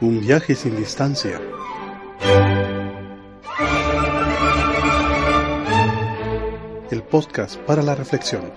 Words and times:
Un 0.00 0.18
viaje 0.18 0.54
sin 0.54 0.76
distancia. 0.76 1.38
El 6.90 7.02
podcast 7.02 7.56
para 7.60 7.82
la 7.82 7.94
reflexión. 7.94 8.50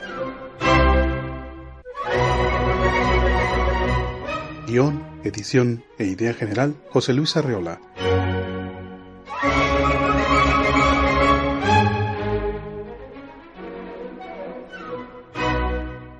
Guión, 4.67 5.03
edición 5.26 5.83
e 5.97 6.06
idea 6.06 6.33
general, 6.33 6.76
José 6.90 7.12
Luis 7.13 7.35
Arreola. 7.35 7.81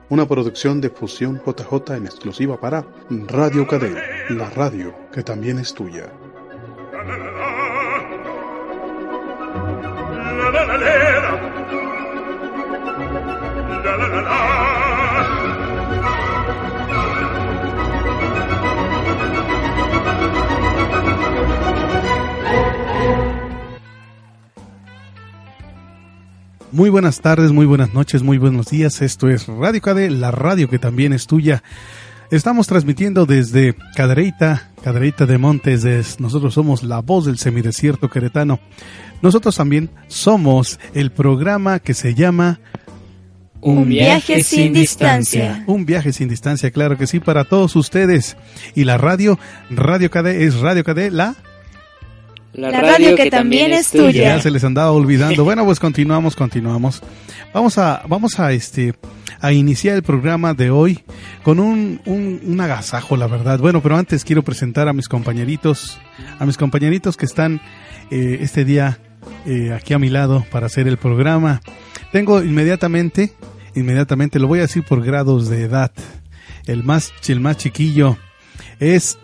Una 0.10 0.28
producción 0.28 0.80
de 0.80 0.92
Fusión 0.92 1.42
JJ 1.44 1.96
en 1.96 2.06
exclusiva 2.06 2.60
para 2.60 2.86
Radio 3.10 3.66
Cadena, 3.66 4.04
la 4.30 4.50
radio 4.50 4.94
que 5.12 5.24
también 5.24 5.60
es 5.60 5.74
tuya. 5.74 6.12
Muy 26.72 26.90
buenas 26.90 27.22
tardes, 27.22 27.52
muy 27.52 27.68
buenas 27.68 27.94
noches, 27.94 28.24
muy 28.24 28.40
buenos 28.40 28.66
días. 28.66 29.04
Esto 29.04 29.30
es 29.30 29.48
Radio 29.48 29.80
KD, 29.80 30.10
la 30.10 30.32
radio 30.32 30.68
que 30.68 30.80
también 30.80 31.14
es 31.14 31.28
tuya. 31.28 31.62
Estamos 32.34 32.66
transmitiendo 32.66 33.28
desde 33.28 33.76
Cadereyta, 33.96 34.72
Cadereyta 34.84 35.28
de 35.28 35.38
Montes. 35.38 36.20
Nosotros 36.20 36.56
somos 36.56 36.82
la 36.82 37.00
voz 37.00 37.26
del 37.28 37.38
semidesierto 37.38 38.10
queretano. 38.10 38.60
Nosotros 39.22 39.56
también 39.56 39.92
somos 40.08 40.80
el 40.96 41.12
programa 41.12 41.78
que 41.78 41.94
se 41.94 42.16
llama 42.16 42.60
un 43.62 43.88
viaje 43.88 44.42
sin 44.42 44.74
distancia. 44.74 45.64
Un 45.68 45.86
viaje 45.86 46.12
sin 46.12 46.28
distancia, 46.28 46.72
claro 46.72 46.98
que 46.98 47.06
sí, 47.06 47.20
para 47.20 47.44
todos 47.44 47.76
ustedes. 47.76 48.36
Y 48.74 48.86
la 48.86 48.98
radio, 48.98 49.38
Radio 49.70 50.10
KD 50.10 50.42
es 50.42 50.56
Radio 50.56 50.84
KD, 50.84 51.12
la 51.12 51.36
la, 52.54 52.82
radio, 52.82 53.16
que, 53.16 53.30
también 53.30 53.74
es 53.74 53.92
tuya. 53.92 54.36
Ya 54.36 54.42
se 54.42 54.52
les 54.52 54.64
andaba 54.64 54.92
olvidando. 54.92 55.44
Bueno, 55.44 55.66
pues 55.66 55.80
continuamos, 55.80 56.36
continuamos. 56.36 57.02
Vamos 57.54 57.78
a, 57.78 58.04
vamos 58.08 58.40
a 58.40 58.52
este, 58.52 58.94
a 59.40 59.52
iniciar 59.52 59.96
el 59.96 60.04
programa 60.04 60.54
de 60.54 60.70
hoy 60.70 61.04
con 61.44 61.60
un, 61.60 62.02
un, 62.06 62.62
agasajo, 62.62 63.18
la 63.18 63.28
verdad. 63.28 63.60
Bueno, 63.60 63.82
pero 63.82 63.98
antes 63.98 64.24
quiero 64.24 64.44
presentar 64.44 64.88
a 64.88 64.94
mis 64.94 65.08
compañeritos, 65.08 66.00
a 66.40 66.46
mis 66.46 66.58
compañeritos 66.58 67.18
que 67.18 67.26
están 67.26 67.60
eh, 68.12 68.38
este 68.42 68.66
día 68.66 69.00
eh, 69.46 69.74
aquí 69.74 69.94
a 69.94 70.00
mi 70.00 70.10
lado 70.10 70.46
para 70.52 70.68
hacer 70.68 70.88
el 70.88 70.98
programa. 70.98 71.62
Tengo 72.12 72.44
inmediatamente, 72.44 73.34
inmediatamente, 73.76 74.40
lo 74.40 74.48
voy 74.48 74.60
a 74.60 74.64
decir 74.64 74.84
por 74.84 75.04
grados 75.04 75.50
de 75.50 75.64
edad. 75.64 75.92
El 76.66 76.84
más, 76.84 77.12
el 77.28 77.40
más 77.40 77.58
chiquillo 77.58 78.18
es 78.80 79.18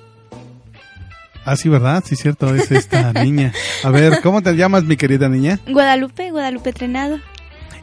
Ah, 1.49 1.55
sí, 1.55 1.67
¿verdad? 1.67 2.03
Sí, 2.05 2.15
cierto, 2.15 2.53
es 2.53 2.71
esta 2.71 3.11
niña. 3.23 3.51
A 3.83 3.89
ver, 3.89 4.21
¿cómo 4.21 4.43
te 4.43 4.53
llamas, 4.55 4.83
mi 4.83 4.97
querida 4.97 5.27
niña? 5.29 5.59
Guadalupe, 5.67 6.29
Guadalupe 6.29 6.73
Trenado. 6.73 7.17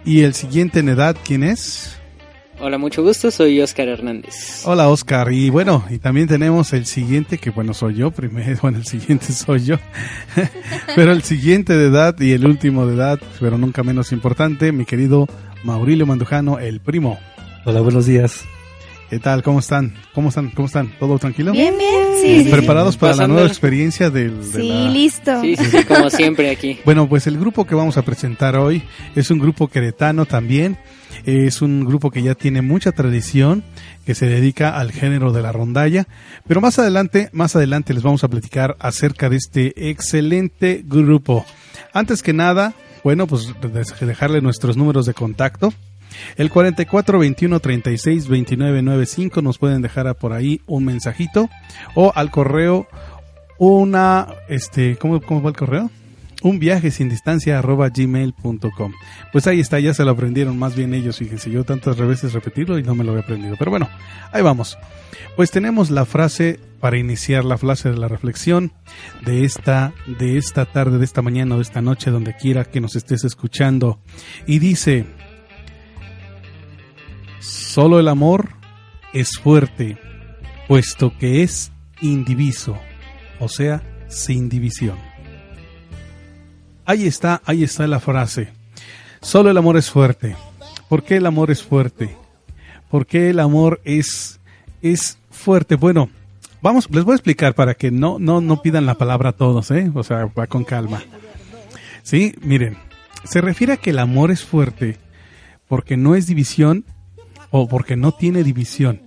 ¿Y 0.04 0.22
el 0.22 0.34
siguiente 0.34 0.78
en 0.78 0.90
edad 0.90 1.16
quién 1.24 1.42
es? 1.42 1.98
Hola, 2.60 2.78
mucho 2.78 3.02
gusto, 3.02 3.28
soy 3.32 3.60
Oscar 3.60 3.88
Hernández. 3.88 4.62
Hola, 4.64 4.88
Oscar. 4.88 5.32
Y 5.32 5.50
bueno, 5.50 5.84
y 5.90 5.98
también 5.98 6.28
tenemos 6.28 6.72
el 6.74 6.86
siguiente, 6.86 7.38
que 7.38 7.50
bueno, 7.50 7.74
soy 7.74 7.96
yo 7.96 8.12
primero, 8.12 8.56
bueno, 8.62 8.78
el 8.78 8.86
siguiente 8.86 9.32
soy 9.32 9.64
yo. 9.64 9.78
pero 10.94 11.10
el 11.10 11.24
siguiente 11.24 11.76
de 11.76 11.88
edad 11.88 12.14
y 12.20 12.34
el 12.34 12.46
último 12.46 12.86
de 12.86 12.94
edad, 12.94 13.18
pero 13.40 13.58
nunca 13.58 13.82
menos 13.82 14.12
importante, 14.12 14.70
mi 14.70 14.84
querido 14.84 15.26
Maurilio 15.64 16.06
Mandujano, 16.06 16.60
el 16.60 16.78
primo. 16.78 17.18
Hola, 17.64 17.80
buenos 17.80 18.06
días. 18.06 18.44
¿Qué 19.08 19.20
tal? 19.20 19.44
¿Cómo 19.44 19.60
están? 19.60 19.94
¿Cómo 20.14 20.30
están? 20.30 20.50
¿Cómo 20.50 20.66
están? 20.66 20.92
¿Todo 20.98 21.16
tranquilo? 21.20 21.52
Bien, 21.52 21.74
bien, 21.78 22.44
sí. 22.44 22.50
¿Preparados 22.50 22.96
para 22.96 23.14
la 23.14 23.28
nueva 23.28 23.46
experiencia 23.46 24.10
del... 24.10 24.50
De 24.50 24.60
sí, 24.60 24.88
listo. 24.88 25.40
Sí, 25.42 25.54
sí, 25.56 25.84
como 25.84 26.10
siempre 26.10 26.50
aquí. 26.50 26.80
Bueno, 26.84 27.08
pues 27.08 27.28
el 27.28 27.38
grupo 27.38 27.64
que 27.64 27.76
vamos 27.76 27.96
a 27.98 28.02
presentar 28.02 28.56
hoy 28.56 28.82
es 29.14 29.30
un 29.30 29.38
grupo 29.38 29.68
queretano 29.68 30.26
también. 30.26 30.76
Es 31.24 31.62
un 31.62 31.84
grupo 31.84 32.10
que 32.10 32.22
ya 32.22 32.34
tiene 32.34 32.62
mucha 32.62 32.90
tradición, 32.90 33.62
que 34.04 34.16
se 34.16 34.26
dedica 34.26 34.76
al 34.76 34.90
género 34.90 35.32
de 35.32 35.42
la 35.42 35.52
rondalla. 35.52 36.08
Pero 36.48 36.60
más 36.60 36.78
adelante, 36.80 37.30
más 37.32 37.54
adelante 37.54 37.94
les 37.94 38.02
vamos 38.02 38.24
a 38.24 38.28
platicar 38.28 38.76
acerca 38.80 39.28
de 39.28 39.36
este 39.36 39.90
excelente 39.90 40.82
grupo. 40.84 41.46
Antes 41.92 42.24
que 42.24 42.32
nada, 42.32 42.74
bueno, 43.04 43.28
pues 43.28 43.54
dejarle 44.00 44.40
nuestros 44.40 44.76
números 44.76 45.06
de 45.06 45.14
contacto. 45.14 45.72
El 46.36 46.50
44 46.50 47.18
21 47.18 47.60
36 47.60 48.28
29 48.28 48.82
95 48.82 49.42
nos 49.42 49.58
pueden 49.58 49.82
dejar 49.82 50.14
por 50.16 50.32
ahí 50.32 50.60
un 50.66 50.84
mensajito 50.84 51.48
o 51.94 52.12
al 52.14 52.30
correo 52.30 52.86
una 53.58 54.26
este 54.48 54.96
¿cómo, 54.96 55.20
cómo 55.20 55.42
va 55.42 55.50
el 55.50 55.56
correo? 55.56 55.90
un 56.42 56.58
viaje 56.58 56.90
sin 56.90 57.08
distancia 57.08 57.58
arroba 57.58 57.88
gmail.com 57.88 58.92
pues 59.32 59.46
ahí 59.46 59.60
está 59.60 59.80
ya 59.80 59.94
se 59.94 60.04
lo 60.04 60.10
aprendieron 60.10 60.58
más 60.58 60.76
bien 60.76 60.92
ellos 60.94 61.16
fíjense 61.16 61.50
yo 61.50 61.64
tantas 61.64 61.96
veces 61.96 62.34
repetirlo 62.34 62.78
y 62.78 62.82
no 62.82 62.94
me 62.94 63.04
lo 63.04 63.12
había 63.12 63.22
aprendido 63.22 63.56
pero 63.58 63.70
bueno 63.70 63.88
ahí 64.32 64.42
vamos. 64.42 64.76
Pues 65.36 65.50
tenemos 65.50 65.90
la 65.90 66.06
frase 66.06 66.58
para 66.80 66.98
iniciar 66.98 67.44
la 67.44 67.58
frase 67.58 67.90
de 67.90 67.98
la 67.98 68.08
reflexión 68.08 68.72
de 69.24 69.44
esta 69.44 69.92
de 70.06 70.38
esta 70.38 70.64
tarde 70.64 70.98
de 70.98 71.04
esta 71.04 71.22
mañana 71.22 71.54
o 71.54 71.58
de 71.58 71.62
esta 71.62 71.82
noche 71.82 72.10
donde 72.10 72.34
quiera 72.34 72.64
que 72.64 72.80
nos 72.80 72.96
estés 72.96 73.24
escuchando. 73.24 74.00
Y 74.46 74.58
dice 74.58 75.04
Solo 77.46 78.00
el 78.00 78.08
amor 78.08 78.48
es 79.12 79.38
fuerte, 79.38 79.96
puesto 80.66 81.16
que 81.16 81.44
es 81.44 81.70
indiviso, 82.00 82.76
o 83.38 83.48
sea, 83.48 83.84
sin 84.08 84.48
división. 84.48 84.98
Ahí 86.84 87.06
está, 87.06 87.40
ahí 87.44 87.62
está 87.62 87.86
la 87.86 88.00
frase. 88.00 88.48
Solo 89.20 89.48
el 89.48 89.56
amor 89.58 89.76
es 89.76 89.88
fuerte. 89.88 90.34
¿Por 90.88 91.04
qué 91.04 91.18
el 91.18 91.26
amor 91.26 91.52
es 91.52 91.62
fuerte? 91.62 92.16
¿Por 92.90 93.06
qué 93.06 93.30
el 93.30 93.38
amor 93.38 93.80
es, 93.84 94.40
es 94.82 95.16
fuerte? 95.30 95.76
Bueno, 95.76 96.10
vamos, 96.60 96.90
les 96.90 97.04
voy 97.04 97.12
a 97.12 97.16
explicar 97.16 97.54
para 97.54 97.74
que 97.74 97.92
no, 97.92 98.18
no, 98.18 98.40
no 98.40 98.60
pidan 98.60 98.86
la 98.86 98.96
palabra 98.96 99.30
todos, 99.30 99.70
¿eh? 99.70 99.88
O 99.94 100.02
sea, 100.02 100.26
va 100.36 100.48
con 100.48 100.64
calma. 100.64 101.00
Sí, 102.02 102.34
miren, 102.40 102.76
se 103.22 103.40
refiere 103.40 103.74
a 103.74 103.76
que 103.76 103.90
el 103.90 104.00
amor 104.00 104.32
es 104.32 104.42
fuerte 104.42 104.98
porque 105.68 105.96
no 105.96 106.16
es 106.16 106.26
división 106.26 106.84
o 107.50 107.68
porque 107.68 107.96
no 107.96 108.12
tiene 108.12 108.44
división. 108.44 109.02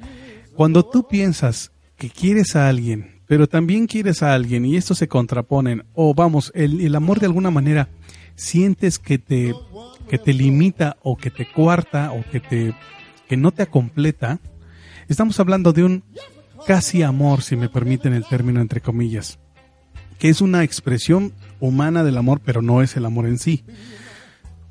Cuando 0.55 0.83
tú 0.83 1.07
piensas 1.07 1.71
que 1.95 2.09
quieres 2.09 2.55
a 2.55 2.67
alguien, 2.69 3.21
pero 3.27 3.47
también 3.47 3.87
quieres 3.87 4.23
a 4.23 4.33
alguien 4.33 4.65
y 4.65 4.75
estos 4.75 4.97
se 4.97 5.07
contraponen, 5.07 5.85
o 5.93 6.13
vamos, 6.13 6.51
el, 6.55 6.81
el 6.81 6.95
amor 6.95 7.19
de 7.19 7.27
alguna 7.27 7.51
manera 7.51 7.89
sientes 8.35 8.99
que 8.99 9.19
te, 9.19 9.53
que 10.09 10.17
te 10.17 10.33
limita 10.33 10.97
o 11.03 11.17
que 11.17 11.29
te 11.29 11.49
cuarta 11.51 12.11
o 12.11 12.23
que, 12.31 12.39
te, 12.39 12.73
que 13.27 13.37
no 13.37 13.51
te 13.51 13.67
completa, 13.67 14.39
estamos 15.07 15.39
hablando 15.39 15.73
de 15.73 15.83
un 15.83 16.03
casi 16.65 17.03
amor, 17.03 17.41
si 17.41 17.55
me 17.55 17.69
permiten 17.69 18.13
el 18.13 18.25
término 18.25 18.61
entre 18.61 18.81
comillas, 18.81 19.39
que 20.17 20.29
es 20.29 20.41
una 20.41 20.63
expresión 20.63 21.33
humana 21.59 22.03
del 22.03 22.17
amor, 22.17 22.41
pero 22.43 22.61
no 22.61 22.81
es 22.81 22.95
el 22.95 23.05
amor 23.05 23.27
en 23.27 23.37
sí. 23.37 23.63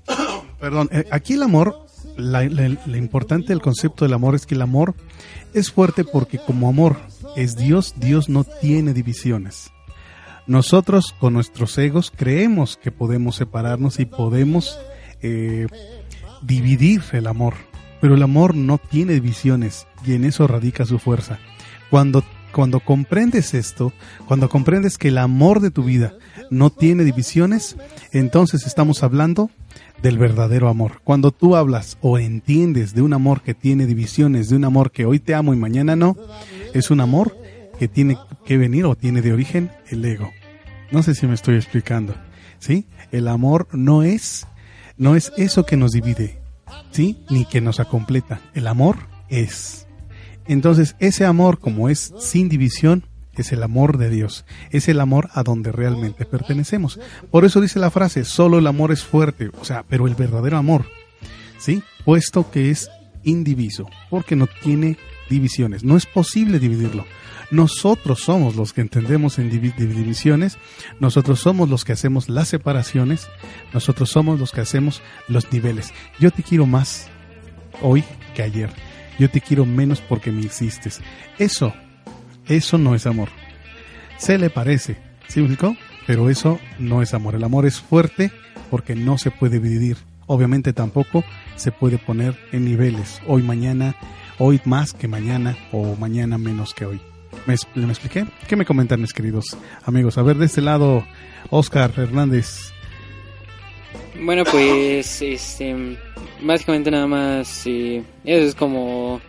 Perdón, 0.60 0.88
eh, 0.90 1.06
aquí 1.10 1.34
el 1.34 1.42
amor 1.42 1.86
la, 2.18 2.42
importante 2.44 3.48
del 3.48 3.62
concepto 3.62 4.04
del 4.04 4.12
amor 4.12 4.34
es 4.34 4.44
que 4.44 4.54
el 4.54 4.62
amor 4.62 4.94
es 5.54 5.70
fuerte 5.70 6.04
porque 6.04 6.38
como 6.38 6.68
amor 6.68 6.96
es 7.36 7.56
Dios, 7.56 7.94
Dios 7.96 8.28
no 8.28 8.44
tiene 8.44 8.92
divisiones. 8.92 9.70
Nosotros 10.46 11.14
con 11.18 11.34
nuestros 11.34 11.76
egos 11.78 12.12
creemos 12.14 12.76
que 12.76 12.90
podemos 12.90 13.36
separarnos 13.36 14.00
y 14.00 14.06
podemos 14.06 14.78
eh, 15.22 15.66
dividir 16.42 17.02
el 17.12 17.26
amor, 17.26 17.54
pero 18.00 18.14
el 18.14 18.22
amor 18.22 18.54
no 18.54 18.78
tiene 18.78 19.14
divisiones 19.14 19.86
y 20.04 20.14
en 20.14 20.24
eso 20.24 20.46
radica 20.46 20.84
su 20.86 20.98
fuerza. 20.98 21.38
Cuando, 21.90 22.24
cuando 22.52 22.80
comprendes 22.80 23.54
esto, 23.54 23.92
cuando 24.26 24.48
comprendes 24.48 24.98
que 24.98 25.08
el 25.08 25.18
amor 25.18 25.60
de 25.60 25.70
tu 25.70 25.84
vida 25.84 26.14
no 26.50 26.70
tiene 26.70 27.04
divisiones, 27.04 27.76
entonces 28.12 28.66
estamos 28.66 29.02
hablando 29.02 29.50
del 30.02 30.18
verdadero 30.18 30.68
amor. 30.68 31.00
Cuando 31.04 31.30
tú 31.32 31.56
hablas 31.56 31.98
o 32.00 32.18
entiendes 32.18 32.94
de 32.94 33.02
un 33.02 33.12
amor 33.12 33.42
que 33.42 33.54
tiene 33.54 33.86
divisiones, 33.86 34.48
de 34.48 34.56
un 34.56 34.64
amor 34.64 34.90
que 34.90 35.06
hoy 35.06 35.18
te 35.18 35.34
amo 35.34 35.54
y 35.54 35.56
mañana 35.56 35.96
no, 35.96 36.16
es 36.74 36.90
un 36.90 37.00
amor 37.00 37.36
que 37.78 37.88
tiene 37.88 38.18
que 38.44 38.58
venir 38.58 38.84
o 38.84 38.96
tiene 38.96 39.22
de 39.22 39.32
origen 39.32 39.70
el 39.88 40.04
ego. 40.04 40.30
No 40.90 41.02
sé 41.02 41.14
si 41.14 41.26
me 41.26 41.34
estoy 41.34 41.56
explicando. 41.56 42.14
¿Sí? 42.58 42.86
El 43.12 43.28
amor 43.28 43.68
no 43.72 44.02
es 44.02 44.46
no 44.98 45.14
es 45.14 45.32
eso 45.36 45.64
que 45.64 45.76
nos 45.76 45.92
divide, 45.92 46.40
¿sí? 46.90 47.24
Ni 47.30 47.44
que 47.44 47.60
nos 47.60 47.78
acompleta. 47.78 48.40
El 48.52 48.66
amor 48.66 48.96
es. 49.28 49.87
Entonces, 50.48 50.96
ese 50.98 51.24
amor 51.24 51.58
como 51.58 51.88
es 51.88 52.12
sin 52.18 52.48
división 52.48 53.04
es 53.40 53.52
el 53.52 53.62
amor 53.62 53.98
de 53.98 54.10
Dios, 54.10 54.44
es 54.70 54.88
el 54.88 55.00
amor 55.00 55.30
a 55.32 55.42
donde 55.42 55.72
realmente 55.72 56.24
pertenecemos. 56.24 56.98
Por 57.30 57.44
eso 57.44 57.60
dice 57.60 57.78
la 57.78 57.90
frase, 57.90 58.24
solo 58.24 58.58
el 58.58 58.66
amor 58.66 58.92
es 58.92 59.04
fuerte, 59.04 59.50
o 59.60 59.64
sea, 59.64 59.84
pero 59.88 60.06
el 60.06 60.14
verdadero 60.14 60.56
amor, 60.56 60.86
¿sí? 61.58 61.82
Puesto 62.04 62.50
que 62.50 62.70
es 62.70 62.90
indiviso, 63.24 63.86
porque 64.10 64.36
no 64.36 64.46
tiene 64.62 64.96
divisiones, 65.30 65.84
no 65.84 65.96
es 65.96 66.06
posible 66.06 66.58
dividirlo. 66.58 67.04
Nosotros 67.50 68.20
somos 68.20 68.56
los 68.56 68.74
que 68.74 68.82
entendemos 68.82 69.38
en 69.38 69.48
divisiones, 69.50 70.58
nosotros 71.00 71.40
somos 71.40 71.70
los 71.70 71.84
que 71.84 71.92
hacemos 71.92 72.28
las 72.28 72.48
separaciones, 72.48 73.28
nosotros 73.72 74.10
somos 74.10 74.38
los 74.38 74.52
que 74.52 74.60
hacemos 74.60 75.00
los 75.28 75.50
niveles. 75.50 75.94
Yo 76.20 76.30
te 76.30 76.42
quiero 76.42 76.66
más 76.66 77.08
hoy 77.80 78.04
que 78.34 78.42
ayer. 78.42 78.70
Yo 79.18 79.28
te 79.30 79.40
quiero 79.40 79.66
menos 79.66 80.00
porque 80.00 80.30
me 80.30 80.42
existes. 80.42 81.00
Eso, 81.38 81.72
eso 82.46 82.78
no 82.78 82.94
es 82.94 83.06
amor. 83.06 83.28
Se 84.16 84.38
le 84.38 84.50
parece, 84.50 84.96
¿sí 85.28 85.40
me 85.40 85.56
Pero 86.06 86.30
eso 86.30 86.58
no 86.78 87.02
es 87.02 87.14
amor. 87.14 87.34
El 87.34 87.44
amor 87.44 87.66
es 87.66 87.80
fuerte 87.80 88.32
porque 88.70 88.94
no 88.94 89.18
se 89.18 89.30
puede 89.30 89.60
dividir. 89.60 89.96
Obviamente 90.26 90.72
tampoco 90.72 91.24
se 91.56 91.72
puede 91.72 91.98
poner 91.98 92.36
en 92.52 92.64
niveles. 92.64 93.20
Hoy, 93.26 93.42
mañana, 93.42 93.94
hoy 94.38 94.60
más 94.64 94.92
que 94.92 95.08
mañana 95.08 95.56
o 95.72 95.96
mañana 95.96 96.38
menos 96.38 96.74
que 96.74 96.84
hoy. 96.84 97.00
¿Me, 97.46 97.54
expliqué? 97.54 98.26
¿Qué 98.46 98.56
me 98.56 98.64
comentan 98.64 99.00
mis 99.00 99.12
queridos 99.12 99.56
amigos? 99.84 100.18
A 100.18 100.22
ver, 100.22 100.36
de 100.36 100.46
este 100.46 100.60
lado, 100.60 101.04
Oscar 101.50 101.92
Hernández. 101.96 102.72
Bueno, 104.20 104.44
pues, 104.44 105.22
este, 105.22 105.74
básicamente 106.42 106.90
nada 106.90 107.06
más, 107.06 107.66
eso 107.66 108.04
es 108.24 108.54
como 108.54 109.20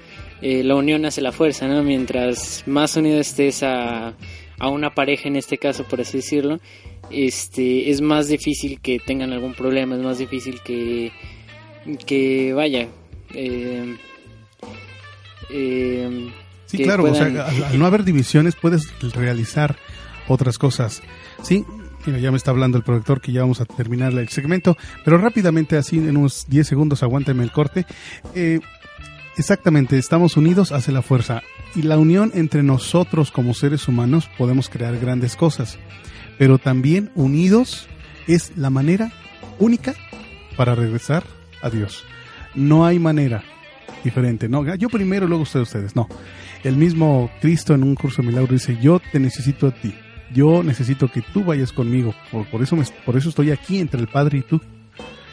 eh, 0.41 0.63
la 0.63 0.75
unión 0.75 1.05
hace 1.05 1.21
la 1.21 1.31
fuerza, 1.31 1.67
¿no? 1.67 1.83
Mientras 1.83 2.63
más 2.65 2.95
unido 2.95 3.19
estés 3.19 3.63
a, 3.63 4.13
a 4.57 4.69
una 4.69 4.93
pareja, 4.93 5.27
en 5.27 5.35
este 5.35 5.57
caso, 5.57 5.83
por 5.83 6.01
así 6.01 6.17
decirlo, 6.17 6.59
este, 7.09 7.89
es 7.89 8.01
más 8.01 8.27
difícil 8.27 8.79
que 8.81 8.99
tengan 8.99 9.33
algún 9.33 9.53
problema, 9.53 9.95
es 9.95 10.01
más 10.01 10.17
difícil 10.17 10.61
que, 10.61 11.11
que 12.05 12.53
vaya, 12.53 12.87
eh, 13.33 13.95
eh, 15.49 16.29
Sí, 16.65 16.77
claro, 16.83 17.03
o 17.05 17.15
sea, 17.15 17.25
al, 17.25 17.79
no 17.79 17.87
haber 17.87 18.03
divisiones 18.03 18.55
puedes 18.55 18.87
realizar 19.15 19.75
otras 20.27 20.59
cosas. 20.59 21.01
Sí, 21.41 21.65
ya 22.05 22.31
me 22.31 22.37
está 22.37 22.51
hablando 22.51 22.77
el 22.77 22.83
productor 22.83 23.21
que 23.21 23.31
ya 23.31 23.41
vamos 23.41 23.61
a 23.61 23.65
terminar 23.65 24.13
el 24.13 24.29
segmento, 24.29 24.77
pero 25.03 25.17
rápidamente, 25.17 25.77
así 25.77 25.97
en 25.97 26.17
unos 26.17 26.45
10 26.47 26.67
segundos, 26.67 27.03
aguánteme 27.03 27.43
el 27.43 27.51
corte. 27.51 27.85
Eh, 28.35 28.59
exactamente, 29.37 29.97
estamos 29.97 30.37
unidos 30.37 30.71
hace 30.71 30.91
la 30.91 31.01
fuerza 31.01 31.41
y 31.75 31.83
la 31.83 31.97
unión 31.97 32.31
entre 32.33 32.63
nosotros 32.63 33.31
como 33.31 33.53
seres 33.53 33.87
humanos 33.87 34.29
podemos 34.37 34.69
crear 34.69 34.97
grandes 34.97 35.35
cosas, 35.35 35.77
pero 36.37 36.57
también 36.57 37.11
unidos 37.15 37.87
es 38.27 38.57
la 38.57 38.69
manera 38.69 39.11
única 39.59 39.93
para 40.55 40.75
regresar 40.75 41.23
a 41.61 41.69
Dios. 41.69 42.03
No 42.55 42.85
hay 42.85 42.99
manera 42.99 43.43
diferente, 44.03 44.49
¿no? 44.49 44.75
Yo 44.75 44.89
primero, 44.89 45.27
luego 45.27 45.43
ustedes, 45.43 45.67
ustedes, 45.67 45.95
no. 45.95 46.07
El 46.63 46.75
mismo 46.75 47.29
Cristo 47.41 47.73
en 47.73 47.83
un 47.83 47.95
curso 47.95 48.21
de 48.21 48.29
milagro 48.29 48.53
dice, 48.53 48.77
yo 48.81 48.99
te 49.11 49.19
necesito 49.19 49.67
a 49.67 49.71
ti, 49.71 49.93
yo 50.33 50.63
necesito 50.63 51.11
que 51.11 51.21
tú 51.21 51.43
vayas 51.43 51.71
conmigo, 51.71 52.13
por, 52.31 52.61
eso, 52.61 52.75
me, 52.75 52.83
por 53.05 53.17
eso 53.17 53.29
estoy 53.29 53.51
aquí 53.51 53.79
entre 53.79 53.99
el 53.99 54.07
Padre 54.07 54.39
y 54.39 54.41
tú. 54.41 54.61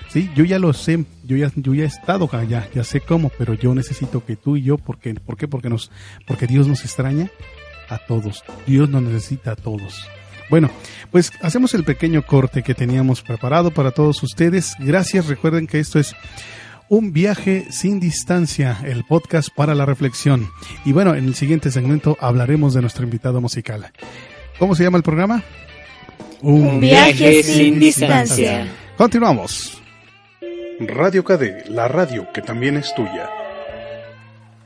Sí, 0.08 0.30
yo 0.34 0.44
ya 0.44 0.58
lo 0.58 0.72
sé, 0.72 1.04
yo 1.24 1.36
ya, 1.36 1.50
yo 1.56 1.74
ya 1.74 1.84
he 1.84 1.86
estado 1.86 2.28
allá, 2.32 2.68
ya 2.74 2.84
sé 2.84 3.00
cómo, 3.00 3.30
pero 3.36 3.54
yo 3.54 3.74
necesito 3.74 4.24
que 4.24 4.36
tú 4.36 4.56
y 4.56 4.62
yo, 4.62 4.78
porque, 4.78 5.14
¿por 5.14 5.36
qué? 5.36 5.48
Porque, 5.48 5.68
nos, 5.68 5.90
porque 6.26 6.46
Dios 6.46 6.68
nos 6.68 6.84
extraña 6.84 7.30
a 7.88 7.98
todos, 7.98 8.44
Dios 8.66 8.88
nos 8.88 9.02
necesita 9.02 9.52
a 9.52 9.56
todos. 9.56 10.06
Bueno, 10.48 10.70
pues 11.10 11.32
hacemos 11.42 11.74
el 11.74 11.84
pequeño 11.84 12.22
corte 12.24 12.62
que 12.62 12.74
teníamos 12.74 13.20
preparado 13.20 13.72
para 13.72 13.90
todos 13.90 14.22
ustedes. 14.22 14.74
Gracias, 14.78 15.26
recuerden 15.26 15.66
que 15.66 15.80
esto 15.80 15.98
es 15.98 16.14
un 16.88 17.12
viaje 17.12 17.66
sin 17.70 17.98
distancia, 17.98 18.78
el 18.84 19.04
podcast 19.04 19.48
para 19.54 19.74
la 19.74 19.86
reflexión. 19.86 20.48
Y 20.84 20.92
bueno, 20.92 21.14
en 21.16 21.24
el 21.24 21.34
siguiente 21.34 21.72
segmento 21.72 22.16
hablaremos 22.20 22.74
de 22.74 22.80
nuestro 22.80 23.04
invitado 23.04 23.40
musical. 23.40 23.90
¿Cómo 24.58 24.74
se 24.74 24.84
llama 24.84 24.96
el 24.96 25.02
programa? 25.02 25.42
Un, 26.40 26.80
viaje, 26.80 27.42
sin 27.42 27.78
distancia. 27.78 28.66
Continuamos. 28.96 29.82
Radio 30.80 31.24
KD, 31.24 31.68
la 31.68 31.88
radio 31.88 32.28
que 32.32 32.42
también 32.42 32.76
es 32.76 32.94
tuya. 32.94 33.28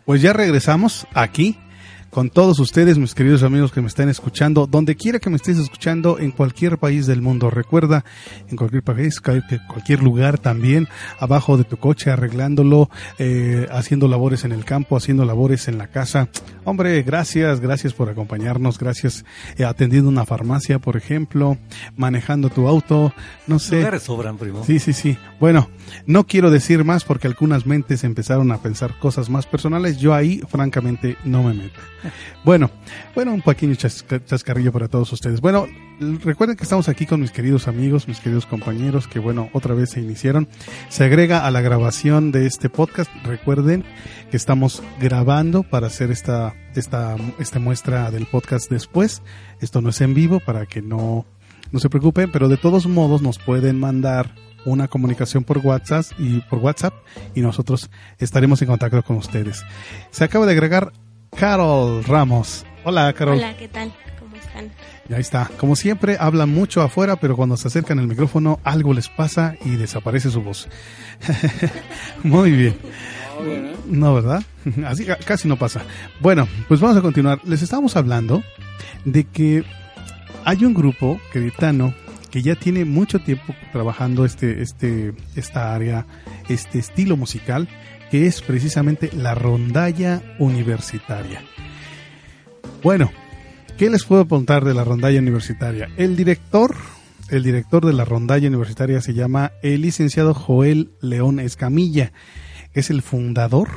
Pues 0.05 0.23
ya 0.23 0.33
regresamos 0.33 1.07
aquí 1.15 1.57
con 2.11 2.29
todos 2.29 2.59
ustedes, 2.59 2.99
mis 2.99 3.15
queridos 3.15 3.45
amigos 3.45 3.71
que 3.71 3.81
me 3.81 3.87
están 3.87 4.09
escuchando, 4.09 4.67
donde 4.67 4.97
quiera 4.97 5.21
que 5.21 5.31
me 5.31 5.37
estés 5.37 5.59
escuchando, 5.59 6.19
en 6.19 6.33
cualquier 6.33 6.79
país 6.79 7.07
del 7.07 7.23
mundo. 7.23 7.51
Recuerda, 7.51 8.05
en 8.49 8.57
cualquier 8.57 8.83
país, 8.83 9.21
cualquier 9.21 10.03
lugar 10.03 10.39
también, 10.39 10.89
abajo 11.21 11.57
de 11.57 11.65
tu 11.65 11.77
coche, 11.77 12.11
arreglándolo, 12.11 12.91
eh, 13.19 13.69
haciendo 13.71 14.09
labores 14.09 14.45
en 14.45 14.51
el 14.51 14.65
campo, 14.65 14.97
haciendo 14.97 15.25
labores 15.25 15.69
en 15.69 15.79
la 15.79 15.87
casa. 15.87 16.29
Hombre, 16.65 17.03
gracias, 17.03 17.61
gracias 17.61 17.93
por 17.93 18.09
acompañarnos, 18.09 18.79
gracias 18.79 19.25
eh, 19.57 19.65
atendiendo 19.65 20.09
una 20.09 20.27
farmacia, 20.27 20.79
por 20.79 20.97
ejemplo, 20.97 21.57
manejando 21.97 22.51
tu 22.51 22.69
auto, 22.69 23.13
no 23.47 23.59
sé. 23.59 23.79
Lugares 23.79 24.03
sobran, 24.03 24.37
primo. 24.37 24.65
Sí, 24.65 24.79
sí, 24.79 24.93
sí. 24.93 25.19
Bueno, 25.39 25.69
no 26.07 26.27
quiero 26.27 26.51
decir 26.51 26.85
más 26.85 27.05
porque 27.05 27.27
algunas 27.27 27.67
mentes 27.67 28.05
empezaron 28.05 28.53
a 28.53 28.59
pensar 28.59 28.99
cosas 28.99 29.31
más 29.31 29.47
personales. 29.47 29.99
Yo 29.99 30.15
ahí, 30.15 30.43
francamente, 30.49 31.17
no 31.25 31.43
me 31.43 31.55
meto. 31.55 31.81
Bueno, 32.43 32.71
bueno, 33.15 33.35
un 33.35 33.43
pequeño 33.43 33.75
chascarrillo 33.75 34.73
para 34.73 34.89
todos 34.89 35.13
ustedes. 35.13 35.43
Bueno, 35.43 35.67
recuerden 36.01 36.57
que 36.57 36.63
estamos 36.63 36.89
aquí 36.89 37.07
con 37.07 37.21
mis 37.21 37.31
queridos 37.31 37.69
amigos, 37.69 38.09
mis 38.09 38.21
queridos 38.21 38.47
compañeros 38.47 39.07
que, 39.07 39.19
bueno, 39.19 39.51
otra 39.53 39.75
vez 39.75 39.91
se 39.91 40.01
iniciaron. 40.01 40.49
Se 40.89 41.05
agrega 41.05 41.47
a 41.47 41.51
la 41.51 41.61
grabación 41.61 42.33
de 42.33 42.47
este 42.47 42.71
podcast. 42.71 43.11
Recuerden 43.25 43.85
que 44.31 44.37
estamos 44.37 44.83
grabando 44.99 45.63
para 45.63 45.89
hacer 45.89 46.11
esta, 46.11 46.55
esta, 46.75 47.17
esta 47.39 47.59
muestra 47.59 48.11
del 48.11 48.27
podcast 48.27 48.71
después. 48.71 49.23
Esto 49.61 49.81
no 49.81 49.91
es 49.91 50.01
en 50.01 50.15
vivo 50.15 50.41
para 50.41 50.67
que 50.67 50.83
no, 50.83 51.27
no 51.71 51.79
se 51.79 51.91
preocupen, 51.91 52.33
pero 52.33 52.49
de 52.49 52.57
todos 52.57 52.87
modos 52.87 53.23
nos 53.23 53.39
pueden 53.39 53.79
mandar 53.79 54.35
una 54.65 54.89
comunicación 54.89 55.45
por 55.45 55.59
WhatsApp 55.59 56.05
y 56.19 56.41
por 56.41 56.59
WhatsApp 56.59 56.95
y 57.35 57.41
nosotros 57.41 57.91
estaremos 58.19 58.61
en 58.63 58.69
contacto 58.69 59.03
con 59.03 59.17
ustedes. 59.17 59.65
Se 60.11 60.25
acaba 60.25 60.47
de 60.47 60.53
agregar 60.53 60.93
Carol 61.37 62.05
Ramos. 62.05 62.67
Hola, 62.85 63.13
Carol. 63.13 63.39
Hola, 63.39 63.57
¿qué 63.57 63.69
tal? 63.69 63.93
¿Cómo 64.19 64.37
están? 64.37 64.71
Ya 65.11 65.19
está. 65.19 65.51
Como 65.57 65.75
siempre, 65.75 66.17
hablan 66.21 66.51
mucho 66.51 66.83
afuera, 66.83 67.17
pero 67.17 67.35
cuando 67.35 67.57
se 67.57 67.67
acercan 67.67 67.99
al 67.99 68.07
micrófono, 68.07 68.61
algo 68.63 68.95
les 68.95 69.09
pasa 69.09 69.57
y 69.65 69.71
desaparece 69.71 70.31
su 70.31 70.41
voz. 70.41 70.69
Muy 72.23 72.53
bien. 72.53 72.77
No, 73.89 74.15
¿verdad? 74.15 74.45
Así 74.87 75.05
casi 75.27 75.49
no 75.49 75.57
pasa. 75.57 75.83
Bueno, 76.21 76.47
pues 76.69 76.79
vamos 76.79 76.97
a 76.97 77.03
continuar. 77.03 77.41
Les 77.45 77.61
estábamos 77.61 77.97
hablando 77.97 78.45
de 79.05 79.25
que 79.25 79.65
hay 80.45 80.65
un 80.65 80.75
grupo 80.75 81.21
queretano 81.33 81.93
que 82.31 82.43
ya 82.43 82.55
tiene 82.55 82.85
mucho 82.85 83.19
tiempo 83.19 83.53
trabajando 83.73 84.25
este, 84.25 84.63
este, 84.63 85.13
esta 85.35 85.75
área, 85.75 86.07
este 86.49 86.79
estilo 86.79 87.17
musical 87.17 87.69
que 88.13 88.29
es 88.29 88.43
precisamente 88.43 89.11
la 89.13 89.35
rondalla 89.35 90.23
universitaria. 90.39 91.43
Bueno, 92.85 93.11
¿qué 93.81 93.89
les 93.89 94.05
puedo 94.05 94.29
contar 94.29 94.67
de 94.67 94.75
la 94.75 94.85
rondalla 94.85 95.21
universitaria? 95.21 95.89
El 95.97 96.15
director, 96.15 96.77
el 97.31 97.43
director 97.43 97.87
de 97.87 97.95
la 97.95 98.05
rondalla 98.05 98.47
universitaria 98.47 99.01
se 99.01 99.15
llama 99.15 99.53
el 99.63 99.81
licenciado 99.81 100.35
Joel 100.35 100.91
León 101.01 101.41
Escamilla. 101.41 102.13
Es 102.75 102.91
el 102.91 103.01
fundador 103.01 103.71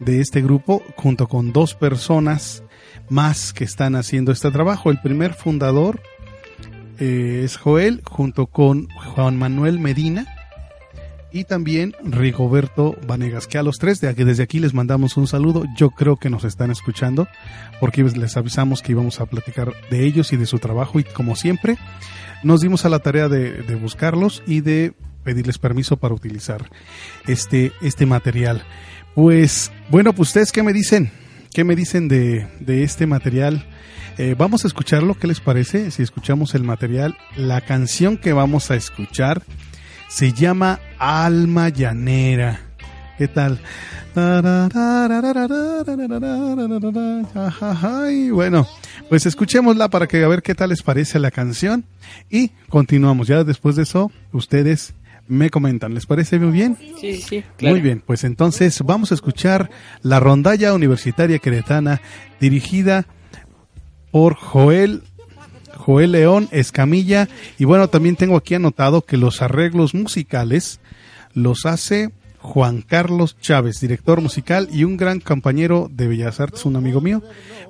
de 0.00 0.20
este 0.20 0.42
grupo 0.42 0.82
junto 0.96 1.28
con 1.28 1.52
dos 1.52 1.76
personas 1.76 2.64
más 3.10 3.52
que 3.52 3.62
están 3.62 3.94
haciendo 3.94 4.32
este 4.32 4.50
trabajo. 4.50 4.90
El 4.90 5.00
primer 5.00 5.34
fundador 5.34 6.00
eh, 6.98 7.42
es 7.44 7.56
Joel 7.58 8.02
junto 8.04 8.48
con 8.48 8.88
Juan 9.14 9.38
Manuel 9.38 9.78
Medina 9.78 10.31
y 11.32 11.44
también 11.44 11.94
Rigoberto 12.04 12.96
Vanegas, 13.06 13.46
que 13.46 13.58
a 13.58 13.62
los 13.62 13.78
tres 13.78 14.00
de 14.00 14.12
desde 14.12 14.42
aquí 14.42 14.58
les 14.58 14.74
mandamos 14.74 15.16
un 15.16 15.26
saludo. 15.26 15.64
Yo 15.76 15.90
creo 15.90 16.16
que 16.16 16.30
nos 16.30 16.44
están 16.44 16.70
escuchando 16.70 17.26
porque 17.80 18.02
les 18.02 18.36
avisamos 18.36 18.82
que 18.82 18.92
íbamos 18.92 19.20
a 19.20 19.26
platicar 19.26 19.72
de 19.90 20.04
ellos 20.04 20.32
y 20.32 20.36
de 20.36 20.46
su 20.46 20.58
trabajo 20.58 21.00
y 21.00 21.04
como 21.04 21.34
siempre 21.34 21.78
nos 22.42 22.60
dimos 22.60 22.84
a 22.84 22.88
la 22.88 22.98
tarea 22.98 23.28
de, 23.28 23.74
buscarlos 23.76 24.42
y 24.46 24.60
de 24.60 24.92
pedirles 25.24 25.58
permiso 25.58 25.96
para 25.96 26.14
utilizar 26.14 26.68
este, 27.26 27.72
este 27.80 28.06
material. 28.06 28.64
Pues 29.14 29.72
bueno, 29.90 30.12
pues 30.12 30.30
ustedes 30.30 30.52
qué 30.52 30.62
me 30.62 30.72
dicen, 30.72 31.10
qué 31.52 31.64
me 31.64 31.76
dicen 31.76 32.08
de, 32.08 32.46
de 32.60 32.82
este 32.82 33.06
material. 33.06 33.66
Eh, 34.18 34.34
vamos 34.36 34.64
a 34.64 34.68
escucharlo, 34.68 35.14
¿qué 35.14 35.26
les 35.26 35.40
parece? 35.40 35.90
Si 35.90 36.02
escuchamos 36.02 36.54
el 36.54 36.64
material, 36.64 37.16
la 37.36 37.62
canción 37.62 38.18
que 38.18 38.34
vamos 38.34 38.70
a 38.70 38.74
escuchar 38.74 39.42
se 40.12 40.32
llama 40.32 40.78
Alma 40.98 41.70
Llanera. 41.70 42.60
¿Qué 43.16 43.28
tal? 43.28 43.58
Y 48.10 48.30
bueno, 48.30 48.68
Pues 49.08 49.24
escuchémosla 49.24 49.88
para 49.88 50.06
que 50.06 50.22
a 50.22 50.28
ver 50.28 50.42
qué 50.42 50.54
tal 50.54 50.68
les 50.68 50.82
parece 50.82 51.18
la 51.18 51.30
canción 51.30 51.86
y 52.28 52.50
continuamos. 52.68 53.26
Ya 53.28 53.42
después 53.42 53.76
de 53.76 53.84
eso, 53.84 54.12
ustedes 54.32 54.92
me 55.28 55.48
comentan. 55.48 55.94
¿Les 55.94 56.04
parece 56.04 56.38
muy 56.38 56.52
bien? 56.52 56.76
Sí, 57.00 57.22
sí. 57.22 57.42
Claro. 57.56 57.74
Muy 57.74 57.80
bien, 57.80 58.02
pues 58.04 58.24
entonces 58.24 58.82
vamos 58.84 59.12
a 59.12 59.14
escuchar 59.14 59.70
la 60.02 60.20
rondalla 60.20 60.74
universitaria 60.74 61.38
queretana 61.38 62.02
dirigida 62.38 63.06
por 64.10 64.34
Joel 64.34 65.04
Joel 65.76 66.12
León 66.12 66.48
Escamilla 66.52 67.28
y 67.58 67.64
bueno, 67.64 67.88
también 67.88 68.16
tengo 68.16 68.36
aquí 68.36 68.54
anotado 68.54 69.02
que 69.02 69.16
los 69.16 69.42
arreglos 69.42 69.94
musicales 69.94 70.80
los 71.34 71.66
hace 71.66 72.10
Juan 72.42 72.82
Carlos 72.82 73.36
Chávez, 73.40 73.80
director 73.80 74.20
musical 74.20 74.68
y 74.72 74.84
un 74.84 74.96
gran 74.96 75.20
compañero 75.20 75.88
de 75.90 76.08
Bellas 76.08 76.40
Artes, 76.40 76.64
un 76.64 76.76
amigo 76.76 77.00
mío. 77.00 77.22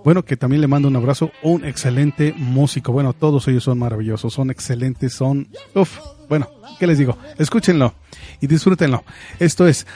Bueno, 0.03 0.25
que 0.25 0.37
también 0.37 0.63
le 0.63 0.67
mando 0.67 0.89
un 0.89 0.97
abrazo, 0.97 1.31
un 1.43 1.65
excelente 1.65 2.35
músico. 2.37 2.91
Bueno, 2.91 3.13
todos 3.13 3.47
ellos 3.49 3.65
son 3.65 3.79
maravillosos, 3.79 4.33
son 4.33 4.51
excelentes, 4.51 5.13
son... 5.13 5.49
Uf, 5.75 5.99
bueno, 6.29 6.49
¿qué 6.81 6.87
les 6.87 6.99
digo? 6.99 7.19
Escúchenlo 7.39 7.95
y 8.41 8.47
disfrútenlo. 8.47 9.05
Esto 9.39 9.69
es 9.69 9.87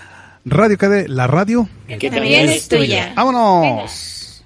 Radio 0.44 0.76
KD, 0.76 1.08
la 1.08 1.26
radio. 1.26 1.68
Que 1.88 2.10
también 2.10 2.48
es 2.50 2.68
tuya. 2.68 3.12
¡Vámonos! 3.16 4.44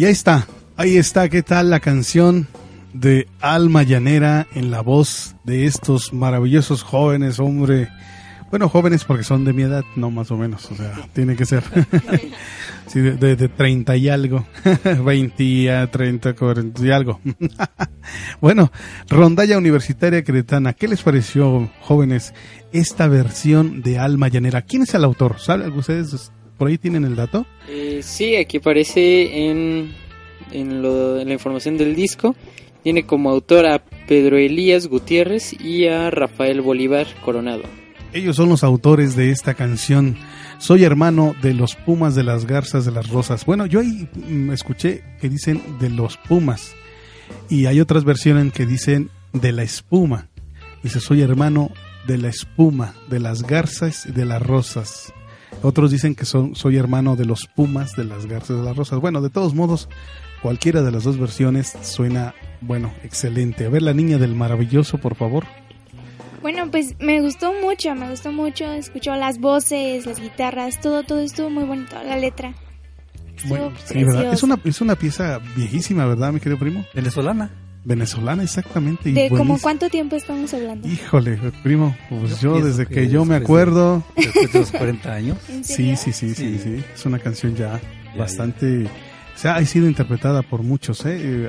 Pues 0.00 0.08
ya 0.08 0.12
está, 0.12 0.46
ahí 0.78 0.96
está, 0.96 1.28
¿qué 1.28 1.42
tal 1.42 1.68
la 1.68 1.78
canción 1.78 2.48
de 2.94 3.28
Alma 3.42 3.82
Llanera 3.82 4.46
en 4.54 4.70
la 4.70 4.80
voz 4.80 5.36
de 5.44 5.66
estos 5.66 6.14
maravillosos 6.14 6.82
jóvenes, 6.82 7.38
hombre? 7.38 7.90
Bueno, 8.48 8.70
jóvenes 8.70 9.04
porque 9.04 9.24
son 9.24 9.44
de 9.44 9.52
mi 9.52 9.60
edad, 9.60 9.84
no 9.96 10.10
más 10.10 10.30
o 10.30 10.38
menos, 10.38 10.72
o 10.72 10.74
sea, 10.74 11.06
tiene 11.12 11.36
que 11.36 11.44
ser 11.44 11.62
sí, 12.86 13.00
de 13.00 13.48
30 13.48 13.94
y 13.96 14.08
algo, 14.08 14.46
20 15.04 15.70
a 15.70 15.90
30, 15.90 16.32
40 16.32 16.82
y 16.82 16.90
algo. 16.90 17.20
bueno, 18.40 18.72
Rondalla 19.06 19.58
Universitaria 19.58 20.24
Cretana, 20.24 20.72
¿qué 20.72 20.88
les 20.88 21.02
pareció, 21.02 21.70
jóvenes, 21.82 22.32
esta 22.72 23.06
versión 23.06 23.82
de 23.82 23.98
Alma 23.98 24.28
Llanera? 24.28 24.62
¿Quién 24.62 24.84
es 24.84 24.94
el 24.94 25.04
autor? 25.04 25.38
¿Saben 25.40 25.70
ustedes? 25.72 26.32
¿Por 26.60 26.68
ahí 26.68 26.76
tienen 26.76 27.06
el 27.06 27.16
dato? 27.16 27.46
Eh, 27.70 28.00
sí, 28.02 28.36
aquí 28.36 28.58
aparece 28.58 29.48
en, 29.48 29.94
en, 30.52 30.82
lo, 30.82 31.18
en 31.18 31.28
la 31.28 31.32
información 31.32 31.78
del 31.78 31.96
disco. 31.96 32.36
Tiene 32.82 33.06
como 33.06 33.30
autor 33.30 33.64
a 33.64 33.82
Pedro 34.06 34.36
Elías 34.36 34.86
Gutiérrez 34.86 35.58
y 35.58 35.86
a 35.86 36.10
Rafael 36.10 36.60
Bolívar 36.60 37.06
Coronado. 37.24 37.62
Ellos 38.12 38.36
son 38.36 38.50
los 38.50 38.62
autores 38.62 39.16
de 39.16 39.30
esta 39.30 39.54
canción. 39.54 40.18
Soy 40.58 40.84
hermano 40.84 41.34
de 41.40 41.54
los 41.54 41.76
Pumas 41.76 42.14
de 42.14 42.24
las 42.24 42.44
Garzas 42.44 42.84
de 42.84 42.92
las 42.92 43.08
Rosas. 43.08 43.46
Bueno, 43.46 43.64
yo 43.64 43.80
ahí 43.80 44.06
mm, 44.28 44.50
escuché 44.50 45.02
que 45.18 45.30
dicen 45.30 45.62
de 45.80 45.88
los 45.88 46.18
Pumas. 46.18 46.74
Y 47.48 47.64
hay 47.64 47.80
otras 47.80 48.04
versiones 48.04 48.52
que 48.52 48.66
dicen 48.66 49.08
de 49.32 49.52
la 49.52 49.62
espuma. 49.62 50.28
Dice, 50.82 51.00
soy 51.00 51.22
hermano 51.22 51.70
de 52.06 52.18
la 52.18 52.28
espuma, 52.28 52.94
de 53.08 53.18
las 53.18 53.44
garzas 53.44 54.04
y 54.04 54.12
de 54.12 54.26
las 54.26 54.42
rosas. 54.42 55.14
Otros 55.62 55.90
dicen 55.90 56.14
que 56.14 56.24
son, 56.24 56.54
soy 56.54 56.76
hermano 56.76 57.16
de 57.16 57.26
los 57.26 57.46
Pumas, 57.46 57.94
de 57.94 58.04
las 58.04 58.26
Garzas 58.26 58.56
de 58.56 58.62
las 58.62 58.76
Rosas. 58.76 58.98
Bueno, 58.98 59.20
de 59.20 59.28
todos 59.28 59.54
modos, 59.54 59.88
cualquiera 60.42 60.82
de 60.82 60.90
las 60.90 61.04
dos 61.04 61.18
versiones 61.18 61.76
suena, 61.82 62.34
bueno, 62.62 62.92
excelente. 63.02 63.66
A 63.66 63.68
ver, 63.68 63.82
la 63.82 63.92
niña 63.92 64.16
del 64.18 64.34
maravilloso, 64.34 64.98
por 64.98 65.16
favor. 65.16 65.44
Bueno, 66.40 66.70
pues 66.70 66.94
me 66.98 67.20
gustó 67.20 67.52
mucho, 67.60 67.94
me 67.94 68.08
gustó 68.08 68.32
mucho. 68.32 68.64
Escuchó 68.72 69.14
las 69.16 69.38
voces, 69.38 70.06
las 70.06 70.18
guitarras, 70.18 70.80
todo, 70.80 71.02
todo 71.02 71.20
estuvo 71.20 71.50
muy 71.50 71.64
bonito. 71.64 72.02
La 72.02 72.16
letra. 72.16 72.54
Bueno, 73.46 73.72
sí, 73.84 74.02
¿verdad? 74.04 74.32
Es 74.32 74.42
una, 74.42 74.58
es 74.64 74.80
una 74.80 74.96
pieza 74.96 75.40
viejísima, 75.56 76.06
¿verdad, 76.06 76.32
mi 76.32 76.40
querido 76.40 76.58
primo? 76.58 76.84
Venezolana. 76.94 77.50
Venezolana, 77.84 78.42
exactamente. 78.42 79.12
¿De 79.12 79.28
como 79.30 79.58
cuánto 79.58 79.88
tiempo 79.88 80.16
estamos 80.16 80.52
hablando? 80.52 80.86
Híjole, 80.86 81.38
primo, 81.62 81.96
pues 82.08 82.40
yo, 82.40 82.60
desde 82.60 82.86
que, 82.86 83.08
yo 83.08 83.24
me 83.24 83.36
acuerdo... 83.36 84.04
después 84.16 84.52
de 84.52 84.58
los 84.60 84.70
40 84.70 85.12
años. 85.12 85.38
Sí, 85.62 85.96
sí, 85.96 86.12
sí, 86.12 86.34
sí, 86.34 86.58
sí, 86.58 86.84
Es 86.94 87.06
una 87.06 87.18
canción 87.18 87.54
ya, 87.54 87.80
bastante... 88.16 88.84
O 88.84 89.38
sea, 89.38 89.56
ha 89.56 89.64
sido 89.64 89.86
interpretada 89.86 90.42
por 90.42 90.62
muchos, 90.62 91.06
¿eh? 91.06 91.48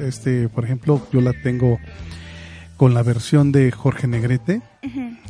Este, 0.00 0.48
por 0.48 0.64
ejemplo, 0.64 1.06
yo 1.12 1.20
la 1.22 1.32
tengo 1.32 1.78
con 2.76 2.94
la 2.94 3.02
versión 3.02 3.52
de 3.52 3.70
Jorge 3.70 4.06
Negrete, 4.06 4.62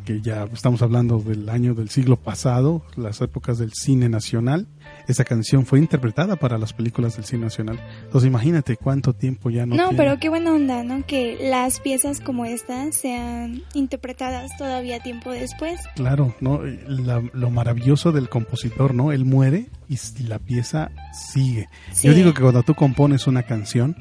que 0.04 0.20
ya 0.20 0.44
estamos 0.52 0.82
hablando 0.82 1.18
del 1.18 1.48
año 1.48 1.74
del 1.74 1.88
siglo 1.88 2.16
pasado, 2.16 2.82
las 2.96 3.20
épocas 3.20 3.58
del 3.58 3.72
cine 3.72 4.08
nacional. 4.08 4.66
Esa 5.08 5.24
canción 5.24 5.66
fue 5.66 5.78
interpretada 5.78 6.36
para 6.36 6.58
las 6.58 6.72
películas 6.72 7.16
del 7.16 7.24
cine 7.24 7.44
nacional. 7.44 7.80
Entonces 8.04 8.28
imagínate 8.28 8.76
cuánto 8.76 9.12
tiempo 9.14 9.50
ya 9.50 9.66
no. 9.66 9.76
No, 9.76 9.90
pero 9.96 10.18
qué 10.18 10.28
buena 10.28 10.52
onda, 10.52 10.82
¿no? 10.82 11.04
Que 11.06 11.38
las 11.40 11.80
piezas 11.80 12.20
como 12.20 12.44
esta 12.44 12.90
sean 12.92 13.62
interpretadas 13.74 14.56
todavía 14.56 15.00
tiempo 15.00 15.30
después. 15.30 15.80
Claro, 15.96 16.34
¿no? 16.40 16.60
lo 16.62 17.50
maravilloso 17.50 18.12
del 18.12 18.28
compositor, 18.28 18.94
¿no? 18.94 19.12
Él 19.12 19.24
muere 19.24 19.68
y 19.88 19.98
la 20.24 20.38
pieza 20.38 20.90
sigue. 21.12 21.68
Yo 22.02 22.14
digo 22.14 22.32
que 22.34 22.42
cuando 22.42 22.62
tú 22.62 22.74
compones 22.74 23.26
una 23.26 23.42
canción, 23.42 23.96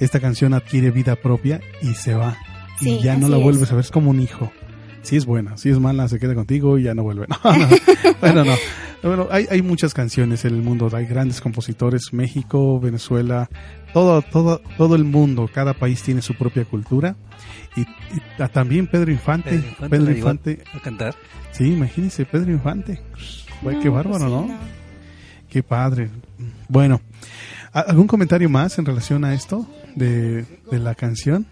esta 0.00 0.20
canción 0.20 0.54
adquiere 0.54 0.90
vida 0.90 1.16
propia 1.16 1.60
y 1.82 1.94
se 1.94 2.14
va 2.14 2.36
y 2.84 3.02
ya 3.02 3.16
no 3.16 3.28
la 3.28 3.36
vuelves 3.36 3.70
a 3.72 3.74
ver, 3.74 3.84
es 3.84 3.90
como 3.90 4.10
un 4.10 4.20
hijo. 4.20 4.52
Si 5.02 5.16
es 5.16 5.26
buena, 5.26 5.58
si 5.58 5.68
es 5.68 5.78
mala, 5.78 6.08
se 6.08 6.18
queda 6.18 6.34
contigo 6.34 6.78
y 6.78 6.84
ya 6.84 6.94
no 6.94 7.02
vuelve. 7.02 7.26
bueno, 8.20 8.44
no. 8.44 8.54
Bueno, 9.02 9.28
hay, 9.30 9.46
hay 9.50 9.60
muchas 9.60 9.92
canciones 9.92 10.46
en 10.46 10.54
el 10.54 10.62
mundo, 10.62 10.88
hay 10.90 11.04
grandes 11.04 11.42
compositores, 11.42 12.14
México, 12.14 12.80
Venezuela, 12.80 13.50
todo, 13.92 14.22
todo, 14.22 14.62
todo 14.78 14.96
el 14.96 15.04
mundo, 15.04 15.50
cada 15.52 15.74
país 15.74 16.02
tiene 16.02 16.22
su 16.22 16.34
propia 16.34 16.64
cultura. 16.64 17.14
Y, 17.76 17.86
también 18.48 18.86
Pedro 18.86 19.10
Infante. 19.10 19.62
Pedro 19.90 20.10
Infante, 20.10 20.64
a 20.72 20.80
cantar. 20.80 21.14
Sí, 21.52 21.64
imagínense, 21.72 22.24
Pedro 22.24 22.50
Infante. 22.50 23.02
qué 23.82 23.88
bárbaro, 23.90 24.18
pues 24.18 24.30
¿no? 24.30 24.58
Qué 25.50 25.62
padre. 25.62 26.08
Bueno, 26.68 27.02
¿algún 27.72 28.06
comentario 28.06 28.48
más 28.48 28.78
en 28.78 28.86
relación 28.86 29.24
a 29.24 29.34
esto 29.34 29.66
de, 29.94 30.46
de 30.70 30.78
la 30.78 30.94
canción? 30.94 31.46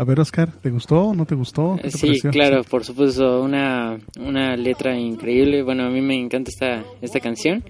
A 0.00 0.04
ver, 0.04 0.18
Oscar, 0.18 0.50
¿te 0.50 0.70
gustó? 0.70 1.12
¿No 1.14 1.26
te 1.26 1.34
gustó? 1.34 1.78
sí, 1.90 2.18
claro, 2.32 2.64
por 2.64 2.86
supuesto, 2.86 3.42
una, 3.42 3.98
una 4.18 4.56
letra 4.56 4.98
increíble. 4.98 5.62
Bueno, 5.62 5.84
a 5.84 5.90
mí 5.90 6.00
me 6.00 6.18
encanta 6.18 6.48
esta, 6.48 6.82
esta 7.02 7.20
canción. 7.20 7.62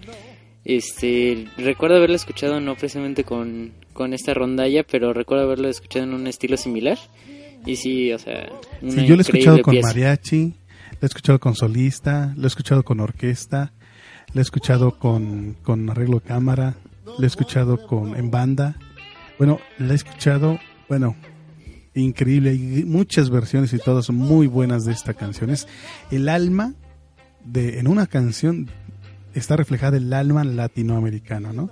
Este, 0.65 1.49
recuerdo 1.59 1.97
haberla 1.97 2.15
escuchado 2.15 2.61
no 2.61 2.77
precisamente 2.77 3.25
con, 3.25 3.73
con 3.93 4.15
esta 4.15 4.33
rondalla, 4.33 4.85
pero 4.85 5.13
recuerdo 5.13 5.43
haberla 5.43 5.71
escuchado 5.71 6.05
en 6.05 6.15
un 6.15 6.29
estilo 6.29 6.57
similar. 6.57 6.99
Y 7.67 7.75
sí, 7.75 8.13
o 8.13 8.19
sea, 8.21 8.49
sí, 8.81 9.07
yo 9.07 9.17
la 9.17 9.23
he 9.23 9.27
escuchado 9.27 9.61
con 9.61 9.81
mariachi, 9.81 10.55
la 10.93 10.99
he 11.03 11.07
escuchado 11.07 11.41
con 11.41 11.57
solista, 11.57 12.33
la 12.37 12.45
he 12.45 12.47
escuchado 12.47 12.85
con 12.85 13.01
orquesta, 13.01 13.73
la 14.33 14.41
he 14.41 14.43
escuchado 14.43 14.93
con, 14.93 15.57
con 15.65 15.91
arreglo 15.91 16.21
de 16.21 16.29
cámara, 16.29 16.77
la 17.19 17.25
he 17.25 17.27
escuchado 17.27 17.89
con 17.89 18.15
en 18.15 18.31
banda. 18.31 18.77
Bueno, 19.37 19.59
la 19.79 19.95
he 19.95 19.97
escuchado, 19.97 20.61
bueno, 20.89 21.17
increíble. 21.95 22.51
Hay 22.51 22.85
muchas 22.85 23.31
versiones 23.31 23.73
y 23.73 23.79
todas 23.79 24.11
muy 24.11 24.47
buenas 24.47 24.85
de 24.85 24.93
esta 24.93 25.15
canción. 25.15 25.51
Es 25.51 25.67
el 26.11 26.29
alma 26.29 26.75
de, 27.45 27.79
en 27.79 27.89
una 27.89 28.07
canción 28.07 28.71
está 29.35 29.57
reflejada 29.57 29.97
el 29.97 30.13
alma 30.13 30.45
latinoamericano, 30.45 31.53
¿no? 31.53 31.71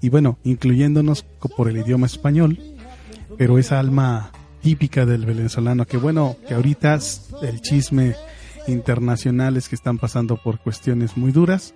Y 0.00 0.08
bueno, 0.08 0.38
incluyéndonos 0.44 1.24
por 1.56 1.68
el 1.68 1.78
idioma 1.78 2.06
español, 2.06 2.58
pero 3.38 3.58
esa 3.58 3.78
alma 3.78 4.32
típica 4.62 5.06
del 5.06 5.24
venezolano, 5.24 5.86
que 5.86 5.96
bueno, 5.96 6.36
que 6.46 6.54
ahorita 6.54 6.98
el 7.42 7.60
chisme 7.60 8.14
internacional 8.66 9.56
es 9.56 9.68
que 9.68 9.76
están 9.76 9.98
pasando 9.98 10.36
por 10.36 10.58
cuestiones 10.58 11.16
muy 11.16 11.32
duras, 11.32 11.74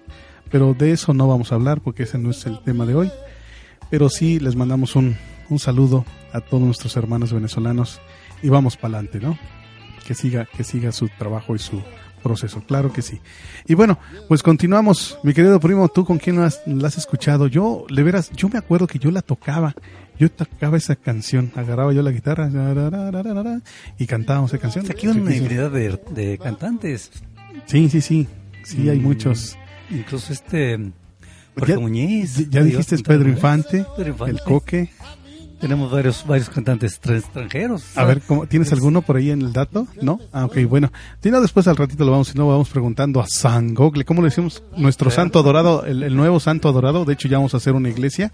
pero 0.51 0.75
de 0.75 0.93
eso 0.93 1.15
no 1.15 1.29
vamos 1.29 1.53
a 1.53 1.55
hablar 1.55 1.81
porque 1.81 2.03
ese 2.03 2.19
no 2.19 2.31
es 2.31 2.45
el 2.47 2.61
tema 2.63 2.87
de 2.87 2.95
hoy. 2.95 3.11
Pero 3.91 4.09
sí 4.09 4.39
les 4.39 4.57
mandamos 4.57 4.97
un, 4.97 5.17
un 5.51 5.59
saludo 5.59 6.05
a 6.33 6.41
todos 6.41 6.63
nuestros 6.63 6.97
hermanos 6.97 7.33
venezolanos 7.33 8.01
y 8.43 8.49
vamos 8.49 8.77
para 8.77 8.99
adelante, 8.99 9.21
¿no? 9.21 9.39
Que 10.07 10.15
siga, 10.15 10.47
que 10.47 10.65
siga 10.65 10.93
su 10.93 11.09
trabajo 11.09 11.55
y 11.55 11.59
su 11.59 11.83
proceso, 12.23 12.63
claro 12.67 12.93
que 12.93 13.03
sí. 13.03 13.21
Y 13.67 13.75
bueno, 13.75 13.99
pues 14.29 14.43
continuamos, 14.43 15.19
mi 15.23 15.35
querido 15.35 15.59
primo, 15.61 15.89
tú 15.89 16.05
con 16.05 16.19
quién 16.19 16.37
la 16.37 16.47
has, 16.47 16.99
escuchado. 16.99 17.47
Yo, 17.47 17.85
le 17.89 18.03
veras, 18.03 18.31
yo 18.31 18.49
me 18.49 18.59
acuerdo 18.59 18.87
que 18.87 18.99
yo 18.99 19.11
la 19.11 19.23
tocaba, 19.23 19.75
yo 20.19 20.31
tocaba 20.31 20.77
esa 20.77 20.97
canción, 20.97 21.53
agarraba 21.57 21.93
yo 21.93 22.03
la 22.03 22.11
guitarra 22.11 22.49
y 23.99 24.07
cantábamos 24.07 24.53
esa 24.53 24.61
canción. 24.61 24.87
Aquí 24.91 25.07
hay 25.07 25.19
una 25.19 25.35
infinidad 25.35 25.71
de, 25.71 26.39
cantantes. 26.43 27.11
Sí, 27.67 27.89
sí, 27.89 28.01
sí, 28.01 28.29
sí, 28.65 28.89
hay 28.89 28.99
mm, 28.99 29.03
muchos. 29.03 29.57
Incluso 29.91 30.33
este 30.33 30.93
Jorge 31.59 31.73
ya, 31.75 31.81
Muñiz. 31.81 32.49
Ya, 32.51 32.63
dijiste 32.63 32.99
Pedro 32.99 33.29
Infante, 33.29 33.85
Pedro 33.97 34.11
Infante, 34.11 34.33
el 34.33 34.41
Coque. 34.41 34.91
Tenemos 35.61 35.93
varios 35.93 36.27
varios 36.27 36.49
cantantes 36.49 36.99
extranjeros. 37.05 37.97
A 37.97 38.05
ver, 38.05 38.23
¿tienes 38.49 38.73
alguno 38.73 39.03
por 39.03 39.17
ahí 39.17 39.31
en 39.31 39.43
el 39.43 39.53
dato? 39.53 39.87
¿No? 40.01 40.19
Ah, 40.33 40.47
ok, 40.47 40.59
bueno. 40.67 40.91
Si 41.23 41.31
no, 41.31 41.41
después 41.41 41.69
al 41.69 41.77
ratito 41.77 42.05
lo 42.05 42.13
vamos, 42.13 42.29
si 42.29 42.39
no, 42.39 42.49
vamos 42.49 42.71
preguntando 42.71 43.21
a 43.21 43.27
San 43.27 43.75
Gogle. 43.75 44.07
¿Cómo 44.07 44.23
le 44.23 44.29
decimos? 44.29 44.63
Nuestro 44.77 45.11
santo 45.11 45.39
adorado, 45.39 45.85
el, 45.85 46.17
nuevo 46.17 46.41
santo 46.41 46.69
adorado. 46.69 47.05
De 47.05 47.13
hecho, 47.13 47.29
ya 47.29 47.37
vamos 47.37 47.53
a 47.53 47.59
hacer 47.59 47.75
una 47.75 47.91
iglesia. 47.91 48.33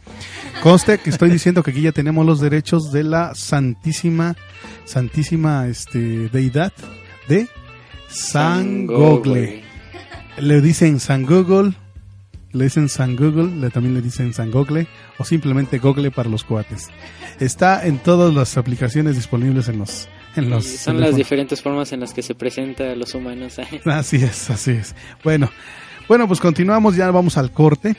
Conste 0.63 0.99
que 0.99 1.11
estoy 1.11 1.31
diciendo 1.31 1.65
que 1.65 1.73
aquí 1.73 1.83
ya 1.83 1.93
tenemos 1.93 2.25
los 2.25 2.41
derechos 2.41 2.93
de 2.93 3.03
la 3.03 3.35
santísima, 3.35 4.37
santísima 4.85 5.67
este, 5.67 6.29
deidad 6.29 6.73
de 7.29 7.49
San 8.09 8.87
Gogle. 8.87 9.65
Le 10.39 10.61
dicen 10.61 11.01
San 11.01 11.25
Google 11.25 11.75
le 12.57 12.65
dicen 12.65 12.89
San 12.89 13.17
Google, 13.17 13.61
le, 13.61 13.71
también 13.71 13.95
le 13.95 14.03
dicen 14.03 14.33
San 14.33 14.51
Google 14.51 14.87
o 15.19 15.25
simplemente 15.25 15.79
Google 15.79 16.11
para 16.11 16.29
los 16.29 16.45
cuates. 16.45 16.89
Está 17.41 17.87
en 17.87 17.99
todas 17.99 18.35
las 18.35 18.57
aplicaciones 18.57 19.17
disponibles 19.17 19.69
en 19.69 19.79
los... 19.79 20.09
En 20.35 20.51
los 20.51 20.67
son 20.67 21.01
las 21.01 21.17
diferentes 21.17 21.63
formas 21.63 21.93
en 21.93 22.01
las 22.01 22.13
que 22.13 22.21
se 22.23 22.35
presenta 22.35 22.93
a 22.93 22.95
los 22.95 23.15
humanos. 23.15 23.57
así 23.87 24.17
es, 24.17 24.51
así 24.51 24.73
es. 24.73 24.95
Bueno, 25.25 25.51
bueno, 26.09 26.29
pues 26.29 26.41
continuamos, 26.41 26.95
ya 26.95 27.11
vamos 27.11 27.39
al 27.39 27.53
corte. 27.53 27.97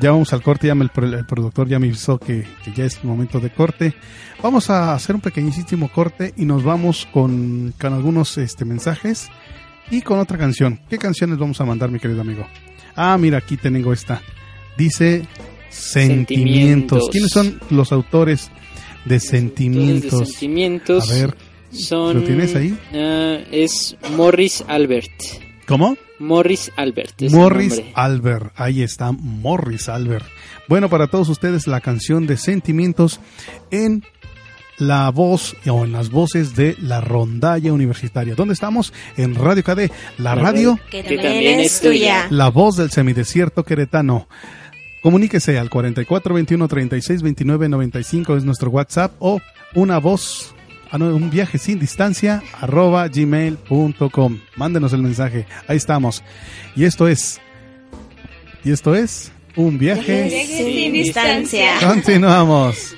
Ya 0.00 0.10
vamos 0.10 0.32
al 0.32 0.42
corte, 0.42 0.68
ya 0.68 0.72
el, 0.72 0.90
productor 1.26 1.68
ya 1.68 1.78
me 1.78 1.88
avisó 1.88 2.18
que, 2.18 2.46
que, 2.64 2.72
ya 2.72 2.84
es 2.84 3.04
momento 3.04 3.40
de 3.40 3.50
corte. 3.50 3.94
Vamos 4.42 4.70
a 4.70 4.94
hacer 4.94 5.14
un 5.14 5.20
pequeñísimo 5.20 5.88
corte 5.88 6.32
y 6.36 6.46
nos 6.46 6.62
vamos 6.62 7.06
con, 7.12 7.74
con 7.78 7.92
algunos 7.92 8.38
este, 8.38 8.64
mensajes 8.64 9.28
y 9.90 10.00
con 10.00 10.18
otra 10.18 10.38
canción. 10.38 10.80
¿Qué 10.88 10.96
canciones 10.96 11.36
vamos 11.36 11.60
a 11.60 11.66
mandar, 11.66 11.90
mi 11.90 11.98
querido 11.98 12.22
amigo? 12.22 12.46
Ah, 12.96 13.16
mira, 13.18 13.38
aquí 13.38 13.56
tengo 13.56 13.92
esta. 13.92 14.22
Dice 14.76 15.26
Sentimientos. 15.70 17.08
¿Quiénes 17.10 17.30
son 17.30 17.60
los 17.70 17.92
autores 17.92 18.50
de 19.04 19.20
Sentimientos? 19.20 20.28
sentimientos. 20.30 21.10
A 21.10 21.14
ver, 21.14 21.36
son, 21.72 22.20
¿lo 22.20 22.22
tienes 22.24 22.54
ahí? 22.54 22.78
Ah, 22.94 23.38
es 23.50 23.96
Morris 24.16 24.64
Albert. 24.68 25.10
¿Cómo? 25.66 25.96
Morris 26.18 26.70
Albert. 26.76 27.22
Morris 27.30 27.82
Albert, 27.94 28.52
ahí 28.56 28.82
está, 28.82 29.10
Morris 29.12 29.88
Albert. 29.88 30.26
Bueno, 30.68 30.88
para 30.88 31.08
todos 31.08 31.28
ustedes 31.28 31.66
la 31.66 31.80
canción 31.80 32.26
de 32.26 32.36
Sentimientos 32.36 33.18
en 33.70 34.04
la 34.78 35.10
voz 35.10 35.56
o 35.68 35.84
en 35.84 35.92
las 35.92 36.10
voces 36.10 36.54
de 36.54 36.76
la 36.80 37.00
rondalla 37.00 37.72
universitaria. 37.72 38.34
¿Dónde 38.34 38.54
estamos? 38.54 38.92
En 39.16 39.34
Radio 39.34 39.62
KD, 39.62 39.90
la 40.18 40.34
radio 40.34 40.78
que 40.90 41.02
también 41.02 41.60
es 41.60 41.80
tuya. 41.80 42.26
La 42.30 42.48
voz 42.48 42.76
del 42.76 42.90
semidesierto 42.90 43.64
queretano. 43.64 44.28
Comuníquese 45.02 45.58
al 45.58 45.68
44 45.68 46.34
21 46.34 46.68
36 46.68 47.22
29 47.22 47.68
95 47.68 48.36
es 48.36 48.44
nuestro 48.44 48.70
WhatsApp 48.70 49.12
o 49.18 49.40
una 49.74 49.98
voz, 49.98 50.54
ah, 50.90 50.96
un 50.96 51.28
viaje 51.28 51.58
sin 51.58 51.80
distancia 51.80 52.42
arroba 52.60 53.08
gmail.com. 53.08 54.38
Mándenos 54.56 54.92
el 54.92 55.02
mensaje, 55.02 55.46
ahí 55.66 55.76
estamos. 55.76 56.22
Y 56.76 56.84
esto 56.84 57.08
es, 57.08 57.40
y 58.64 58.70
esto 58.70 58.94
es 58.94 59.32
un 59.56 59.76
viaje, 59.76 60.46
sin 60.46 60.92
distancia. 60.92 61.78
Continuamos. 61.84 62.96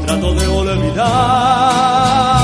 Trato 0.05 0.29
de 0.33 0.47
olvidar. 0.47 2.34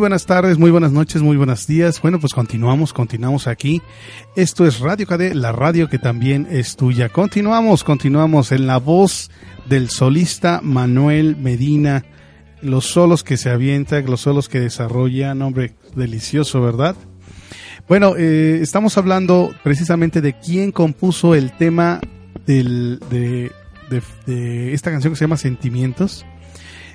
Buenas 0.00 0.26
tardes, 0.26 0.58
muy 0.58 0.70
buenas 0.70 0.90
noches, 0.92 1.22
muy 1.22 1.36
buenos 1.36 1.66
días. 1.66 2.00
Bueno, 2.02 2.18
pues 2.18 2.32
continuamos, 2.32 2.92
continuamos 2.92 3.46
aquí. 3.46 3.80
Esto 4.34 4.66
es 4.66 4.80
Radio 4.80 5.06
KD, 5.06 5.34
la 5.34 5.52
radio 5.52 5.88
que 5.88 5.98
también 5.98 6.48
es 6.50 6.74
tuya. 6.76 7.08
Continuamos, 7.10 7.84
continuamos 7.84 8.50
en 8.50 8.66
la 8.66 8.78
voz 8.78 9.30
del 9.68 9.88
solista 9.90 10.60
Manuel 10.62 11.36
Medina. 11.36 12.04
Los 12.62 12.86
solos 12.86 13.22
que 13.22 13.36
se 13.36 13.50
avienta, 13.50 14.00
los 14.00 14.22
solos 14.22 14.48
que 14.48 14.58
desarrolla, 14.60 15.34
nombre 15.34 15.74
delicioso, 15.94 16.60
¿verdad? 16.60 16.96
Bueno, 17.88 18.14
eh, 18.16 18.58
estamos 18.62 18.98
hablando 18.98 19.54
precisamente 19.62 20.20
de 20.20 20.32
quién 20.38 20.72
compuso 20.72 21.34
el 21.34 21.52
tema 21.56 22.00
del, 22.46 23.00
de, 23.10 23.50
de- 23.90 24.02
de 24.26 24.74
esta 24.74 24.90
canción 24.90 25.12
que 25.12 25.18
se 25.18 25.24
llama 25.24 25.36
Sentimientos. 25.36 26.24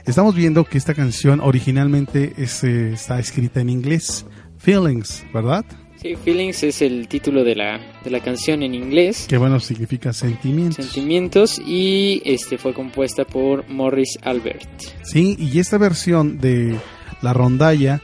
Estamos 0.07 0.35
viendo 0.35 0.65
que 0.65 0.77
esta 0.77 0.93
canción 0.93 1.39
originalmente 1.39 2.33
es, 2.37 2.63
eh, 2.63 2.93
está 2.93 3.17
escrita 3.19 3.59
en 3.59 3.71
inglés, 3.71 4.23
Feelings, 4.59 5.25
¿verdad? 5.33 5.65
Sí, 5.99 6.15
Feelings 6.15 6.61
es 6.61 6.83
el 6.83 7.07
título 7.07 7.43
de 7.43 7.55
la, 7.55 7.79
de 8.03 8.11
la 8.11 8.19
canción 8.19 8.61
en 8.61 8.75
inglés. 8.75 9.25
Que 9.27 9.37
bueno, 9.37 9.59
significa 9.59 10.13
sentimientos. 10.13 10.85
Sentimientos 10.85 11.59
y 11.59 12.21
este 12.23 12.59
fue 12.59 12.75
compuesta 12.75 13.25
por 13.25 13.67
Morris 13.67 14.19
Albert. 14.21 14.69
Sí, 15.01 15.37
y 15.39 15.57
esta 15.57 15.79
versión 15.79 16.37
de 16.37 16.75
la 17.23 17.33
rondalla 17.33 17.99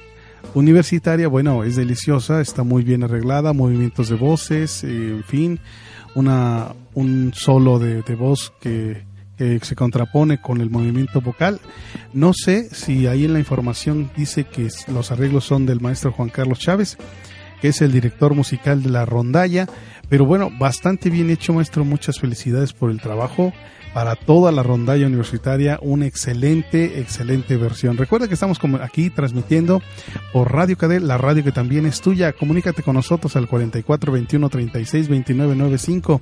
universitaria, 0.56 1.28
bueno, 1.28 1.64
es 1.64 1.76
deliciosa, 1.76 2.42
está 2.42 2.64
muy 2.64 2.84
bien 2.84 3.04
arreglada, 3.04 3.54
movimientos 3.54 4.10
de 4.10 4.16
voces, 4.16 4.84
eh, 4.84 4.88
en 4.88 5.24
fin, 5.24 5.60
una, 6.16 6.74
un 6.96 7.32
solo 7.36 7.78
de, 7.78 8.02
de 8.02 8.16
voz 8.16 8.52
que, 8.60 9.04
que 9.60 9.65
se 9.65 9.75
contrapone 9.75 10.39
con 10.39 10.62
el 10.62 10.69
movimiento 10.69 11.21
vocal. 11.21 11.60
No 12.13 12.32
sé 12.34 12.69
si 12.73 13.08
ahí 13.08 13.25
en 13.25 13.34
la 13.34 13.39
información 13.39 14.12
dice 14.15 14.43
que 14.43 14.67
los 14.88 15.12
arreglos 15.12 15.45
son 15.45 15.65
del 15.65 15.82
maestro 15.82 16.12
Juan 16.12 16.30
Carlos 16.30 16.60
Chávez, 16.60 16.97
que 17.62 17.69
es 17.69 17.82
el 17.82 17.91
director 17.91 18.36
musical 18.36 18.84
de 18.84 18.89
la 18.89 19.06
rondalla, 19.06 19.67
pero 20.12 20.26
bueno, 20.26 20.52
bastante 20.60 21.10
bien 21.10 21.30
hecho 21.30 21.54
maestro, 21.54 21.86
muchas 21.86 22.19
felicidades 22.19 22.74
por 22.74 22.91
el 22.91 23.00
trabajo. 23.00 23.54
Para 23.93 24.17
toda 24.17 24.52
la 24.52 24.62
rondalla 24.62 25.08
universitaria, 25.08 25.80
una 25.82 26.06
excelente, 26.06 27.00
excelente 27.00 27.56
versión. 27.56 27.97
Recuerda 27.97 28.28
que 28.28 28.34
estamos 28.34 28.60
aquí 28.82 29.10
transmitiendo 29.10 29.82
por 30.34 30.52
Radio 30.52 30.78
KD, 30.78 31.00
la 31.00 31.17
radio 31.17 31.45
que 31.45 31.54
también 31.54 31.86
es 31.86 32.02
tuya. 32.02 32.34
Comunícate 32.34 32.84
con 32.84 32.95
nosotros 32.95 33.38
al 33.38 33.47
44 33.47 34.12
21 34.12 34.50
36 34.50 35.08
29 35.08 35.56
95. 35.56 36.21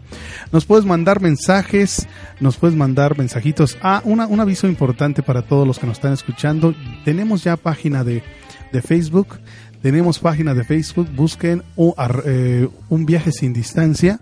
Nos 0.51 0.65
puedes 0.65 0.85
mandar 0.85 1.19
mensajes, 1.19 2.07
nos 2.39 2.57
puedes 2.57 2.77
mandar 2.77 3.17
mensajitos. 3.17 3.75
Ah, 3.81 4.01
una, 4.03 4.27
un 4.27 4.39
aviso 4.39 4.67
importante 4.67 5.23
para 5.23 5.41
todos 5.41 5.67
los 5.67 5.79
que 5.79 5.87
nos 5.87 5.97
están 5.97 6.13
escuchando. 6.13 6.75
Tenemos 7.05 7.43
ya 7.43 7.55
página 7.57 8.03
de, 8.03 8.21
de 8.71 8.81
Facebook. 8.83 9.39
Tenemos 9.81 10.19
página 10.19 10.53
de 10.53 10.63
Facebook. 10.63 11.07
Busquen 11.15 11.63
un, 11.75 11.93
eh, 12.25 12.67
un 12.89 13.05
viaje 13.05 13.31
sin 13.31 13.53
distancia 13.53 14.19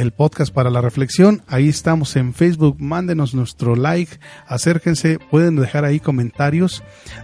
el 0.00 0.12
podcast 0.12 0.52
para 0.52 0.70
la 0.70 0.80
reflexión. 0.80 1.42
Ahí 1.46 1.68
estamos 1.68 2.16
en 2.16 2.32
Facebook. 2.32 2.76
Mándenos 2.78 3.34
nuestro 3.34 3.76
like. 3.76 4.18
Acérquense. 4.46 5.18
Pueden 5.30 5.56
dejar 5.56 5.84
ahí 5.84 6.00
comentarios 6.00 6.82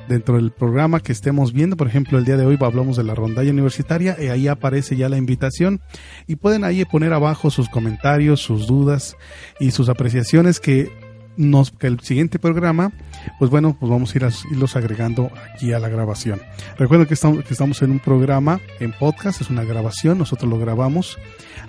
dentro 0.08 0.36
del 0.36 0.50
programa 0.50 1.00
que 1.00 1.12
estemos 1.12 1.54
viendo. 1.54 1.78
Por 1.78 1.86
ejemplo, 1.86 2.18
el 2.18 2.26
día 2.26 2.36
de 2.36 2.44
hoy 2.44 2.58
hablamos 2.60 2.98
de 2.98 3.04
la 3.04 3.14
rondalla 3.14 3.50
universitaria 3.50 4.16
y 4.20 4.26
ahí 4.26 4.46
aparece 4.46 4.94
ya 4.94 5.08
la 5.08 5.16
invitación. 5.16 5.80
Y 6.26 6.36
pueden 6.36 6.64
ahí 6.64 6.84
poner 6.84 7.14
abajo 7.14 7.50
sus 7.50 7.70
comentarios, 7.70 8.40
sus 8.40 8.66
dudas 8.66 9.16
y 9.58 9.70
sus 9.70 9.88
apreciaciones 9.88 10.60
que 10.60 10.90
nos, 11.36 11.70
que 11.70 11.86
el 11.86 12.00
siguiente 12.00 12.38
programa, 12.38 12.92
pues 13.38 13.50
bueno, 13.50 13.76
pues 13.78 13.90
vamos 13.90 14.14
a 14.14 14.18
ir 14.18 14.24
a 14.24 14.30
irlos 14.50 14.76
agregando 14.76 15.30
aquí 15.54 15.72
a 15.72 15.78
la 15.78 15.88
grabación. 15.88 16.40
Recuerden 16.78 17.06
que 17.06 17.14
estamos, 17.14 17.44
que 17.44 17.52
estamos 17.52 17.82
en 17.82 17.90
un 17.90 17.98
programa 17.98 18.60
en 18.80 18.92
podcast, 18.92 19.40
es 19.40 19.50
una 19.50 19.64
grabación, 19.64 20.18
nosotros 20.18 20.50
lo 20.50 20.58
grabamos 20.58 21.18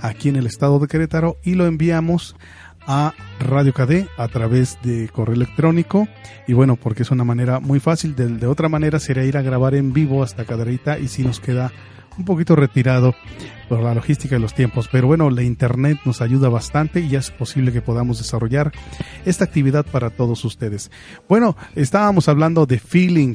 aquí 0.01 0.29
en 0.29 0.35
el 0.35 0.45
estado 0.45 0.79
de 0.79 0.87
Querétaro 0.87 1.37
y 1.43 1.55
lo 1.55 1.65
enviamos 1.65 2.35
a 2.87 3.13
Radio 3.39 3.73
KD 3.73 4.07
a 4.17 4.27
través 4.29 4.79
de 4.81 5.09
correo 5.09 5.35
electrónico 5.35 6.07
y 6.47 6.53
bueno 6.53 6.77
porque 6.77 7.03
es 7.03 7.11
una 7.11 7.25
manera 7.25 7.59
muy 7.59 7.81
fácil 7.81 8.15
de, 8.15 8.29
de 8.29 8.47
otra 8.47 8.69
manera 8.69 8.99
sería 8.99 9.25
ir 9.25 9.35
a 9.35 9.41
grabar 9.41 9.75
en 9.75 9.91
vivo 9.91 10.23
hasta 10.23 10.45
Cadereyta 10.45 10.97
y 10.97 11.09
si 11.09 11.23
nos 11.23 11.41
queda 11.41 11.73
un 12.17 12.25
poquito 12.25 12.55
retirado 12.55 13.15
por 13.69 13.81
la 13.81 13.93
logística 13.93 14.37
y 14.37 14.39
los 14.39 14.53
tiempos, 14.53 14.87
pero 14.91 15.07
bueno, 15.07 15.29
la 15.29 15.43
internet 15.43 15.99
nos 16.05 16.21
ayuda 16.21 16.49
bastante 16.49 17.01
y 17.01 17.09
ya 17.09 17.19
es 17.19 17.31
posible 17.31 17.71
que 17.71 17.81
podamos 17.81 18.17
desarrollar 18.17 18.71
esta 19.25 19.43
actividad 19.43 19.85
para 19.85 20.09
todos 20.09 20.43
ustedes. 20.45 20.89
Bueno, 21.27 21.55
estábamos 21.75 22.29
hablando 22.29 22.65
de 22.65 22.79
feeling, 22.79 23.33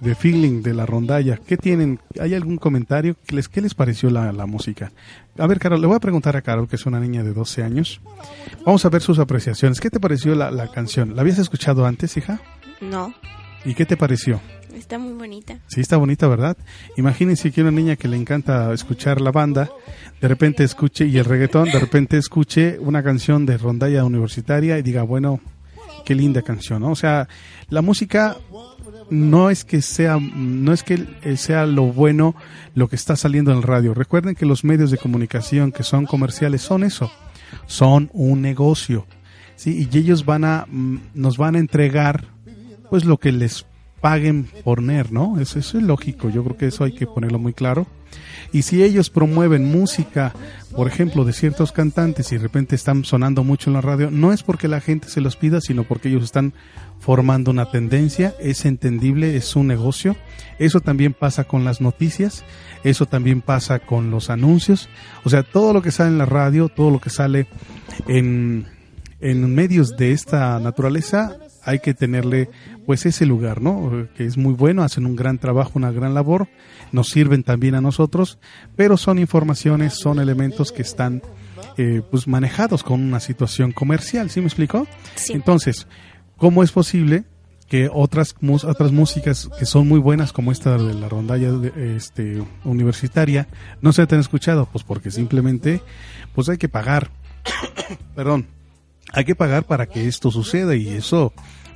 de 0.00 0.14
feeling 0.14 0.62
de 0.62 0.72
la 0.72 0.86
rondalla. 0.86 1.36
¿Qué 1.36 1.56
tienen? 1.56 2.00
¿Hay 2.20 2.34
algún 2.34 2.56
comentario? 2.56 3.16
¿Qué 3.26 3.36
les, 3.36 3.48
qué 3.48 3.60
les 3.60 3.74
pareció 3.74 4.08
la, 4.10 4.32
la 4.32 4.46
música? 4.46 4.92
A 5.38 5.46
ver, 5.46 5.58
Carol, 5.58 5.80
le 5.80 5.86
voy 5.86 5.96
a 5.96 6.00
preguntar 6.00 6.36
a 6.36 6.42
Carol, 6.42 6.68
que 6.68 6.76
es 6.76 6.86
una 6.86 7.00
niña 7.00 7.22
de 7.22 7.34
12 7.34 7.62
años. 7.62 8.00
Vamos 8.64 8.84
a 8.84 8.88
ver 8.88 9.02
sus 9.02 9.18
apreciaciones. 9.18 9.80
¿Qué 9.80 9.90
te 9.90 10.00
pareció 10.00 10.34
la, 10.34 10.50
la 10.50 10.68
canción? 10.68 11.14
¿La 11.14 11.22
habías 11.22 11.38
escuchado 11.38 11.84
antes, 11.84 12.16
hija? 12.16 12.40
No, 12.80 13.14
¿Y 13.64 13.74
qué 13.74 13.86
te 13.86 13.96
pareció? 13.96 14.40
Está 14.76 14.98
muy 14.98 15.12
bonita. 15.12 15.58
Sí, 15.68 15.80
está 15.80 15.96
bonita, 15.96 16.28
¿verdad? 16.28 16.56
Imagínense 16.96 17.50
que 17.50 17.62
una 17.62 17.70
niña 17.70 17.96
que 17.96 18.08
le 18.08 18.16
encanta 18.16 18.72
escuchar 18.72 19.20
la 19.20 19.30
banda, 19.30 19.70
de 20.20 20.28
repente 20.28 20.64
escuche, 20.64 21.06
y 21.06 21.18
el 21.18 21.24
reggaetón, 21.24 21.70
de 21.70 21.78
repente 21.78 22.16
escuche 22.16 22.78
una 22.78 23.02
canción 23.02 23.46
de 23.46 23.58
rondalla 23.58 24.04
universitaria 24.04 24.78
y 24.78 24.82
diga, 24.82 25.02
bueno, 25.02 25.40
qué 26.04 26.14
linda 26.14 26.42
canción, 26.42 26.82
¿no? 26.82 26.90
O 26.90 26.96
sea, 26.96 27.28
la 27.68 27.82
música 27.82 28.36
no 29.10 29.50
es 29.50 29.64
que 29.64 29.82
sea, 29.82 30.18
no 30.18 30.72
es 30.72 30.82
que 30.82 31.06
sea 31.36 31.66
lo 31.66 31.84
bueno 31.84 32.34
lo 32.74 32.88
que 32.88 32.96
está 32.96 33.16
saliendo 33.16 33.50
en 33.50 33.58
el 33.58 33.62
radio. 33.62 33.94
Recuerden 33.94 34.34
que 34.34 34.46
los 34.46 34.64
medios 34.64 34.90
de 34.90 34.98
comunicación 34.98 35.72
que 35.72 35.82
son 35.82 36.06
comerciales 36.06 36.62
son 36.62 36.84
eso, 36.84 37.10
son 37.66 38.10
un 38.12 38.42
negocio, 38.42 39.06
¿sí? 39.56 39.88
Y 39.90 39.98
ellos 39.98 40.24
van 40.24 40.44
a, 40.44 40.66
mm, 40.68 40.98
nos 41.14 41.36
van 41.36 41.56
a 41.56 41.58
entregar, 41.58 42.26
pues 42.90 43.04
lo 43.04 43.18
que 43.18 43.32
les 43.32 43.66
paguen 44.04 44.44
por 44.62 44.80
poner, 44.80 45.12
¿no? 45.12 45.40
Eso, 45.40 45.58
eso 45.58 45.78
es 45.78 45.84
lógico, 45.84 46.28
yo 46.28 46.44
creo 46.44 46.58
que 46.58 46.66
eso 46.66 46.84
hay 46.84 46.92
que 46.92 47.06
ponerlo 47.06 47.38
muy 47.38 47.54
claro. 47.54 47.86
Y 48.52 48.60
si 48.60 48.82
ellos 48.82 49.08
promueven 49.08 49.64
música, 49.64 50.34
por 50.76 50.88
ejemplo, 50.88 51.24
de 51.24 51.32
ciertos 51.32 51.72
cantantes 51.72 52.30
y 52.30 52.36
de 52.36 52.42
repente 52.42 52.76
están 52.76 53.06
sonando 53.06 53.44
mucho 53.44 53.70
en 53.70 53.74
la 53.74 53.80
radio, 53.80 54.10
no 54.10 54.34
es 54.34 54.42
porque 54.42 54.68
la 54.68 54.82
gente 54.82 55.08
se 55.08 55.22
los 55.22 55.36
pida, 55.36 55.62
sino 55.62 55.84
porque 55.84 56.10
ellos 56.10 56.22
están 56.22 56.52
formando 57.00 57.50
una 57.50 57.70
tendencia, 57.70 58.34
es 58.40 58.66
entendible, 58.66 59.36
es 59.36 59.56
un 59.56 59.68
negocio. 59.68 60.16
Eso 60.58 60.80
también 60.80 61.14
pasa 61.14 61.44
con 61.44 61.64
las 61.64 61.80
noticias, 61.80 62.44
eso 62.84 63.06
también 63.06 63.40
pasa 63.40 63.78
con 63.78 64.10
los 64.10 64.28
anuncios. 64.28 64.90
O 65.24 65.30
sea, 65.30 65.42
todo 65.44 65.72
lo 65.72 65.80
que 65.80 65.90
sale 65.90 66.10
en 66.10 66.18
la 66.18 66.26
radio, 66.26 66.68
todo 66.68 66.90
lo 66.90 67.00
que 67.00 67.08
sale 67.08 67.46
en, 68.06 68.66
en 69.20 69.54
medios 69.54 69.96
de 69.96 70.12
esta 70.12 70.60
naturaleza, 70.60 71.38
hay 71.64 71.78
que 71.80 71.94
tenerle 71.94 72.50
pues 72.86 73.06
ese 73.06 73.26
lugar, 73.26 73.60
¿no? 73.62 74.06
Que 74.16 74.24
es 74.24 74.36
muy 74.36 74.52
bueno, 74.54 74.82
hacen 74.82 75.06
un 75.06 75.16
gran 75.16 75.38
trabajo, 75.38 75.72
una 75.74 75.90
gran 75.90 76.14
labor, 76.14 76.48
nos 76.92 77.08
sirven 77.10 77.42
también 77.42 77.74
a 77.74 77.80
nosotros, 77.80 78.38
pero 78.76 78.96
son 78.96 79.18
informaciones, 79.18 79.94
son 79.94 80.18
elementos 80.18 80.72
que 80.72 80.82
están 80.82 81.22
eh, 81.76 82.02
pues 82.10 82.28
manejados 82.28 82.82
con 82.82 83.00
una 83.02 83.20
situación 83.20 83.72
comercial, 83.72 84.30
¿sí 84.30 84.40
me 84.40 84.46
explico? 84.46 84.86
Sí. 85.16 85.32
Entonces, 85.32 85.86
¿cómo 86.36 86.62
es 86.62 86.70
posible 86.72 87.24
que 87.68 87.88
otras 87.92 88.34
otras 88.64 88.92
músicas 88.92 89.48
que 89.58 89.64
son 89.64 89.88
muy 89.88 89.98
buenas 89.98 90.32
como 90.34 90.52
esta 90.52 90.76
de 90.76 90.92
la 90.94 91.08
rondalla 91.08 91.50
de- 91.50 91.96
este 91.96 92.42
universitaria 92.64 93.48
no 93.80 93.92
se 93.92 94.06
te 94.06 94.14
han 94.14 94.20
escuchado? 94.20 94.68
Pues 94.70 94.84
porque 94.84 95.10
simplemente 95.10 95.80
pues 96.34 96.48
hay 96.50 96.58
que 96.58 96.68
pagar. 96.68 97.10
Perdón. 98.14 98.46
Hay 99.14 99.24
que 99.24 99.34
pagar 99.34 99.64
para 99.64 99.86
que 99.86 100.06
esto 100.06 100.30
suceda 100.30 100.74
y 100.74 100.88
eso 100.88 101.32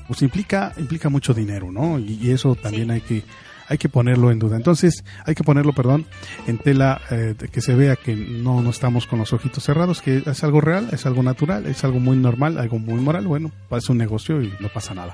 pues 0.07 0.23
implica 0.23 0.73
implica 0.79 1.09
mucho 1.09 1.35
dinero, 1.35 1.71
¿no? 1.71 1.99
Y, 1.99 2.19
y 2.23 2.31
eso 2.31 2.55
también 2.55 2.91
hay 2.91 3.01
que 3.01 3.23
hay 3.69 3.79
que 3.79 3.89
ponerlo 3.89 4.31
en 4.31 4.39
duda. 4.39 4.57
Entonces, 4.57 5.05
hay 5.25 5.35
que 5.35 5.45
ponerlo, 5.45 5.73
perdón, 5.73 6.07
en 6.47 6.59
tela 6.59 7.01
eh, 7.11 7.35
que 7.53 7.61
se 7.61 7.75
vea 7.75 7.97
que 7.97 8.17
no, 8.17 8.63
no 8.63 8.71
estamos 8.71 9.07
con 9.07 9.19
los 9.19 9.33
ojitos 9.33 9.63
cerrados, 9.63 10.01
que 10.01 10.23
es 10.25 10.45
algo 10.45 10.61
real, 10.61 10.89
es 10.93 11.07
algo 11.07 11.23
natural, 11.23 11.67
es 11.67 11.85
algo 11.85 12.01
muy 12.01 12.17
normal, 12.17 12.59
algo 12.59 12.79
muy 12.79 13.01
moral. 13.01 13.27
Bueno, 13.27 13.53
es 13.71 13.89
un 13.89 13.99
negocio 13.99 14.43
y 14.43 14.53
no 14.61 14.69
pasa 14.69 14.95
nada. 14.95 15.13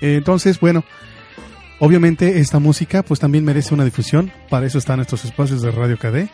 Eh, 0.00 0.16
entonces, 0.16 0.58
bueno, 0.60 0.82
obviamente 1.78 2.38
esta 2.40 2.58
música 2.58 3.02
pues 3.02 3.20
también 3.20 3.44
merece 3.44 3.74
una 3.74 3.84
difusión. 3.84 4.32
Para 4.48 4.66
eso 4.66 4.78
están 4.78 5.00
estos 5.00 5.24
espacios 5.24 5.60
de 5.60 5.70
Radio 5.70 5.98
KD, 5.98 6.30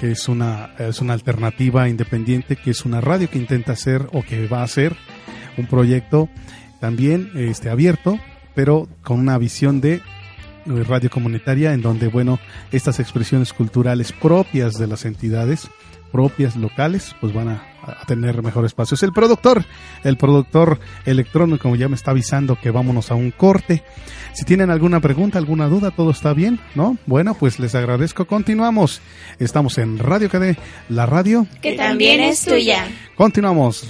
que 0.00 0.12
es 0.12 0.28
una, 0.28 0.74
es 0.78 1.00
una 1.00 1.12
alternativa 1.12 1.88
independiente, 1.88 2.56
que 2.56 2.70
es 2.70 2.84
una 2.84 3.00
radio 3.00 3.30
que 3.30 3.38
intenta 3.38 3.72
hacer 3.72 4.06
o 4.12 4.22
que 4.22 4.46
va 4.46 4.60
a 4.60 4.64
hacer 4.64 4.96
un 5.56 5.66
proyecto 5.66 6.28
también 6.80 7.30
este, 7.34 7.70
abierto, 7.70 8.18
pero 8.54 8.88
con 9.02 9.18
una 9.18 9.38
visión 9.38 9.80
de 9.80 9.94
eh, 9.94 10.00
radio 10.86 11.10
comunitaria 11.10 11.72
en 11.72 11.82
donde, 11.82 12.08
bueno, 12.08 12.38
estas 12.72 13.00
expresiones 13.00 13.52
culturales 13.52 14.12
propias 14.12 14.74
de 14.74 14.86
las 14.86 15.04
entidades, 15.04 15.68
propias 16.16 16.56
locales, 16.56 17.14
pues 17.20 17.34
van 17.34 17.48
a, 17.48 17.62
a 17.82 18.06
tener 18.06 18.42
mejor 18.42 18.64
espacio. 18.64 18.94
Es 18.94 19.02
el 19.02 19.12
productor, 19.12 19.66
el 20.02 20.16
productor 20.16 20.80
electrónico, 21.04 21.58
como 21.64 21.76
ya 21.76 21.90
me 21.90 21.94
está 21.94 22.12
avisando 22.12 22.58
que 22.58 22.70
vámonos 22.70 23.10
a 23.10 23.14
un 23.16 23.30
corte. 23.30 23.82
Si 24.32 24.46
tienen 24.46 24.70
alguna 24.70 25.00
pregunta, 25.00 25.36
alguna 25.36 25.66
duda, 25.66 25.90
todo 25.90 26.10
está 26.10 26.32
bien, 26.32 26.58
¿no? 26.74 26.96
Bueno, 27.04 27.36
pues 27.38 27.58
les 27.58 27.74
agradezco. 27.74 28.24
Continuamos. 28.24 29.02
Estamos 29.38 29.76
en 29.76 29.98
Radio 29.98 30.30
KD, 30.30 30.56
la 30.88 31.04
radio. 31.04 31.46
Que 31.60 31.76
también 31.76 32.22
es 32.22 32.46
tuya. 32.46 32.88
Continuamos. 33.14 33.86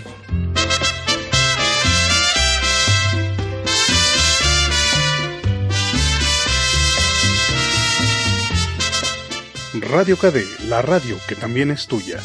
Radio 9.91 10.17
KD, 10.17 10.69
la 10.69 10.83
radio 10.83 11.17
que 11.29 11.35
también 11.35 11.71
es 11.71 11.87
tuya. 11.87 12.21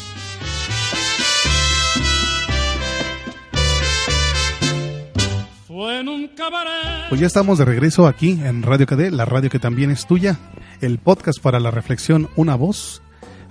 Fue 5.66 6.00
en 6.00 6.08
un 6.08 6.28
cabaret. 6.28 7.08
Pues 7.08 7.20
ya 7.20 7.26
estamos 7.26 7.58
de 7.58 7.64
regreso 7.64 8.06
aquí 8.06 8.38
en 8.44 8.62
Radio 8.62 8.86
KD, 8.86 9.10
la 9.10 9.24
radio 9.24 9.50
que 9.50 9.58
también 9.58 9.90
es 9.90 10.06
tuya. 10.06 10.38
El 10.80 10.98
podcast 10.98 11.40
para 11.40 11.60
la 11.60 11.70
reflexión, 11.70 12.28
una 12.36 12.54
voz. 12.56 13.02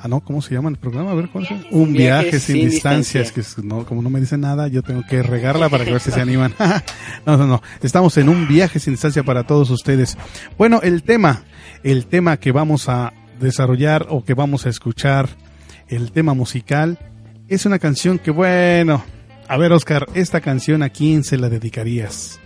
Ah, 0.04 0.08
no, 0.08 0.19
¿cómo 0.21 0.41
se 0.41 0.54
llama 0.56 0.69
el 0.69 0.78
programa? 0.78 1.12
A 1.12 1.13
ver, 1.13 1.30
¿cuál 1.30 1.43
es? 1.45 1.52
Un 1.69 1.93
viaje, 1.93 2.24
Viaje 2.24 2.39
sin, 2.39 2.56
sin 2.56 2.69
distancias. 2.71 3.24
distancia. 3.28 3.34
Que 3.34 3.41
es- 3.41 3.58
no, 3.65 3.86
como 3.86 4.02
no 4.02 4.10
me 4.10 4.19
dicen 4.19 4.41
nada, 4.41 4.67
yo 4.67 4.82
tengo 4.82 5.04
que 5.08 5.21
regarla 5.21 5.69
para 5.69 5.86
que 5.86 5.91
ver 5.91 6.02
si 6.02 6.10
se 6.12 6.19
animan. 6.21 6.54
no, 7.26 7.38
no, 7.38 7.45
no. 7.45 7.62
Estamos 7.84 8.17
en 8.17 8.30
un 8.30 8.47
viaje 8.47 8.80
sin 8.80 8.93
distancia 8.93 9.24
para 9.24 9.43
todos 9.45 9.69
ustedes. 9.69 10.17
Bueno, 10.58 10.80
el 10.82 11.04
tema, 11.04 11.43
el 11.84 12.08
tema 12.08 12.38
que 12.38 12.52
vamos 12.52 12.89
a 12.89 13.13
desarrollar 13.41 14.08
o 14.10 14.23
que 14.23 14.34
vamos 14.34 14.65
a 14.65 14.69
escuchar, 14.69 15.30
el 15.89 16.12
tema 16.12 16.34
musical, 16.34 16.97
es 17.47 17.65
una 17.65 17.80
canción 17.80 18.17
que, 18.19 18.32
bueno, 18.32 19.04
a 19.47 19.58
ver, 19.58 19.73
Oscar, 19.73 20.06
esta 20.13 20.39
canción 20.39 20.84
a 20.84 20.89
quién 20.89 21.23
se 21.23 21.38
la 21.38 21.49
dedicarías? 21.49 22.39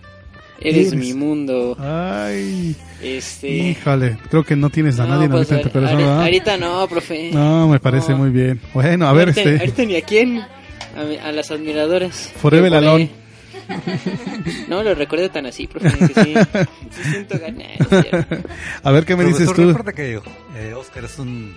Eres 0.59 0.87
Eres- 0.87 0.95
mi 0.95 1.13
mundo. 1.13 1.75
Ay, 1.79 2.75
Este. 3.03 3.49
híjole, 3.49 4.17
creo 4.29 4.43
que 4.43 4.55
no 4.55 4.69
tienes 4.69 4.97
a 4.99 5.03
no, 5.05 5.15
nadie 5.15 5.27
pues, 5.29 5.51
ahorita 5.51 5.79
en 5.79 5.99
ahorita, 6.07 6.57
no, 6.57 6.87
profe. 6.87 7.29
No, 7.33 7.67
me 7.67 7.79
parece 7.79 8.13
No. 8.13 8.19
muy 8.19 8.29
bien. 8.29 8.59
Bueno, 8.73 9.07
a 9.07 9.13
ver, 9.13 9.29
este, 9.29 9.59
ahorita 9.59 9.83
ni 9.85 9.95
a 9.97 10.01
quién. 10.01 10.39
A, 10.39 11.27
a 11.27 11.31
las 11.33 11.51
admiradoras. 11.51 12.31
Forever 12.41 12.73
Alone. 12.73 13.09
No 14.67 14.83
lo 14.83 14.93
recuerdo 14.95 15.29
tan 15.31 15.45
así, 15.45 15.67
profe. 15.67 15.89
sí, 15.91 16.33
sí 16.91 17.03
siento 17.11 17.37
ganas. 17.39 17.77
a 18.83 18.91
ver 18.91 19.05
qué 19.05 19.15
me 19.15 19.23
dices 19.25 19.45
Profesor, 19.49 19.55
tú. 19.55 19.67
recuerda 19.77 19.93
que 19.93 20.21
eh, 20.57 20.73
Oscar 20.73 21.05
es 21.05 21.17
un 21.19 21.55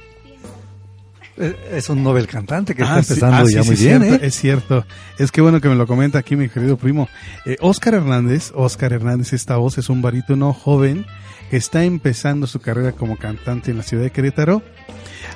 eh, 1.36 1.54
es 1.72 1.88
un 1.88 2.02
Nobel 2.02 2.26
cantante 2.26 2.74
que 2.74 2.82
Ah, 2.82 2.98
está 2.98 3.02
sí, 3.02 3.12
empezando 3.14 3.36
ah, 3.36 3.44
ya 3.52 3.62
sí, 3.62 3.68
muy 3.68 3.76
bien, 3.76 4.02
cierto, 4.02 4.24
¿eh? 4.24 4.26
Es 4.26 4.34
cierto. 4.34 4.86
Es 5.18 5.30
que 5.32 5.40
bueno 5.40 5.60
que 5.60 5.68
me 5.68 5.76
lo 5.76 5.86
comenta 5.86 6.18
aquí 6.18 6.34
mi 6.36 6.48
querido 6.48 6.76
primo. 6.76 7.08
Eh, 7.46 7.56
Oscar 7.60 7.94
Hernández, 7.94 8.50
Oscar 8.54 8.92
Hernández, 8.92 9.32
esta 9.32 9.56
voz 9.56 9.78
es 9.78 9.88
un 9.88 10.02
barítono 10.02 10.52
joven 10.52 11.06
que 11.50 11.56
está 11.56 11.84
empezando 11.84 12.46
su 12.46 12.60
carrera 12.60 12.92
como 12.92 13.16
cantante 13.16 13.70
en 13.70 13.76
la 13.78 13.82
ciudad 13.82 14.02
de 14.04 14.10
Querétaro. 14.10 14.62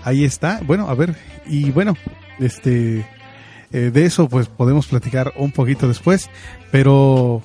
Ahí 0.04 0.24
está. 0.24 0.60
Bueno, 0.64 0.88
a 0.88 0.94
ver, 0.94 1.14
y 1.46 1.70
bueno, 1.70 1.96
Este, 2.40 3.06
eh, 3.72 3.90
de 3.92 4.04
eso 4.04 4.28
pues 4.28 4.48
podemos 4.48 4.86
platicar 4.86 5.32
un 5.36 5.52
poquito 5.52 5.88
después, 5.88 6.30
pero 6.70 7.42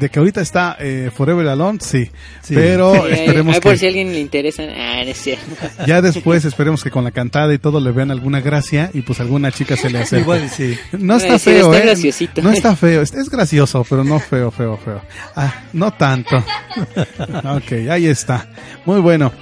de 0.00 0.08
que 0.10 0.18
ahorita 0.18 0.40
está 0.40 0.76
eh, 0.78 1.10
Forever 1.14 1.46
Alone, 1.48 1.78
sí. 1.80 2.10
Sí. 2.42 2.54
Pero 2.54 2.92
Sí, 2.94 3.12
esperemos 3.12 3.54
ahí 3.54 3.60
por 3.60 3.72
que 3.72 3.78
si 3.78 3.86
a 3.86 3.88
alguien 3.88 4.12
le 4.12 4.20
interesa. 4.20 4.62
Ah, 4.62 5.02
no 5.04 5.10
es 5.10 5.16
cierto. 5.18 5.44
ya 5.86 6.02
después 6.02 6.44
esperemos 6.44 6.82
que 6.82 6.90
con 6.90 7.04
la 7.04 7.10
cantada 7.10 7.52
y 7.54 7.58
todo 7.58 7.80
le 7.80 7.92
vean 7.92 8.10
alguna 8.10 8.40
gracia 8.40 8.90
y 8.92 9.02
pues 9.02 9.20
alguna 9.20 9.52
chica 9.52 9.76
se 9.76 9.90
le 9.90 9.98
acerque. 9.98 10.22
Igual 10.22 10.50
sí. 10.50 10.76
No 10.98 11.16
está 11.16 11.38
feo, 11.38 11.72
está 11.72 11.82
¿eh? 11.82 11.86
graciosito. 11.86 12.42
No 12.42 12.50
está 12.50 12.76
feo, 12.76 13.02
es, 13.02 13.14
es 13.14 13.30
gracioso, 13.30 13.84
pero 13.88 14.04
no 14.04 14.18
feo, 14.18 14.50
feo, 14.50 14.76
feo. 14.76 15.00
Ah, 15.34 15.64
no 15.72 15.92
tanto. 15.92 16.36
ok, 16.36 17.88
ahí 17.90 18.06
está. 18.06 18.48
Muy 18.84 19.00
bueno. 19.00 19.32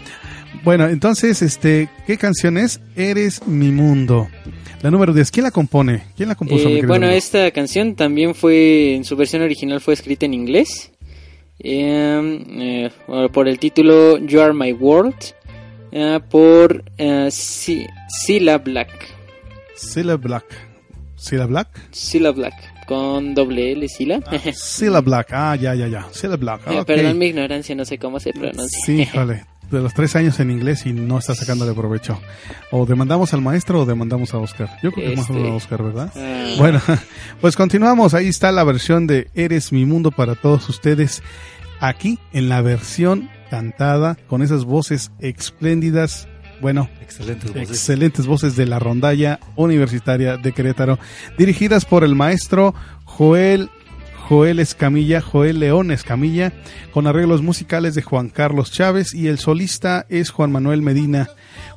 Bueno, 0.62 0.88
entonces, 0.88 1.42
este, 1.42 1.88
¿qué 2.06 2.16
canción 2.16 2.56
es? 2.56 2.80
Eres 2.96 3.46
mi 3.46 3.70
mundo. 3.70 4.28
La 4.82 4.90
número 4.90 5.12
10, 5.12 5.30
¿quién 5.30 5.44
la 5.44 5.50
compone? 5.50 6.04
¿Quién 6.16 6.28
la 6.28 6.34
compuso? 6.34 6.68
Eh, 6.68 6.82
bueno, 6.86 7.06
amigo? 7.06 7.18
esta 7.18 7.50
canción 7.50 7.94
también 7.96 8.34
fue, 8.34 8.94
en 8.94 9.04
su 9.04 9.16
versión 9.16 9.42
original 9.42 9.80
fue 9.80 9.94
escrita 9.94 10.26
en 10.26 10.34
inglés. 10.34 10.92
Eh, 11.58 12.90
eh, 13.08 13.28
por 13.32 13.48
el 13.48 13.58
título 13.58 14.18
You 14.18 14.40
Are 14.40 14.52
My 14.52 14.72
World. 14.72 15.14
eh, 15.92 16.20
por 16.30 16.84
eh, 16.98 17.28
Cilla 17.30 18.58
Black. 18.58 18.90
Cilla 19.76 20.16
Black. 20.16 20.44
Cilla 21.16 21.46
Black? 21.46 21.68
Cilla 21.92 22.30
Black. 22.32 22.54
Con 22.86 23.34
doble 23.34 23.72
L, 23.72 23.88
Cilla. 23.88 24.20
Cilla 24.52 25.00
Black, 25.00 25.28
ah, 25.32 25.56
ya, 25.56 25.74
ya, 25.74 25.88
ya. 25.88 26.06
Cilla 26.12 26.36
Black, 26.36 26.60
ok. 26.66 26.84
Perdón 26.84 27.16
mi 27.18 27.26
ignorancia, 27.26 27.74
no 27.74 27.84
sé 27.86 27.96
cómo 27.98 28.20
se 28.20 28.32
pronuncia. 28.32 28.78
Sí, 28.84 29.00
híjole. 29.02 29.44
De 29.70 29.80
los 29.80 29.92
tres 29.94 30.14
años 30.14 30.38
en 30.40 30.50
inglés 30.50 30.86
y 30.86 30.92
no 30.92 31.18
está 31.18 31.34
sacándole 31.34 31.72
provecho. 31.74 32.20
O 32.70 32.86
demandamos 32.86 33.32
al 33.34 33.40
maestro 33.40 33.80
o 33.80 33.86
demandamos 33.86 34.32
a 34.34 34.38
Oscar. 34.38 34.68
Yo 34.82 34.92
creo 34.92 35.10
que 35.10 35.16
más 35.16 35.28
Este- 35.30 35.48
a 35.48 35.52
Oscar, 35.54 35.82
¿verdad? 35.82 36.12
Ah, 36.14 36.54
Bueno, 36.58 36.80
pues 37.40 37.56
continuamos. 37.56 38.14
Ahí 38.14 38.28
está 38.28 38.52
la 38.52 38.62
versión 38.64 39.06
de 39.06 39.28
Eres 39.34 39.72
mi 39.72 39.84
mundo 39.84 40.10
para 40.12 40.34
todos 40.36 40.68
ustedes. 40.68 41.22
Aquí 41.80 42.18
en 42.32 42.48
la 42.48 42.62
versión 42.62 43.28
cantada 43.50 44.16
con 44.28 44.42
esas 44.42 44.64
voces 44.64 45.10
espléndidas. 45.18 46.28
Bueno, 46.60 46.88
Excelentes 47.02 47.52
voces. 47.52 47.70
excelentes 47.70 48.26
voces 48.26 48.56
de 48.56 48.66
la 48.66 48.78
rondalla 48.78 49.40
universitaria 49.56 50.36
de 50.36 50.52
Querétaro, 50.52 50.98
dirigidas 51.36 51.84
por 51.84 52.04
el 52.04 52.14
maestro 52.14 52.74
Joel 53.04 53.70
Joel 54.28 54.58
Escamilla, 54.58 55.20
Joel 55.20 55.60
León 55.60 55.90
Escamilla, 55.90 56.52
con 56.92 57.06
arreglos 57.06 57.42
musicales 57.42 57.94
de 57.94 58.02
Juan 58.02 58.30
Carlos 58.30 58.72
Chávez 58.72 59.14
y 59.14 59.28
el 59.28 59.38
solista 59.38 60.06
es 60.08 60.30
Juan 60.30 60.50
Manuel 60.50 60.80
Medina. 60.80 61.28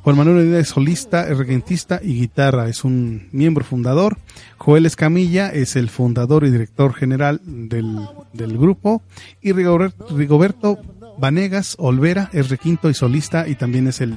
Juan 0.02 0.16
Manuel 0.16 0.38
Medina 0.38 0.58
es 0.58 0.68
solista, 0.68 1.28
es 1.28 1.36
regentista 1.36 2.00
y 2.02 2.20
guitarra, 2.20 2.68
es 2.68 2.84
un 2.84 3.28
miembro 3.32 3.64
fundador. 3.64 4.16
Joel 4.56 4.86
Escamilla 4.86 5.50
es 5.50 5.76
el 5.76 5.90
fundador 5.90 6.44
y 6.44 6.50
director 6.50 6.94
general 6.94 7.42
del, 7.44 7.98
del 8.32 8.56
grupo 8.56 9.02
y 9.42 9.52
Rigoberto, 9.52 10.78
Vanegas 11.18 11.74
Olvera 11.78 12.30
es 12.32 12.48
requinto 12.48 12.88
y 12.88 12.94
solista 12.94 13.46
y 13.46 13.56
también 13.56 13.88
es 13.88 14.00
el 14.00 14.16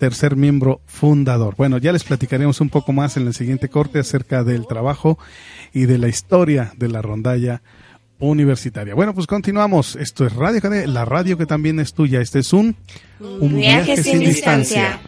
tercer 0.00 0.34
miembro 0.34 0.80
fundador. 0.86 1.54
Bueno, 1.56 1.76
ya 1.76 1.92
les 1.92 2.04
platicaremos 2.04 2.60
un 2.62 2.70
poco 2.70 2.92
más 2.92 3.18
en 3.18 3.26
el 3.26 3.34
siguiente 3.34 3.68
corte 3.68 3.98
acerca 3.98 4.42
del 4.42 4.66
trabajo 4.66 5.18
y 5.74 5.84
de 5.84 5.98
la 5.98 6.08
historia 6.08 6.72
de 6.76 6.88
la 6.88 7.02
rondalla 7.02 7.62
universitaria. 8.18 8.94
Bueno, 8.94 9.14
pues 9.14 9.26
continuamos. 9.26 9.96
Esto 9.96 10.26
es 10.26 10.34
Radio 10.34 10.60
la 10.86 11.04
radio 11.04 11.36
que 11.36 11.44
también 11.44 11.78
es 11.80 11.92
tuya. 11.92 12.22
Este 12.22 12.38
es 12.38 12.54
un, 12.54 12.76
un 13.20 13.56
Viaje 13.56 14.02
sin 14.02 14.20
distancia. 14.20 15.00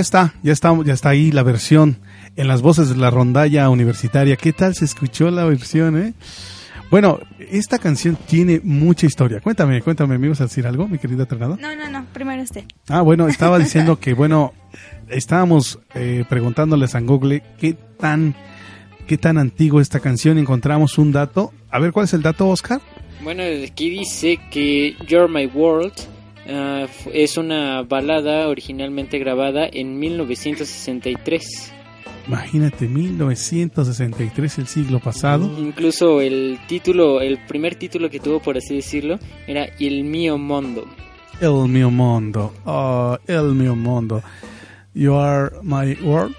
Ya 0.00 0.02
está, 0.02 0.34
ya 0.42 0.52
está, 0.52 0.82
ya 0.82 0.94
está 0.94 1.10
ahí 1.10 1.30
la 1.30 1.42
versión 1.42 1.98
en 2.36 2.48
las 2.48 2.62
voces 2.62 2.88
de 2.88 2.96
la 2.96 3.10
rondalla 3.10 3.68
universitaria. 3.68 4.36
¿Qué 4.36 4.54
tal 4.54 4.74
se 4.74 4.86
escuchó 4.86 5.30
la 5.30 5.44
versión, 5.44 5.98
eh? 6.00 6.14
Bueno, 6.90 7.20
esta 7.38 7.78
canción 7.78 8.16
tiene 8.16 8.62
mucha 8.64 9.04
historia. 9.04 9.40
Cuéntame, 9.40 9.82
cuéntame, 9.82 10.16
¿me 10.16 10.28
ibas 10.28 10.40
a 10.40 10.44
decir 10.44 10.66
algo, 10.66 10.88
mi 10.88 10.96
querida 10.98 11.26
Ternado? 11.26 11.58
No, 11.60 11.76
no, 11.76 11.90
no, 11.90 12.06
primero 12.14 12.42
usted. 12.42 12.64
Ah, 12.88 13.02
bueno, 13.02 13.28
estaba 13.28 13.58
diciendo 13.60 14.00
que, 14.00 14.14
bueno, 14.14 14.54
estábamos 15.10 15.78
eh, 15.94 16.24
preguntándoles 16.26 16.94
a 16.94 17.00
Google 17.00 17.42
qué 17.58 17.74
tan, 17.74 18.34
qué 19.06 19.18
tan 19.18 19.36
antiguo 19.36 19.82
esta 19.82 20.00
canción. 20.00 20.38
Encontramos 20.38 20.96
un 20.96 21.12
dato. 21.12 21.52
A 21.70 21.78
ver, 21.78 21.92
¿cuál 21.92 22.04
es 22.04 22.14
el 22.14 22.22
dato, 22.22 22.48
Oscar? 22.48 22.80
Bueno, 23.22 23.42
aquí 23.70 23.90
dice 23.90 24.40
que 24.50 24.96
You're 25.06 25.28
My 25.30 25.44
World 25.44 25.92
ah, 26.50 26.86
es 27.12 27.36
una 27.36 27.82
balada 27.82 28.48
originalmente 28.48 29.18
grabada 29.18 29.68
en 29.72 29.98
1963. 29.98 31.72
Imagínate, 32.26 32.86
1963, 32.86 34.58
el 34.58 34.66
siglo 34.66 35.00
pasado. 35.00 35.50
Incluso 35.58 36.20
el 36.20 36.58
título, 36.68 37.20
el 37.20 37.38
primer 37.46 37.74
título 37.74 38.08
que 38.10 38.20
tuvo, 38.20 38.40
por 38.40 38.56
así 38.56 38.76
decirlo, 38.76 39.18
era 39.46 39.68
Il 39.78 40.04
mio 40.04 40.38
mondo. 40.38 40.84
El 41.40 41.68
mio 41.68 41.90
mondo. 41.90 42.52
Oh, 42.66 43.16
el 43.26 43.54
mio 43.54 43.74
mondo. 43.74 44.22
You 44.94 45.14
are 45.14 45.50
my 45.62 45.94
world. 46.02 46.34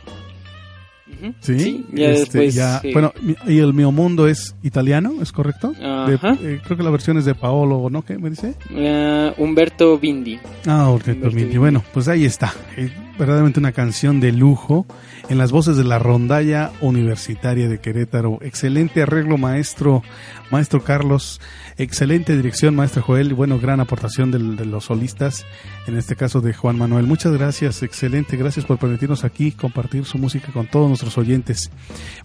Ujú. 1.22 1.34
Sí, 1.40 1.86
ya 1.94 2.10
este, 2.10 2.20
después. 2.40 2.56
ya- 2.56 2.82
eh, 2.84 2.92
Bueno, 2.94 3.14
y 3.48 3.60
el 3.60 3.74
mio 3.74 3.92
mundo 3.92 4.28
es 4.28 4.56
italiano, 4.64 5.14
¿es 5.22 5.32
correcto? 5.32 5.72
De- 5.72 6.16
Ajá. 6.16 6.38
eh, 6.42 6.60
creo 6.64 6.78
que 6.78 6.84
la 6.84 6.90
versión 6.90 7.18
es 7.18 7.26
de 7.26 7.36
Paolo, 7.36 7.90
¿no? 7.90 8.02
¿Qué 8.04 8.18
me 8.18 8.30
dice? 8.30 8.56
ah, 8.76 9.34
Humberto 9.38 9.98
Bindi. 10.00 10.40
Ah, 10.66 10.90
Orlando 10.90 11.12
Humberto 11.12 11.28
Mindi. 11.28 11.44
Bindi. 11.44 11.58
Bueno, 11.58 11.84
pues 11.94 12.08
ahí 12.08 12.26
está. 12.26 12.54
Eh, 12.78 12.90
verdaderamente 13.22 13.60
una 13.60 13.72
canción 13.72 14.20
de 14.20 14.32
lujo 14.32 14.88
en 15.30 15.38
las 15.38 15.52
voces 15.52 15.78
de 15.78 15.84
la 15.84 16.00
rondalla 16.00 16.72
universitaria 16.82 17.70
de 17.70 17.80
Querétaro. 17.80 18.40
Excelente 18.42 19.04
arreglo, 19.04 19.38
maestro, 19.38 20.02
maestro 20.50 20.84
Carlos. 20.84 21.40
Excelente 21.78 22.36
dirección, 22.36 22.76
maestro 22.76 23.04
Joel. 23.04 23.30
Y 23.30 23.34
bueno, 23.34 23.60
gran 23.60 23.80
aportación 23.80 24.32
del- 24.32 24.56
de 24.58 24.66
los 24.66 24.86
solistas, 24.86 25.46
en 25.88 25.98
este 25.98 26.16
caso 26.16 26.42
de 26.42 26.54
Juan 26.54 26.78
Manuel. 26.80 27.06
Muchas 27.06 27.32
gracias, 27.34 27.84
excelente. 27.84 28.38
Gracias 28.38 28.66
por 28.66 28.80
permitirnos 28.80 29.24
aquí 29.24 29.52
compartir 29.52 30.04
su 30.06 30.18
música 30.18 30.52
con 30.52 30.66
todos 30.66 30.88
nuestros 30.88 31.16
oyentes. 31.20 31.70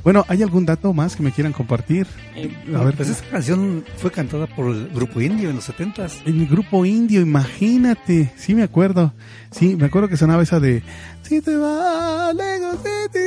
Bueno, 0.02 0.24
¿hay 0.28 0.42
algún 0.42 0.64
dato 0.64 0.94
más 0.94 1.14
que 1.14 1.22
me 1.22 1.30
quieran 1.30 1.52
compartir? 1.52 2.06
Eh, 2.34 2.50
A 2.74 2.82
ver, 2.84 2.94
Pues 2.96 3.10
esta 3.10 3.28
canción 3.28 3.84
fue 3.98 4.10
cantada 4.10 4.46
por 4.46 4.74
el 4.74 4.88
grupo 4.88 5.20
indio 5.20 5.50
en 5.50 5.56
los 5.56 5.64
70s. 5.68 6.22
En 6.24 6.40
el 6.40 6.46
grupo 6.48 6.86
indio, 6.86 7.20
imagínate. 7.20 8.32
Sí, 8.36 8.54
me 8.54 8.62
acuerdo. 8.62 9.12
Sí, 9.50 9.76
me 9.76 9.86
acuerdo 9.86 10.08
que 10.08 10.16
sonaba 10.16 10.42
esa 10.42 10.60
de 10.60 10.82
Si 11.22 11.40
te 11.40 11.56
va 11.56 12.32
lejos 12.32 12.82
de 12.84 13.08
ti. 13.12 13.18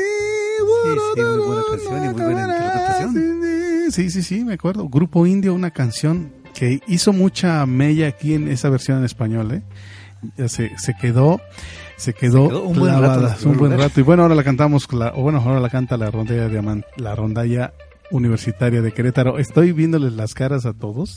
sí, 1.15 1.21
muy 1.21 1.37
buena 1.37 1.63
canción 1.69 2.05
y 2.05 2.13
muy 2.13 2.21
buena 2.21 2.41
interpretación. 2.41 3.41
Sí, 3.91 4.09
sí, 4.09 4.23
sí, 4.23 4.45
me 4.45 4.53
acuerdo. 4.53 4.87
Grupo 4.87 5.25
indio, 5.25 5.53
una 5.53 5.71
canción 5.71 6.31
que 6.53 6.79
hizo 6.87 7.11
mucha 7.13 7.65
mella 7.65 8.07
aquí 8.07 8.33
en 8.33 8.47
esa 8.47 8.69
versión 8.69 8.99
en 8.99 9.05
español, 9.05 9.51
¿eh? 9.51 9.63
Ya 10.37 10.49
se, 10.49 10.77
se 10.77 10.95
quedó, 10.95 11.39
se 11.95 12.13
quedó, 12.13 12.45
Se 12.45 12.49
quedó 12.49 12.63
un 12.63 12.77
buen 12.77 13.01
rato 13.01 13.49
un 13.49 13.57
buen 13.57 13.77
rato. 13.77 13.99
Y 13.99 14.03
bueno, 14.03 14.23
ahora 14.23 14.35
la 14.35 14.43
cantamos, 14.43 14.87
o 14.91 15.21
bueno, 15.21 15.39
ahora 15.39 15.59
la 15.59 15.69
canta 15.69 15.97
la 15.97 16.11
rondalla 16.11 16.49
diamante, 16.49 16.87
la 16.97 17.15
rondalla 17.15 17.73
universitaria 18.11 18.81
de 18.81 18.91
Querétaro. 18.91 19.39
Estoy 19.39 19.71
viéndoles 19.71 20.13
las 20.13 20.33
caras 20.33 20.65
a 20.65 20.73
todos 20.73 21.15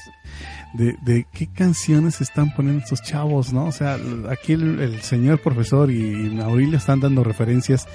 de, 0.73 0.97
de 1.03 1.27
qué 1.33 1.47
canciones 1.47 2.21
están 2.21 2.55
poniendo 2.55 2.83
estos 2.83 3.03
chavos, 3.03 3.53
¿no? 3.53 3.67
O 3.67 3.73
sea, 3.73 3.99
aquí 4.31 4.53
el, 4.53 4.81
el 4.81 5.03
señor 5.03 5.41
profesor 5.41 5.91
y 5.91 6.41
Aurelio 6.41 6.79
están 6.79 7.01
dando 7.01 7.25
referencias 7.25 7.87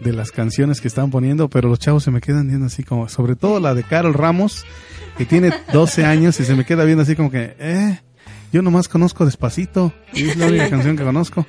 de 0.00 0.12
las 0.12 0.30
canciones 0.32 0.80
que 0.80 0.88
están 0.88 1.10
poniendo, 1.10 1.48
pero 1.48 1.68
los 1.68 1.78
chavos 1.78 2.02
se 2.02 2.10
me 2.10 2.20
quedan 2.20 2.48
viendo 2.48 2.66
así 2.66 2.82
como, 2.82 3.08
sobre 3.08 3.36
todo 3.36 3.60
la 3.60 3.74
de 3.74 3.84
Carol 3.84 4.14
Ramos, 4.14 4.64
que 5.16 5.24
tiene 5.24 5.52
12 5.72 6.04
años 6.04 6.38
y 6.40 6.44
se 6.44 6.54
me 6.54 6.64
queda 6.64 6.84
viendo 6.84 7.02
así 7.02 7.14
como 7.14 7.30
que, 7.30 7.56
eh, 7.58 8.00
yo 8.52 8.62
nomás 8.62 8.88
conozco 8.88 9.24
Despacito, 9.24 9.92
y 10.12 10.28
es 10.28 10.36
la 10.36 10.46
única 10.46 10.70
canción 10.70 10.96
que 10.96 11.04
conozco. 11.04 11.46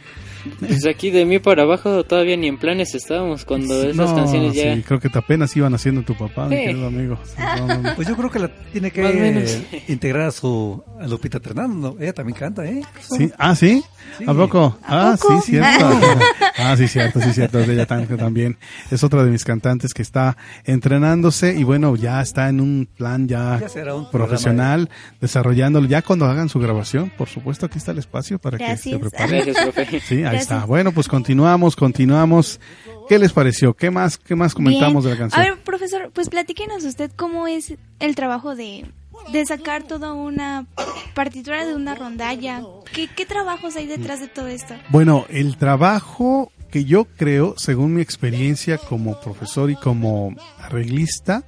Pues 0.60 0.86
aquí 0.88 1.10
de 1.12 1.26
mí 1.26 1.39
para 1.39 1.64
abajo 1.64 2.04
todavía 2.04 2.38
ni 2.38 2.48
en 2.48 2.58
planes 2.58 2.93
estábamos 2.96 3.46
cuando 3.46 3.82
esas 3.84 3.96
No, 3.96 4.16
canciones 4.16 4.54
ya... 4.54 4.76
sí, 4.76 4.84
creo 4.84 5.00
que 5.00 5.10
apenas 5.14 5.56
iban 5.56 5.74
haciendo 5.74 6.02
tu 6.04 6.16
papá, 6.16 6.48
mi 6.48 6.56
Sí. 6.58 6.64
querido 6.66 6.88
amigo. 6.88 7.20
No. 7.58 7.96
Pues 7.96 8.08
yo 8.08 8.16
creo 8.16 8.30
que 8.32 8.39
la 8.39 8.48
tiene 8.72 8.91
que 8.91 9.02
menos. 9.04 9.50
eh, 9.72 9.84
integrar 9.88 10.28
a 10.28 10.32
su 10.32 10.84
a 11.00 11.08
Lupita 11.08 11.39
Ternando. 11.39 11.96
¿no? 11.98 12.02
Ella 12.04 12.14
también 12.14 12.38
canta, 12.38 12.66
¿eh? 12.66 12.82
Sí. 13.02 13.32
Ah, 13.38 13.56
¿sí? 13.56 13.84
¿A 14.26 14.34
poco? 14.34 14.78
ah, 14.84 15.16
poco? 15.20 15.41
sí, 15.41 15.52
cierto. 15.52 16.00
ah, 16.58 16.76
sí, 16.78 16.88
cierto, 16.88 17.20
sí, 17.22 17.34
cierto. 17.34 17.60
Ella 17.60 17.86
tam- 17.88 18.08
también 18.18 18.58
es 18.91 19.04
otra 19.04 19.24
de 19.24 19.32
mis 19.32 19.43
cantantes 19.43 19.93
que 19.93 20.02
está 20.02 20.38
entrenándose 20.64 21.54
y 21.58 21.64
bueno, 21.64 21.96
ya 21.96 22.22
está 22.22 22.48
en 22.50 22.62
un 22.62 22.88
plan 22.98 23.28
ya, 23.28 23.58
Ya 23.60 23.70
será 23.70 23.96
un 23.96 24.10
profesional, 24.12 24.89
desarrollándolo. 25.20 25.88
Ya 25.88 26.02
cuando 26.02 26.26
hagan 26.26 26.50
su 26.50 26.60
grabación, 26.60 27.12
por 27.18 27.28
supuesto, 27.28 27.66
aquí 27.66 27.78
está 27.78 27.91
el 27.91 27.98
espacio 28.00 28.38
para 28.39 28.58
que 28.58 28.64
se 28.78 28.91
Gracias. 28.91 29.00
preparen. 29.00 29.46
Gracias, 29.46 29.64
profe. 29.74 30.00
Sí, 30.02 30.24
ahí 30.36 30.40
Gracias. 30.40 30.58
está. 30.58 30.66
Bueno, 30.66 30.92
pues 30.92 31.08
continuamos, 31.08 31.76
continuamos. 31.76 32.60
¿Qué 33.08 33.20
les 33.20 33.34
pareció? 33.34 33.74
¿Qué 33.74 33.92
más, 33.92 34.18
qué 34.18 34.36
más 34.36 34.54
comentamos 34.54 35.04
Bien. 35.04 35.16
de 35.16 35.20
la 35.20 35.30
canción? 35.30 35.42
A 35.42 35.50
ver, 35.50 35.64
profesor, 35.64 36.12
pues 36.14 36.30
platíquenos 36.30 36.84
usted 36.84 37.12
cómo 37.16 37.48
es 37.48 37.76
el 38.00 38.16
trabajo 38.16 38.56
de, 38.56 38.86
de 39.32 39.46
sacar 39.46 39.84
toda 39.84 40.14
una 40.14 40.66
partitura 41.14 41.66
de 41.66 41.76
una 41.76 41.96
rondalla. 41.96 42.62
¿Qué, 42.92 43.08
¿Qué 43.08 43.26
trabajos 43.26 43.76
hay 43.76 43.86
detrás 43.88 44.20
de 44.20 44.28
todo 44.28 44.48
esto? 44.48 44.74
Bueno, 44.90 45.26
el 45.30 45.58
trabajo 45.58 46.52
que 46.72 46.84
yo 46.86 47.06
creo, 47.06 47.54
según 47.58 47.94
mi 47.94 48.02
experiencia 48.02 48.78
como 48.78 49.20
profesor 49.22 49.70
y 49.70 49.76
como 49.76 50.36
arreglista, 50.60 51.44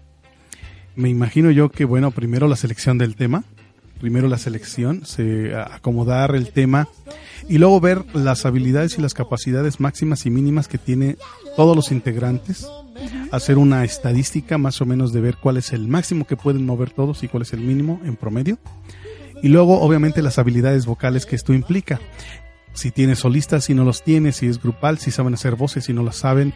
me 0.96 1.10
imagino 1.10 1.52
yo 1.52 1.70
que, 1.70 1.86
bueno, 1.86 2.12
primero 2.12 2.48
la 2.48 2.56
selección 2.56 2.98
del 2.98 3.16
tema, 3.16 3.44
primero 3.98 4.28
la 4.28 4.38
selección, 4.38 5.06
se, 5.06 5.56
acomodar 5.56 6.36
el 6.36 6.52
tema 6.52 6.88
y 7.50 7.58
luego 7.58 7.80
ver 7.80 8.06
las 8.16 8.46
habilidades 8.46 8.98
y 8.98 9.02
las 9.02 9.14
capacidades 9.14 9.80
máximas 9.80 10.26
y 10.26 10.30
mínimas 10.30 10.68
que 10.68 10.78
tiene 10.78 11.18
todos 11.56 11.76
los 11.76 11.92
integrantes, 11.92 12.68
hacer 13.32 13.58
una 13.58 13.84
estadística 13.84 14.58
más 14.58 14.82
o 14.82 14.86
menos 14.86 15.14
de 15.14 15.22
ver 15.22 15.38
cuál 15.38 15.58
es 15.58 15.74
el 15.74 15.88
máximo 15.88 16.26
que 16.26 16.38
pueden 16.38 16.66
mover 16.66 16.92
todos 16.92 17.24
y 17.24 17.28
cuál 17.28 17.44
es 17.44 17.54
el 17.54 17.60
mínimo 17.60 18.00
en 18.04 18.16
promedio. 18.16 18.58
Y 19.42 19.50
luego, 19.50 19.82
obviamente, 19.82 20.22
las 20.22 20.40
habilidades 20.40 20.86
vocales 20.86 21.26
que 21.26 21.36
esto 21.36 21.54
implica. 21.54 22.00
Si 22.74 22.92
tiene 22.92 23.16
solistas, 23.16 23.66
si 23.66 23.74
no 23.74 23.84
los 23.84 24.04
tiene, 24.04 24.32
si 24.32 24.48
es 24.48 24.62
grupal, 24.62 24.98
si 24.98 25.12
saben 25.12 25.34
hacer 25.34 25.56
voces, 25.56 25.86
si 25.86 25.94
no 25.94 26.04
las 26.04 26.18
saben, 26.18 26.54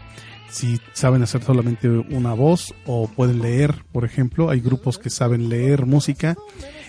si 0.50 0.78
saben 0.92 1.22
hacer 1.22 1.42
solamente 1.42 1.88
una 1.88 2.34
voz 2.34 2.74
o 2.86 3.08
pueden 3.08 3.40
leer, 3.40 3.84
por 3.92 4.04
ejemplo, 4.04 4.50
hay 4.50 4.60
grupos 4.60 4.98
que 4.98 5.10
saben 5.10 5.48
leer 5.48 5.86
música 5.86 6.36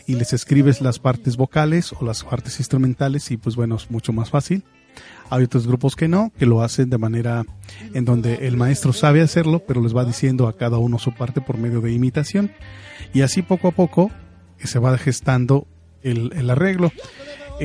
y 0.06 0.16
les 0.16 0.34
escribes 0.34 0.82
las 0.82 1.00
partes 1.00 1.38
vocales 1.38 1.94
o 1.94 2.06
las 2.06 2.24
partes 2.24 2.60
instrumentales 2.60 3.32
y 3.32 3.38
pues 3.38 3.56
bueno, 3.56 3.76
es 3.76 3.90
mucho 3.90 4.14
más 4.14 4.30
fácil. 4.30 4.64
Hay 5.30 5.44
otros 5.44 5.66
grupos 5.66 5.96
que 5.96 6.08
no, 6.08 6.32
que 6.38 6.46
lo 6.46 6.62
hacen 6.62 6.90
de 6.90 6.98
manera 6.98 7.44
en 7.94 8.06
donde 8.06 8.48
el 8.48 8.58
maestro 8.58 8.94
sabe 8.94 9.22
hacerlo, 9.22 9.64
pero 9.66 9.82
les 9.82 9.96
va 9.96 10.06
diciendo 10.06 10.48
a 10.48 10.56
cada 10.56 10.78
uno 10.78 11.00
su 11.00 11.14
parte 11.14 11.42
por 11.42 11.58
medio 11.58 11.82
de 11.82 11.92
imitación. 11.92 12.52
Y 13.14 13.22
así 13.22 13.42
poco 13.42 13.70
a 13.70 13.72
poco 13.72 14.12
se 14.64 14.80
va 14.80 14.98
gestando 14.98 15.68
el, 16.02 16.32
el 16.36 16.50
arreglo. 16.50 16.92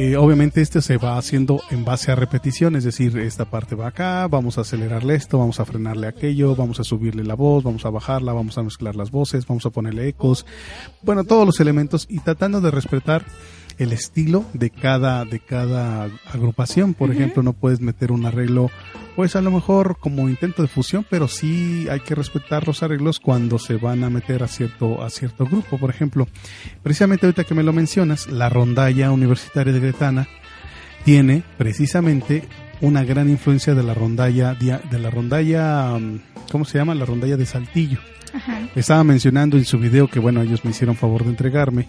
Eh, 0.01 0.17
obviamente 0.17 0.61
este 0.61 0.81
se 0.81 0.97
va 0.97 1.19
haciendo 1.19 1.61
en 1.73 1.85
base 1.85 2.13
a 2.13 2.15
repetición, 2.15 2.77
es 2.77 2.85
decir, 2.85 3.19
esta 3.19 3.47
parte 3.47 3.75
va 3.75 3.89
acá, 3.89 4.29
vamos 4.29 4.57
a 4.57 4.61
acelerarle 4.61 5.17
esto, 5.17 5.41
vamos 5.41 5.59
a 5.59 5.65
frenarle 5.65 6.07
aquello, 6.07 6.55
vamos 6.55 6.79
a 6.79 6.85
subirle 6.85 7.25
la 7.25 7.35
voz, 7.35 7.65
vamos 7.65 7.85
a 7.85 7.91
bajarla, 7.91 8.33
vamos 8.33 8.57
a 8.59 8.63
mezclar 8.63 8.95
las 8.95 9.11
voces, 9.11 9.45
vamos 9.45 9.67
a 9.67 9.71
ponerle 9.71 10.07
ecos, 10.07 10.47
bueno, 11.03 11.25
todos 11.25 11.45
los 11.45 11.59
elementos 11.59 12.07
y 12.09 12.21
tratando 12.21 12.61
de 12.61 12.71
respetar 12.71 13.25
el 13.79 13.93
estilo 13.93 14.45
de 14.53 14.71
cada 14.71 15.25
de 15.25 15.41
cada 15.41 16.09
agrupación, 16.33 16.95
por 16.95 17.11
ejemplo, 17.11 17.43
no 17.43 17.53
puedes 17.53 17.81
meter 17.81 18.13
un 18.13 18.27
arreglo 18.27 18.71
pues 19.17 19.35
a 19.35 19.41
lo 19.41 19.51
mejor 19.51 19.99
como 19.99 20.29
intento 20.29 20.63
de 20.63 20.69
fusión, 20.69 21.05
pero 21.09 21.27
sí 21.27 21.89
hay 21.91 22.01
que 22.01 22.15
respetar 22.15 22.67
los 22.67 22.83
arreglos 22.83 23.19
cuando 23.19 23.59
se 23.59 23.77
van 23.77 24.05
a 24.05 24.11
meter 24.11 24.43
a 24.43 24.49
cierto 24.49 25.03
a 25.03 25.11
cierto 25.11 25.45
grupo, 25.45 25.79
por 25.79 25.91
ejemplo, 25.91 26.29
precisamente 26.83 27.27
ahorita 27.27 27.45
que 27.45 27.55
me 27.55 27.63
lo 27.63 27.73
mencionas, 27.73 28.29
la 28.29 28.49
rondalla 28.49 29.11
universitaria 29.11 29.73
de 29.73 29.81
Gretana 29.81 30.29
tiene 31.05 31.43
precisamente 31.57 32.45
una 32.81 33.03
gran 33.03 33.29
influencia 33.29 33.75
de 33.75 33.83
la 33.83 33.95
rondalla 33.95 34.55
de 34.55 34.99
la 34.99 35.11
rondalla 35.11 35.99
mm, 35.99 36.21
¿cómo 36.51 36.65
se 36.65 36.79
llama? 36.79 36.95
La 36.95 37.05
rondalla 37.05 37.37
de 37.37 37.47
Saltillo. 37.47 37.99
Ajá. 38.33 38.61
Estaba 38.75 39.05
mencionando 39.05 39.57
en 39.57 39.65
su 39.65 39.79
video 39.79 40.09
que 40.09 40.19
bueno, 40.19 40.43
ellos 40.43 40.65
me 40.65 40.71
hicieron 40.71 40.97
favor 40.97 41.25
de 41.25 41.31
entregarme. 41.31 41.89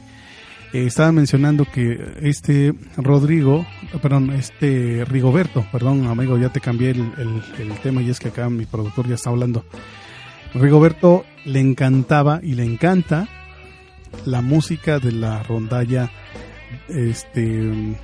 Eh, 0.74 0.86
estaba 0.86 1.11
mencionando 1.11 1.65
que 1.65 1.99
este 2.22 2.74
Rodrigo, 2.97 3.65
perdón, 4.01 4.32
este 4.32 5.03
Rigoberto, 5.05 5.65
perdón 5.72 6.07
amigo, 6.07 6.38
ya 6.38 6.49
te 6.49 6.61
cambié 6.61 6.91
el, 6.91 7.11
el- 7.17 7.70
el 7.70 7.78
tema 7.80 8.01
y 8.01 8.09
es 8.09 8.20
que 8.20 8.30
acá 8.30 8.49
mi 8.49 8.65
productor 8.65 9.07
ya 9.07 9.15
está 9.15 9.30
hablando. 9.30 9.65
Rigoberto 10.53 11.26
le 11.45 11.59
encantaba 11.59 12.39
y 12.43 12.53
le 12.55 12.63
encanta 12.63 13.28
la 14.26 14.41
música 14.41 14.99
de 14.99 15.11
la 15.11 15.43
rondalla, 15.43 16.09
este, 16.88 17.95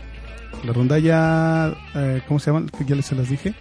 la 0.64 0.74
rondalla, 0.74 1.74
eh, 1.96 2.22
¿cómo 2.28 2.40
se 2.40 2.52
llama? 2.52 2.66
Ya 2.88 2.96
les 2.96 3.06
se 3.06 3.16
las 3.16 3.30
dije 3.30 3.54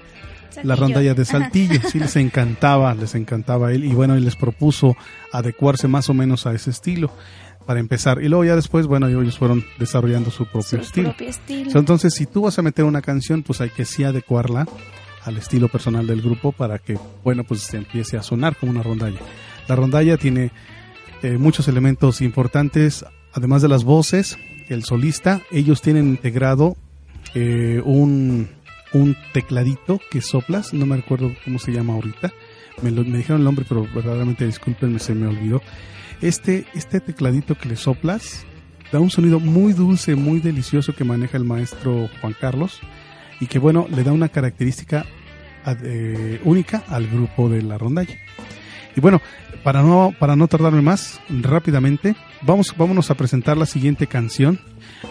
la 0.63 0.77
rondalla 0.77 1.15
de. 1.15 1.25
Saltillo, 1.25 1.81
sí 1.89 1.99
les 1.99 2.15
encantaba, 2.17 2.95
les 2.95 3.15
encantaba 3.15 3.73
él 3.73 3.85
y 3.85 3.93
bueno, 3.95 4.15
él 4.15 4.25
les 4.25 4.37
propuso 4.37 4.97
adecuarse 5.33 5.89
más 5.89 6.09
o 6.11 6.15
menos 6.15 6.47
a 6.47 6.53
ese 6.55 6.71
estilo. 6.71 7.11
Para 7.67 7.81
empezar. 7.81 8.23
Y 8.23 8.29
luego 8.29 8.45
ya 8.45 8.57
después, 8.57 8.87
bueno, 8.87 9.09
ellos 9.09 9.39
fueron 9.39 9.65
desarrollando 9.79 10.31
su 10.31 10.45
propio 10.45 10.63
Su 10.63 10.77
estilo. 10.77 11.09
propio 11.11 11.29
estilo. 11.29 11.71
So, 11.71 11.79
Entonces, 11.79 12.15
si 12.15 12.27
tú 12.27 12.43
vas 12.43 12.59
a 12.59 12.63
meter 12.63 12.85
una 12.85 13.03
canción, 13.03 13.43
pues 13.43 13.61
hay 13.61 13.71
que 13.71 13.85
sí 13.85 14.05
adecuarla 14.05 14.67
al 15.25 15.37
estilo 15.39 15.69
personal 15.69 16.07
del 16.07 16.21
grupo 16.21 16.53
para 16.53 16.79
que, 16.79 16.99
bueno, 17.23 17.45
pues 17.45 17.61
se 17.63 17.79
empiece 17.79 18.17
a 18.19 18.23
sonar 18.23 18.57
como 18.57 18.71
una 18.73 18.83
rondalla. 18.83 19.19
La 19.69 19.77
rondalla 19.77 20.17
tiene 20.19 20.51
eh, 21.23 21.39
muchos 21.39 21.67
elementos 21.69 22.21
importantes, 22.21 23.05
además 23.33 23.63
de 23.63 23.69
las 23.69 23.85
voces, 23.85 24.37
el 24.69 24.85
solista, 24.85 25.41
ellos 25.51 25.81
tienen 25.81 26.07
integrado 26.09 26.77
eh, 27.35 27.81
un, 27.85 28.49
un 28.93 29.17
tecladito 29.33 29.99
que 30.11 30.21
soplas, 30.21 30.75
no 30.75 30.85
me 30.85 30.97
recuerdo 30.97 31.33
cómo 31.45 31.59
se 31.59 31.73
llama 31.73 31.95
ahorita, 31.95 32.33
me, 32.83 32.91
lo- 32.91 33.05
me 33.05 33.17
dijeron 33.19 33.39
el 33.41 33.45
nombre, 33.45 33.65
pero 33.67 33.87
verdaderamente 33.95 34.45
discúlpenme, 34.47 34.99
se 34.99 35.15
me 35.15 35.27
olvidó. 35.27 35.63
Este, 36.25 36.67
este 36.75 37.01
tecladito 37.01 37.55
que 37.55 37.69
le 37.69 37.77
soplas 37.77 38.47
da 38.91 38.99
un 39.01 39.11
sonido 39.11 39.41
muy 39.41 39.73
dulce, 39.73 40.15
muy 40.15 40.41
delicioso 40.41 40.95
que 40.95 41.05
maneja 41.05 41.37
el 41.37 41.45
maestro 41.45 42.09
Juan 42.21 42.35
Carlos 42.41 42.81
y 43.41 43.47
que 43.47 43.59
bueno, 43.59 43.87
le 43.95 44.05
da 44.05 44.13
una 44.13 44.29
característica 44.29 45.05
eh, 45.83 46.41
única 46.45 46.83
al 46.89 47.07
grupo 47.09 47.49
de 47.49 47.63
la 47.63 47.77
rondalla. 47.77 48.15
Y 48.97 49.01
bueno, 49.01 49.21
para 49.65 49.83
no, 49.83 50.15
para 50.19 50.37
no 50.37 50.47
tardarme 50.47 50.81
más, 50.81 51.21
rápidamente, 51.29 52.15
vamos, 52.43 52.73
vámonos 52.77 53.11
a 53.11 53.15
presentar 53.17 53.57
la 53.57 53.67
siguiente 53.67 54.07
canción. 54.07 54.61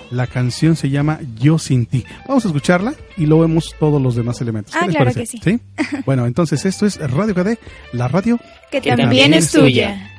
La 0.10 0.26
canción 0.28 0.76
se 0.76 0.90
llama 0.90 1.20
Yo 1.38 1.60
sin 1.60 1.86
ti. 1.86 2.06
Vamos 2.28 2.46
a 2.46 2.48
escucharla 2.48 2.94
y 3.18 3.26
luego 3.26 3.42
vemos 3.42 3.76
todos 3.80 4.02
los 4.02 4.16
demás 4.16 4.40
elementos. 4.42 4.74
¿Qué 4.74 4.80
Ah, 4.82 4.88
les 4.88 4.96
claro 4.96 5.12
parece? 5.12 5.38
que 5.38 5.52
sí. 5.52 5.60
Bueno, 6.06 6.26
entonces 6.26 6.66
esto 6.66 6.86
es 6.86 6.98
Radio 7.12 7.36
KD, 7.36 7.58
la 7.92 8.08
radio 8.08 8.38
que, 8.72 8.80
que 8.80 8.90
también, 8.90 9.10
también 9.10 9.34
es 9.34 9.46
es 9.46 9.52
tuya. 9.52 10.10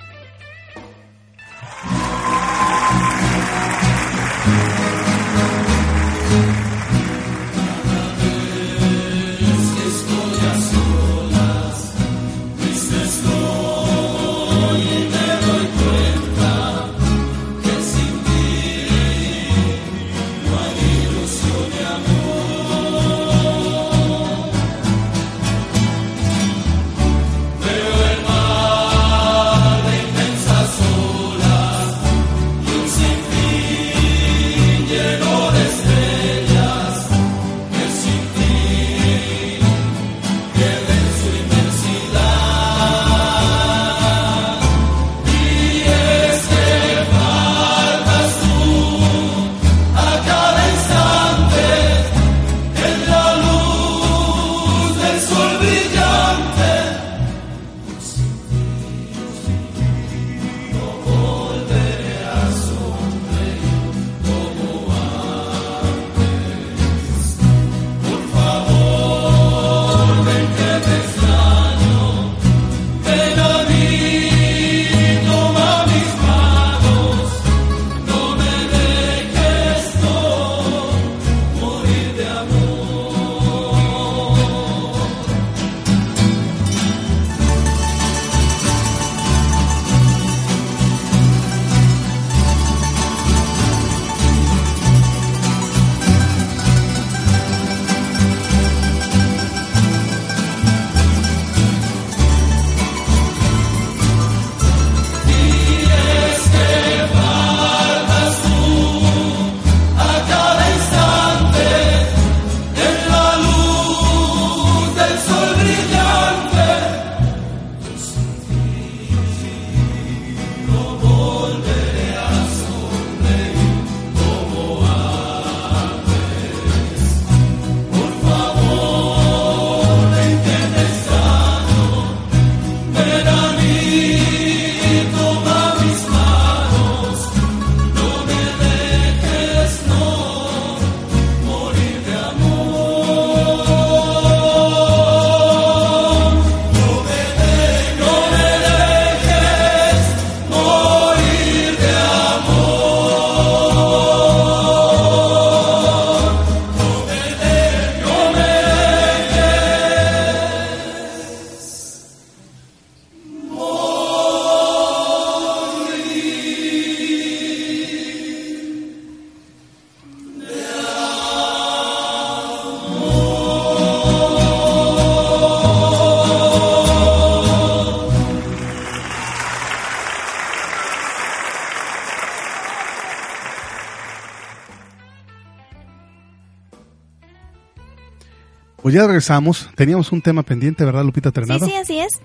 Ya 188.94 189.06
regresamos. 189.06 189.68
Teníamos 189.74 190.10
un 190.12 190.22
tema 190.22 190.42
pendiente, 190.42 190.84
¿verdad, 190.84 191.04
Lupita 191.04 191.30
Sí, 191.30 191.34
Trenado? 191.34 191.66
sí, 191.66 191.74
así 191.74 191.98
es. 191.98 192.20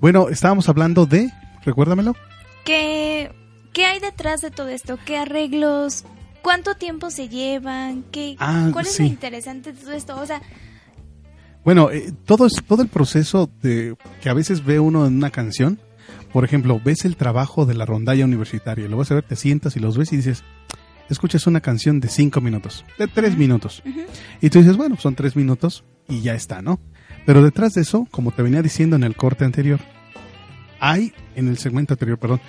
Bueno, 0.00 0.28
estábamos 0.28 0.68
hablando 0.68 1.06
de, 1.06 1.30
recuérdamelo. 1.64 2.14
¿Qué, 2.64 3.32
¿Qué 3.72 3.84
hay 3.86 3.98
detrás 4.00 4.40
de 4.40 4.50
todo 4.50 4.68
esto? 4.68 4.98
¿Qué 5.04 5.16
arreglos? 5.16 6.04
¿Cuánto 6.42 6.74
tiempo 6.76 7.10
se 7.10 7.28
llevan? 7.28 8.04
¿Qué, 8.12 8.36
Ah, 8.38 8.68
¿Cuál 8.72 8.86
es 8.86 8.92
sí. 8.94 9.02
lo 9.02 9.08
interesante 9.08 9.72
de 9.72 9.80
todo 9.80 9.92
esto? 9.92 10.20
O 10.20 10.26
sea, 10.26 10.40
Bueno, 11.64 11.90
eh, 11.90 12.12
todo, 12.24 12.46
es, 12.46 12.54
todo 12.66 12.82
el 12.82 12.88
proceso 12.88 13.50
de 13.62 13.96
que 14.22 14.28
a 14.30 14.34
veces 14.34 14.64
ve 14.64 14.78
uno 14.80 15.06
en 15.06 15.16
una 15.16 15.30
canción. 15.30 15.80
Por 16.32 16.44
ejemplo, 16.44 16.80
ves 16.84 17.04
el 17.04 17.16
trabajo 17.16 17.66
de 17.66 17.74
la 17.74 17.86
rondalla 17.86 18.24
universitaria. 18.24 18.88
Lo 18.88 18.96
vas 18.98 19.10
a 19.10 19.14
ver, 19.14 19.24
te 19.24 19.34
sientas 19.36 19.76
y 19.76 19.80
los 19.80 19.96
ves 19.98 20.12
y 20.12 20.16
dices, 20.16 20.44
escuchas 21.08 21.46
una 21.46 21.60
canción 21.60 22.00
de 22.00 22.08
cinco 22.08 22.40
minutos, 22.40 22.84
de 22.98 23.08
tres 23.08 23.36
minutos. 23.36 23.82
Y 24.40 24.50
tú 24.50 24.58
dices, 24.58 24.76
bueno, 24.76 24.96
son 24.96 25.14
tres 25.14 25.36
minutos 25.36 25.84
y 26.08 26.20
ya 26.20 26.34
está, 26.34 26.62
¿no? 26.62 26.80
Pero 27.26 27.42
detrás 27.42 27.74
de 27.74 27.82
eso, 27.82 28.06
como 28.10 28.32
te 28.32 28.42
venía 28.42 28.62
diciendo 28.62 28.96
en 28.96 29.04
el 29.04 29.16
corte 29.16 29.44
anterior, 29.44 29.80
hay, 30.80 31.12
en 31.34 31.48
el 31.48 31.58
segmento 31.58 31.94
anterior, 31.94 32.18
perdón, 32.18 32.40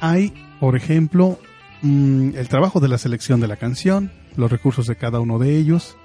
hay, 0.00 0.32
por 0.60 0.76
ejemplo, 0.76 1.38
mm, 1.82 2.36
el 2.36 2.48
trabajo 2.48 2.80
de 2.80 2.88
la 2.88 2.98
selección 2.98 3.40
de 3.40 3.48
la 3.48 3.56
canción, 3.56 4.12
los 4.36 4.50
recursos 4.50 4.86
de 4.86 4.96
cada 4.96 5.20
uno 5.20 5.38
de 5.38 5.56
ellos 5.56 5.96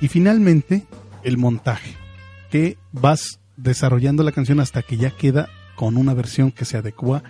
y 0.00 0.08
finalmente 0.08 0.86
el 1.22 1.38
montaje, 1.38 1.96
que 2.50 2.76
vas 2.92 3.40
desarrollando 3.56 4.22
la 4.22 4.32
canción 4.32 4.60
hasta 4.60 4.82
que 4.82 4.96
ya 4.96 5.10
queda 5.10 5.48
con 5.76 5.96
una 5.96 6.14
versión 6.14 6.50
que 6.50 6.64
se 6.64 6.76
adecua 6.76 7.22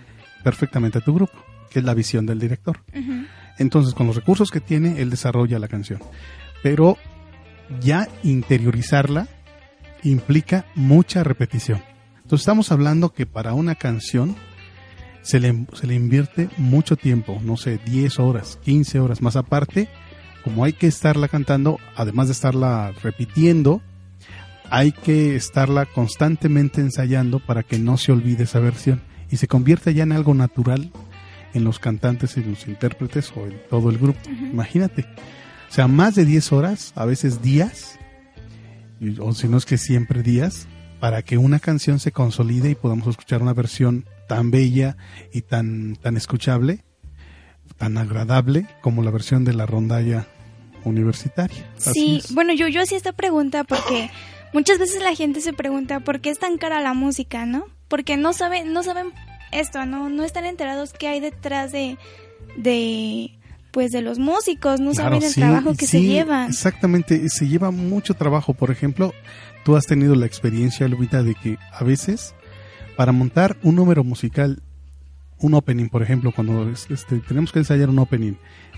perfectamente 0.43 0.99
a 0.99 1.01
tu 1.03 1.15
grupo. 1.15 1.33
que 1.71 1.79
es 1.79 1.87
la 1.87 1.95
visión 1.95 2.27
del 2.27 2.39
director. 2.39 2.85
Entonces, 3.59 3.95
con 3.95 4.07
los 4.07 4.17
recursos 4.17 4.51
que 4.51 4.61
tiene, 4.61 5.01
él 5.01 5.11
desarrolla 5.11 5.59
la 5.59 5.69
canción. 5.69 6.01
Pero 6.63 6.97
ya 7.81 8.09
interiorizarla 8.23 9.29
implica 10.03 10.67
mucha 10.75 11.23
repetición. 11.25 11.83
Entonces, 12.17 12.41
estamos 12.41 12.73
hablando 12.73 13.13
que 13.13 13.27
para 13.27 13.55
una 13.55 13.75
canción 13.75 14.37
se 15.23 15.39
le, 15.39 15.67
se 15.75 15.87
le 15.87 15.95
invierte 15.95 16.49
mucho 16.57 16.97
tiempo, 16.97 17.41
no 17.45 17.57
sé, 17.57 17.79
10 17.85 18.19
horas, 18.19 18.59
15 18.63 19.01
horas, 19.01 19.23
más 19.23 19.37
aparte, 19.37 19.89
como 20.43 20.65
hay 20.65 20.73
que 20.73 20.89
estarla 20.89 21.29
cantando, 21.29 21.79
además 21.97 22.27
de 22.27 22.33
estarla 22.33 22.93
repitiendo, 23.03 23.81
hay 24.71 24.93
que 24.93 25.37
estarla 25.37 25.87
constantemente 25.87 26.81
ensayando 26.81 27.39
para 27.39 27.63
que 27.63 27.79
no 27.79 27.97
se 27.97 28.11
olvide 28.11 28.45
esa 28.45 28.59
versión 28.59 29.03
y 29.31 29.37
se 29.37 29.47
convierta 29.47 29.91
ya 29.91 30.03
en 30.03 30.13
algo 30.13 30.35
natural 30.35 30.91
en 31.55 31.65
los 31.65 31.79
cantantes 31.79 32.37
y 32.37 32.45
los 32.45 32.67
intérpretes 32.67 33.33
o 33.37 33.47
en 33.47 33.61
todo 33.69 33.91
el 33.91 33.99
grupo. 33.99 34.21
Imagínate. 34.29 35.07
O 35.69 35.75
sea, 35.75 35.89
más 35.89 36.15
de 36.15 36.25
10 36.25 36.53
horas, 36.53 36.93
a 36.97 37.05
veces 37.05 37.43
días, 37.43 37.99
o 39.19 39.33
si 39.33 39.49
no 39.49 39.57
es 39.57 39.65
que 39.65 39.79
siempre 39.79 40.23
días, 40.23 40.67
para 41.01 41.23
que 41.23 41.39
una 41.39 41.59
canción 41.59 41.99
se 41.99 42.13
consolide 42.13 42.71
y 42.71 42.75
podamos 42.75 43.09
escuchar 43.09 43.43
una 43.43 43.55
versión 43.55 44.05
tan 44.29 44.51
bella 44.51 44.97
y 45.33 45.43
tan, 45.43 45.97
tan 45.97 46.17
escuchable, 46.17 46.85
tan 47.77 47.99
agradable 47.99 48.67
como 48.81 49.03
la 49.03 49.11
versión 49.11 49.45
de 49.45 49.55
la 49.55 49.67
rondalla 49.67 50.29
universitaria. 50.85 51.69
sí, 51.77 52.23
bueno, 52.31 52.53
yo, 52.53 52.69
yo 52.69 52.83
hacía 52.83 52.97
esta 52.97 53.13
pregunta 53.13 53.65
porque 53.65 54.11
muchas 54.53 54.79
veces 54.79 55.03
la 55.03 55.15
gente 55.15 55.41
se 55.41 55.53
pregunta 55.53 56.01
por 56.01 56.21
qué 56.21 56.31
es 56.31 56.39
tan 56.39 56.59
cara 56.59 56.81
la 56.81 56.95
música, 56.95 57.47
¿no? 57.47 57.67
Porque 57.89 58.17
no 58.17 58.33
saben, 58.33 58.73
no 58.73 58.83
saben 58.83 59.13
esto, 59.53 59.85
no, 59.87 60.09
no 60.09 60.25
están 60.25 60.45
enterados 60.45 60.93
qué 60.93 61.09
hay 61.09 61.21
detrás 61.21 61.73
de, 61.73 61.99
de 62.57 63.39
pues 63.71 63.91
de 63.91 64.03
los 64.03 64.19
músicos, 64.19 64.81
no 64.81 64.95
saben 64.95 65.23
el 65.23 65.35
trabajo 65.35 65.75
que 65.75 65.87
se 65.87 66.03
lleva. 66.03 66.47
Exactamente, 66.47 67.29
se 67.29 67.49
lleva 67.49 67.71
mucho 67.71 68.15
trabajo. 68.15 68.53
Por 68.53 68.71
ejemplo, 68.71 69.15
tú 69.65 69.77
has 69.77 69.87
tenido 69.87 70.15
la 70.15 70.27
experiencia, 70.27 70.89
Lupita, 70.89 71.23
de 71.23 71.35
que 71.35 71.57
a 71.73 71.83
veces 71.85 72.35
para 72.97 73.13
montar 73.13 73.57
un 73.63 73.77
número 73.77 74.05
musical, 74.05 74.63
un 75.39 75.55
opening, 75.55 75.89
por 75.89 76.03
ejemplo, 76.03 76.33
cuando 76.33 76.71
este, 76.71 77.19
tenemos 77.21 77.51
que 77.51 77.61
ensayar 77.61 77.89
un 77.89 77.99
opening 77.99 78.35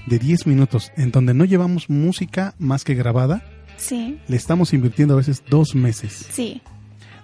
de 0.06 0.18
10 0.18 0.46
minutos 0.46 0.92
en 0.96 1.10
donde 1.10 1.34
no 1.34 1.44
llevamos 1.44 1.90
música 1.90 2.54
más 2.58 2.84
que 2.84 2.94
grabada, 2.94 3.42
Sí. 3.76 4.18
Le 4.28 4.36
estamos 4.36 4.72
invirtiendo 4.72 5.14
a 5.14 5.18
veces 5.18 5.42
dos 5.48 5.74
meses. 5.74 6.26
Sí. 6.30 6.62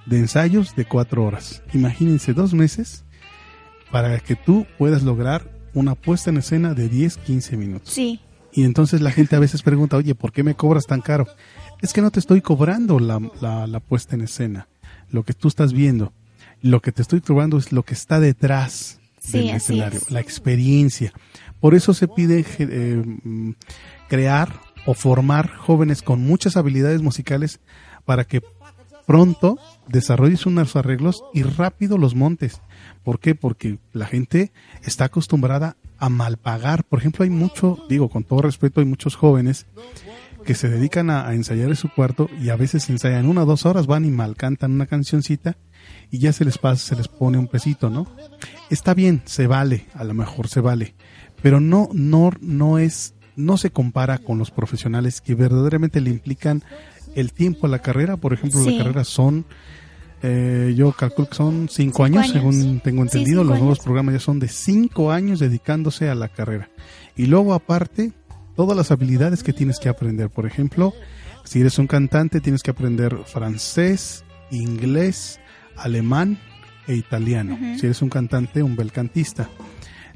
De 0.06 0.18
ensayos 0.18 0.74
de 0.76 0.84
cuatro 0.84 1.24
horas. 1.24 1.62
Imagínense 1.72 2.32
dos 2.32 2.54
meses 2.54 3.04
para 3.90 4.18
que 4.20 4.36
tú 4.36 4.66
puedas 4.78 5.02
lograr 5.02 5.50
una 5.74 5.94
puesta 5.94 6.30
en 6.30 6.38
escena 6.38 6.74
de 6.74 6.88
10, 6.88 7.18
15 7.18 7.56
minutos. 7.56 7.90
Sí. 7.92 8.20
Y 8.52 8.64
entonces 8.64 9.00
la 9.00 9.12
gente 9.12 9.36
a 9.36 9.40
veces 9.40 9.62
pregunta, 9.62 9.96
oye, 9.96 10.14
¿por 10.14 10.32
qué 10.32 10.42
me 10.42 10.54
cobras 10.54 10.86
tan 10.86 11.00
caro? 11.00 11.26
Es 11.80 11.92
que 11.92 12.02
no 12.02 12.10
te 12.10 12.18
estoy 12.18 12.40
cobrando 12.40 12.98
la, 12.98 13.20
la, 13.40 13.80
puesta 13.80 14.16
en 14.16 14.22
escena, 14.22 14.68
lo 15.10 15.24
que 15.24 15.32
tú 15.32 15.48
estás 15.48 15.72
viendo. 15.72 16.12
Lo 16.60 16.80
que 16.80 16.92
te 16.92 17.02
estoy 17.02 17.20
cobrando 17.20 17.56
es 17.58 17.72
lo 17.72 17.84
que 17.84 17.94
está 17.94 18.20
detrás 18.20 19.00
del 19.32 19.50
escenario, 19.50 20.00
la 20.10 20.20
experiencia. 20.20 21.12
Por 21.60 21.74
eso 21.74 21.94
se 21.94 22.08
pide 22.08 22.44
eh, 22.58 23.02
mm, 23.22 23.52
crear 24.08 24.60
o 24.86 24.94
formar 24.94 25.54
jóvenes 25.54 26.02
con 26.02 26.20
muchas 26.20 26.56
habilidades 26.56 27.02
musicales 27.02 27.60
para 28.04 28.24
que 28.24 28.42
pronto 29.06 29.58
desarrolles 29.90 30.46
unos 30.46 30.76
arreglos 30.76 31.22
y 31.34 31.42
rápido 31.42 31.98
los 31.98 32.14
montes. 32.14 32.60
¿Por 33.02 33.20
qué? 33.20 33.34
Porque 33.34 33.78
la 33.92 34.06
gente 34.06 34.52
está 34.82 35.06
acostumbrada 35.06 35.76
a 35.98 36.08
malpagar. 36.08 36.84
Por 36.84 36.98
ejemplo, 36.98 37.24
hay 37.24 37.30
mucho, 37.30 37.78
digo 37.88 38.08
con 38.08 38.24
todo 38.24 38.42
respeto, 38.42 38.80
hay 38.80 38.86
muchos 38.86 39.16
jóvenes 39.16 39.66
que 40.44 40.54
se 40.54 40.70
dedican 40.70 41.10
a, 41.10 41.32
ensayar 41.34 41.68
en 41.68 41.76
su 41.76 41.92
cuarto 41.92 42.30
y 42.40 42.48
a 42.48 42.56
veces 42.56 42.88
ensayan 42.88 43.26
una 43.26 43.42
o 43.42 43.46
dos 43.46 43.66
horas, 43.66 43.86
van 43.86 44.06
y 44.06 44.10
mal 44.10 44.36
cantan 44.36 44.72
una 44.72 44.86
cancioncita 44.86 45.58
y 46.10 46.18
ya 46.18 46.32
se 46.32 46.46
les 46.46 46.56
pasa, 46.56 46.82
se 46.82 46.96
les 46.96 47.08
pone 47.08 47.36
un 47.36 47.46
pesito, 47.46 47.90
¿no? 47.90 48.06
Está 48.70 48.94
bien, 48.94 49.22
se 49.26 49.46
vale, 49.46 49.86
a 49.94 50.02
lo 50.04 50.14
mejor 50.14 50.48
se 50.48 50.60
vale, 50.60 50.94
pero 51.42 51.60
no, 51.60 51.90
no, 51.92 52.30
no 52.40 52.78
es 52.78 53.14
no 53.36 53.56
se 53.56 53.70
compara 53.70 54.18
con 54.18 54.38
los 54.38 54.50
profesionales 54.50 55.20
que 55.20 55.34
verdaderamente 55.34 56.00
le 56.00 56.10
implican 56.10 56.62
el 57.14 57.32
tiempo 57.32 57.66
a 57.66 57.70
la 57.70 57.80
carrera. 57.80 58.16
Por 58.16 58.32
ejemplo, 58.32 58.62
la 58.62 58.76
carrera 58.76 59.04
son, 59.04 59.46
eh, 60.22 60.74
yo 60.76 60.92
calculo 60.92 61.28
que 61.28 61.34
son 61.34 61.68
cinco, 61.70 62.04
años, 62.04 62.28
según 62.30 62.80
tengo 62.80 63.02
entendido. 63.02 63.42
los 63.42 63.58
nuevos 63.58 63.78
programas 63.78 64.14
ya 64.14 64.20
son 64.20 64.38
de 64.38 64.48
cinco 64.48 65.12
años 65.12 65.38
dedicándose 65.38 66.08
a 66.10 66.14
la 66.14 66.28
carrera. 66.28 66.68
Y 67.16 67.26
luego 67.26 67.54
aparte, 67.54 68.12
todas 68.54 68.76
las 68.76 68.90
habilidades 68.90 69.42
que 69.42 69.52
tienes 69.52 69.78
que 69.78 69.88
aprender. 69.88 70.28
Por 70.28 70.46
ejemplo, 70.46 70.92
si 71.44 71.60
eres 71.60 71.78
un 71.78 71.86
cantante, 71.86 72.40
tienes 72.40 72.62
que 72.62 72.70
aprender 72.70 73.16
francés, 73.24 74.24
inglés, 74.50 75.40
alemán 75.76 76.38
e 76.86 76.94
italiano. 76.94 77.58
Si 77.78 77.86
eres 77.86 78.02
un 78.02 78.10
cantante, 78.10 78.62
un 78.62 78.76
bel 78.76 78.92
cantista. 78.92 79.48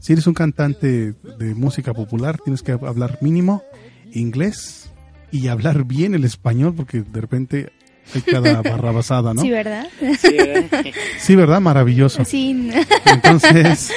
Si 0.00 0.12
eres 0.12 0.26
un 0.26 0.34
cantante 0.34 1.12
de 1.12 1.54
música 1.54 1.94
popular, 1.94 2.38
tienes 2.44 2.62
que 2.62 2.72
hablar 2.72 3.18
mínimo 3.22 3.62
inglés 4.12 4.90
y 5.30 5.48
hablar 5.48 5.84
bien 5.84 6.14
el 6.14 6.24
español, 6.24 6.74
porque 6.76 7.00
de 7.02 7.20
repente 7.20 7.72
hay 8.14 8.20
cada 8.22 8.62
barra 8.62 8.92
basada, 8.92 9.34
¿no? 9.34 9.40
Sí, 9.40 9.50
¿verdad? 9.50 9.86
Sí, 11.18 11.36
¿verdad? 11.36 11.60
Maravilloso. 11.60 12.24
Sí. 12.24 12.70
Entonces, 13.06 13.92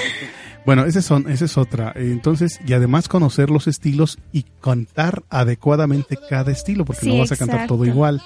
bueno, 0.65 0.85
esa 0.85 1.01
son, 1.01 1.29
esa 1.29 1.45
es 1.45 1.57
otra. 1.57 1.93
Entonces, 1.95 2.59
y 2.67 2.73
además 2.73 3.07
conocer 3.07 3.49
los 3.49 3.67
estilos 3.67 4.17
y 4.33 4.43
cantar 4.61 5.23
adecuadamente 5.29 6.17
cada 6.29 6.51
estilo, 6.51 6.85
porque 6.85 7.07
no 7.07 7.19
vas 7.19 7.31
a 7.31 7.37
cantar 7.37 7.67
todo 7.67 7.85
igual. 7.85 8.21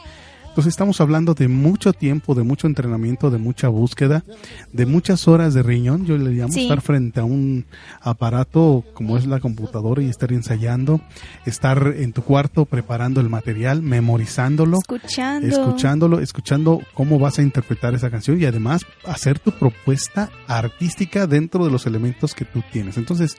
Entonces 0.51 0.73
estamos 0.73 0.99
hablando 0.99 1.33
de 1.33 1.47
mucho 1.47 1.93
tiempo, 1.93 2.35
de 2.35 2.43
mucho 2.43 2.67
entrenamiento, 2.67 3.31
de 3.31 3.37
mucha 3.37 3.69
búsqueda, 3.69 4.25
de 4.73 4.85
muchas 4.85 5.29
horas 5.29 5.53
de 5.53 5.63
riñón. 5.63 6.05
Yo 6.05 6.17
le 6.17 6.31
llamo 6.31 6.53
estar 6.53 6.81
frente 6.81 7.21
a 7.21 7.23
un 7.23 7.63
aparato 8.01 8.83
como 8.93 9.17
es 9.17 9.25
la 9.25 9.39
computadora 9.39 10.03
y 10.03 10.09
estar 10.09 10.33
ensayando, 10.33 10.99
estar 11.45 11.93
en 11.95 12.11
tu 12.11 12.23
cuarto 12.23 12.65
preparando 12.65 13.21
el 13.21 13.29
material, 13.29 13.81
memorizándolo, 13.81 14.79
Escuchando. 14.79 15.47
escuchándolo, 15.47 16.19
escuchando 16.19 16.81
cómo 16.93 17.17
vas 17.17 17.39
a 17.39 17.43
interpretar 17.43 17.95
esa 17.95 18.09
canción 18.09 18.37
y 18.41 18.43
además 18.43 18.85
hacer 19.05 19.39
tu 19.39 19.51
propuesta 19.53 20.29
artística 20.47 21.27
dentro 21.27 21.63
de 21.63 21.71
los 21.71 21.85
elementos 21.85 22.35
que 22.35 22.43
tú 22.43 22.61
tienes. 22.73 22.97
Entonces, 22.97 23.37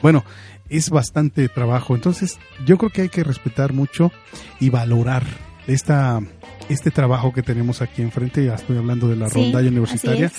bueno, 0.00 0.24
es 0.70 0.88
bastante 0.88 1.50
trabajo. 1.50 1.94
Entonces, 1.94 2.38
yo 2.64 2.78
creo 2.78 2.90
que 2.90 3.02
hay 3.02 3.08
que 3.10 3.24
respetar 3.24 3.74
mucho 3.74 4.10
y 4.58 4.70
valorar 4.70 5.22
esta 5.66 6.20
este 6.68 6.90
trabajo 6.90 7.32
que 7.32 7.42
tenemos 7.42 7.82
aquí 7.82 8.02
enfrente, 8.02 8.44
ya 8.44 8.54
estoy 8.54 8.76
hablando 8.78 9.08
de 9.08 9.16
la 9.16 9.28
rondalla 9.28 9.68
universitaria, 9.68 10.32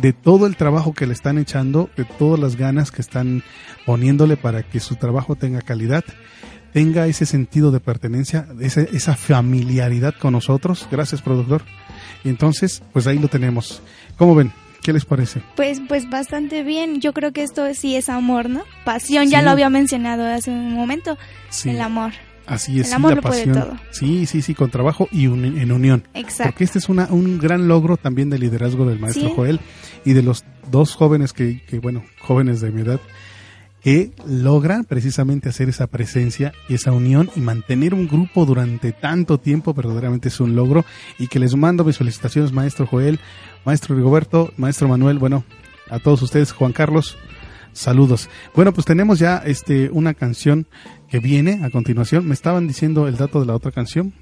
de 0.00 0.12
todo 0.12 0.46
el 0.46 0.56
trabajo 0.56 0.92
que 0.92 1.06
le 1.06 1.12
están 1.12 1.38
echando, 1.38 1.90
de 1.96 2.04
todas 2.04 2.40
las 2.40 2.56
ganas 2.56 2.90
que 2.90 3.02
están 3.02 3.42
poniéndole 3.86 4.36
para 4.36 4.62
que 4.62 4.80
su 4.80 4.96
trabajo 4.96 5.36
tenga 5.36 5.60
calidad, 5.60 6.04
tenga 6.72 7.06
ese 7.06 7.26
sentido 7.26 7.70
de 7.70 7.80
pertenencia, 7.80 8.46
esa, 8.60 8.82
esa 8.82 9.14
familiaridad 9.14 10.14
con 10.18 10.32
nosotros. 10.32 10.88
Gracias, 10.90 11.22
productor. 11.22 11.62
Y 12.24 12.30
entonces, 12.30 12.82
pues 12.92 13.06
ahí 13.06 13.18
lo 13.18 13.28
tenemos. 13.28 13.82
¿Cómo 14.16 14.34
ven? 14.34 14.52
¿Qué 14.82 14.92
les 14.92 15.04
parece? 15.04 15.40
Pues, 15.56 15.80
pues 15.88 16.10
bastante 16.10 16.62
bien. 16.62 17.00
Yo 17.00 17.12
creo 17.14 17.32
que 17.32 17.42
esto 17.42 17.72
sí 17.74 17.96
es 17.96 18.08
amor, 18.08 18.50
¿no? 18.50 18.64
Pasión, 18.84 19.30
ya 19.30 19.40
lo 19.40 19.50
había 19.50 19.70
mencionado 19.70 20.26
hace 20.26 20.50
un 20.50 20.74
momento. 20.74 21.16
El 21.64 21.80
amor. 21.80 22.12
Así 22.46 22.80
es, 22.80 22.90
la 22.90 23.20
pasión. 23.20 23.80
Sí, 23.90 24.26
sí, 24.26 24.42
sí, 24.42 24.54
con 24.54 24.70
trabajo 24.70 25.08
y 25.10 25.24
en 25.24 25.72
unión. 25.72 26.04
Exacto. 26.14 26.52
Porque 26.52 26.64
este 26.64 26.78
es 26.78 26.88
una, 26.88 27.06
un 27.10 27.38
gran 27.38 27.68
logro 27.68 27.96
también 27.96 28.30
del 28.30 28.40
liderazgo 28.40 28.84
del 28.84 28.98
maestro 28.98 29.30
Joel 29.30 29.60
y 30.04 30.12
de 30.12 30.22
los 30.22 30.44
dos 30.70 30.94
jóvenes 30.94 31.32
que, 31.32 31.62
que, 31.64 31.78
bueno, 31.78 32.04
jóvenes 32.20 32.60
de 32.60 32.70
mi 32.70 32.82
edad, 32.82 33.00
que 33.80 34.12
logran 34.26 34.84
precisamente 34.84 35.48
hacer 35.48 35.68
esa 35.68 35.86
presencia 35.86 36.52
y 36.68 36.74
esa 36.74 36.92
unión 36.92 37.30
y 37.36 37.40
mantener 37.40 37.94
un 37.94 38.08
grupo 38.08 38.46
durante 38.46 38.92
tanto 38.92 39.38
tiempo, 39.38 39.74
verdaderamente 39.74 40.28
es 40.28 40.40
un 40.40 40.54
logro. 40.54 40.84
Y 41.18 41.28
que 41.28 41.38
les 41.38 41.54
mando 41.56 41.84
mis 41.84 41.98
felicitaciones, 41.98 42.52
maestro 42.52 42.86
Joel, 42.86 43.20
maestro 43.64 43.94
Rigoberto, 43.96 44.52
maestro 44.56 44.88
Manuel, 44.88 45.18
bueno, 45.18 45.44
a 45.90 45.98
todos 45.98 46.22
ustedes, 46.22 46.52
Juan 46.52 46.72
Carlos, 46.72 47.16
saludos. 47.72 48.30
Bueno, 48.54 48.72
pues 48.72 48.86
tenemos 48.86 49.18
ya 49.18 49.38
este 49.44 49.90
una 49.90 50.14
canción 50.14 50.66
que 51.14 51.20
viene 51.20 51.60
a 51.62 51.70
continuación. 51.70 52.26
Me 52.26 52.34
estaban 52.34 52.66
diciendo 52.66 53.06
el 53.06 53.16
dato 53.16 53.38
de 53.38 53.46
la 53.46 53.54
otra 53.54 53.70
canción. 53.70 54.12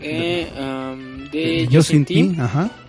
Eh, 0.00 0.48
de 1.30 1.68
Yo 1.68 1.82
sin 1.82 2.06
ti. 2.06 2.34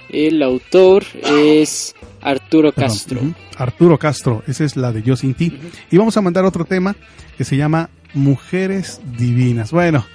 El 0.07 0.41
autor 0.41 1.03
es 1.29 1.93
Arturo 2.21 2.71
Castro. 2.71 3.19
Arturo 3.57 3.99
Castro, 3.99 4.43
esa 4.47 4.63
es 4.63 4.77
la 4.77 4.93
de 4.93 5.03
Yo 5.03 5.17
sin 5.17 5.33
ti. 5.33 5.51
Y 5.91 5.97
vamos 5.97 6.15
a 6.15 6.21
mandar 6.21 6.45
otro 6.45 6.63
tema 6.63 6.95
que 7.37 7.43
se 7.43 7.57
llama 7.57 7.89
Mujeres 8.13 9.01
Divinas. 9.17 9.73
Bueno, 9.73 10.05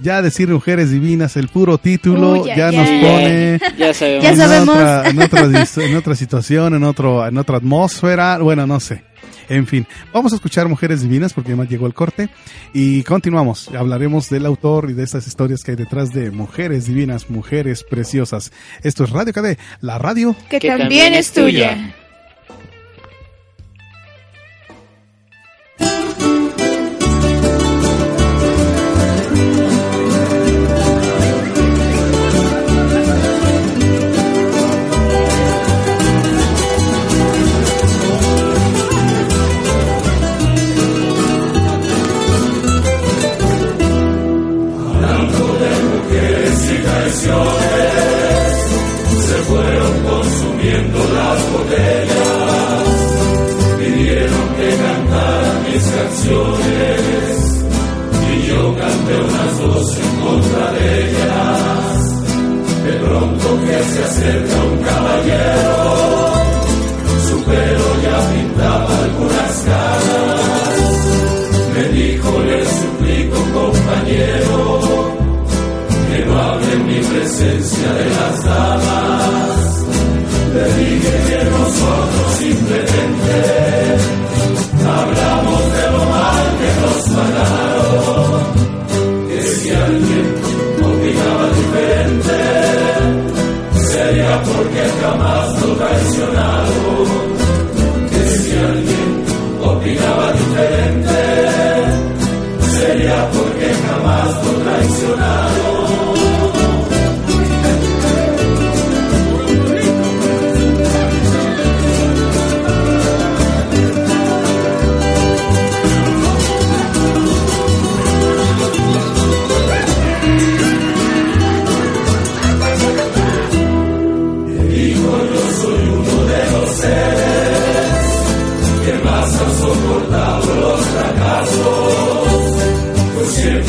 ya 0.00 0.20
decir 0.20 0.48
mujeres 0.48 0.90
divinas, 0.90 1.36
el 1.36 1.46
puro 1.46 1.78
título 1.78 2.46
ya, 2.46 2.72
nos 2.72 2.88
pone 2.88 3.60
ya 3.78 3.94
sabemos. 3.94 4.26
En, 4.26 4.40
otra, 4.40 5.08
en, 5.08 5.22
otra, 5.22 5.40
en, 5.86 5.96
otra, 5.96 6.16
situación, 6.16 6.74
en, 6.74 6.82
otro, 6.82 7.24
en 7.24 7.38
otra 7.38 7.58
atmósfera, 7.58 8.38
bueno, 8.38 8.66
no 8.66 8.80
sé. 8.80 9.04
En 9.48 9.66
fin, 9.66 9.86
vamos 10.12 10.32
a 10.32 10.36
escuchar 10.36 10.68
Mujeres 10.68 11.02
Divinas 11.02 11.32
porque 11.32 11.50
además 11.50 11.68
llegó 11.68 11.86
el 11.86 11.94
corte 11.94 12.28
y 12.72 13.02
continuamos. 13.04 13.68
Hablaremos 13.68 14.28
del 14.28 14.46
autor 14.46 14.90
y 14.90 14.94
de 14.94 15.04
estas 15.04 15.26
historias 15.26 15.62
que 15.62 15.72
hay 15.72 15.76
detrás 15.76 16.12
de 16.12 16.30
Mujeres 16.30 16.86
Divinas, 16.86 17.30
Mujeres 17.30 17.84
Preciosas. 17.84 18.52
Esto 18.82 19.04
es 19.04 19.10
Radio 19.10 19.32
KD, 19.32 19.58
la 19.80 19.98
radio 19.98 20.34
Que, 20.50 20.58
Que 20.58 20.68
también, 20.68 21.14
consumiendo 50.08 50.98
las 50.98 51.52
botellas, 51.52 52.86
pidieron 53.78 54.46
que 54.56 54.68
cantara 54.84 55.52
mis 55.66 55.84
canciones. 55.84 57.56
Y 58.28 58.46
yo 58.48 58.76
canté 58.76 59.14
unas 59.16 59.58
dos 59.60 59.98
en 59.98 60.12
contra 60.20 60.72
de 60.72 60.84
ellas. 61.04 61.96
De 62.84 62.92
pronto 62.92 63.46
que 63.66 63.82
se 63.92 64.04
acerca 64.04 64.56
un 64.64 64.78
caballero, 64.78 65.78
su 67.28 67.44
pelo 67.44 67.88
ya 68.02 68.18
pintaba 68.32 68.98
algunas 69.04 69.52
caras, 69.64 70.86
me 71.74 71.82
dijo 71.98 72.30
le 72.42 72.64
suplico 72.64 73.38
compañero 73.54 75.16
que 76.10 76.24
no 76.24 76.38
hable 76.40 76.72
en 76.72 76.86
mi 76.86 77.00
presencia 77.00 77.92
de 77.92 78.10
las 78.10 78.44
damas 78.44 79.65
Predique 80.56 81.14
que 81.28 81.44
nosotros 81.50 82.28
simplemente 82.38 83.36
hablamos 84.88 85.62
de 85.74 85.84
lo 85.92 86.02
mal 86.06 86.44
que 86.60 86.70
nos 86.80 87.00
pagaron. 87.14 88.40
Que 89.28 89.42
si 89.42 89.70
alguien 89.70 90.26
opinaba 90.80 91.46
diferente, 91.60 92.38
sería 93.92 94.42
porque 94.44 94.82
jamás 95.02 95.46
lo 95.60 95.68
traicionaron. 95.76 97.06
Que 98.10 98.22
si 98.38 98.50
alguien 98.56 99.10
opinaba 99.62 100.32
diferente, 100.40 101.20
sería 102.78 103.30
porque 103.30 103.68
jamás 103.84 104.28
lo 104.42 104.52
traicionaron. 104.64 105.75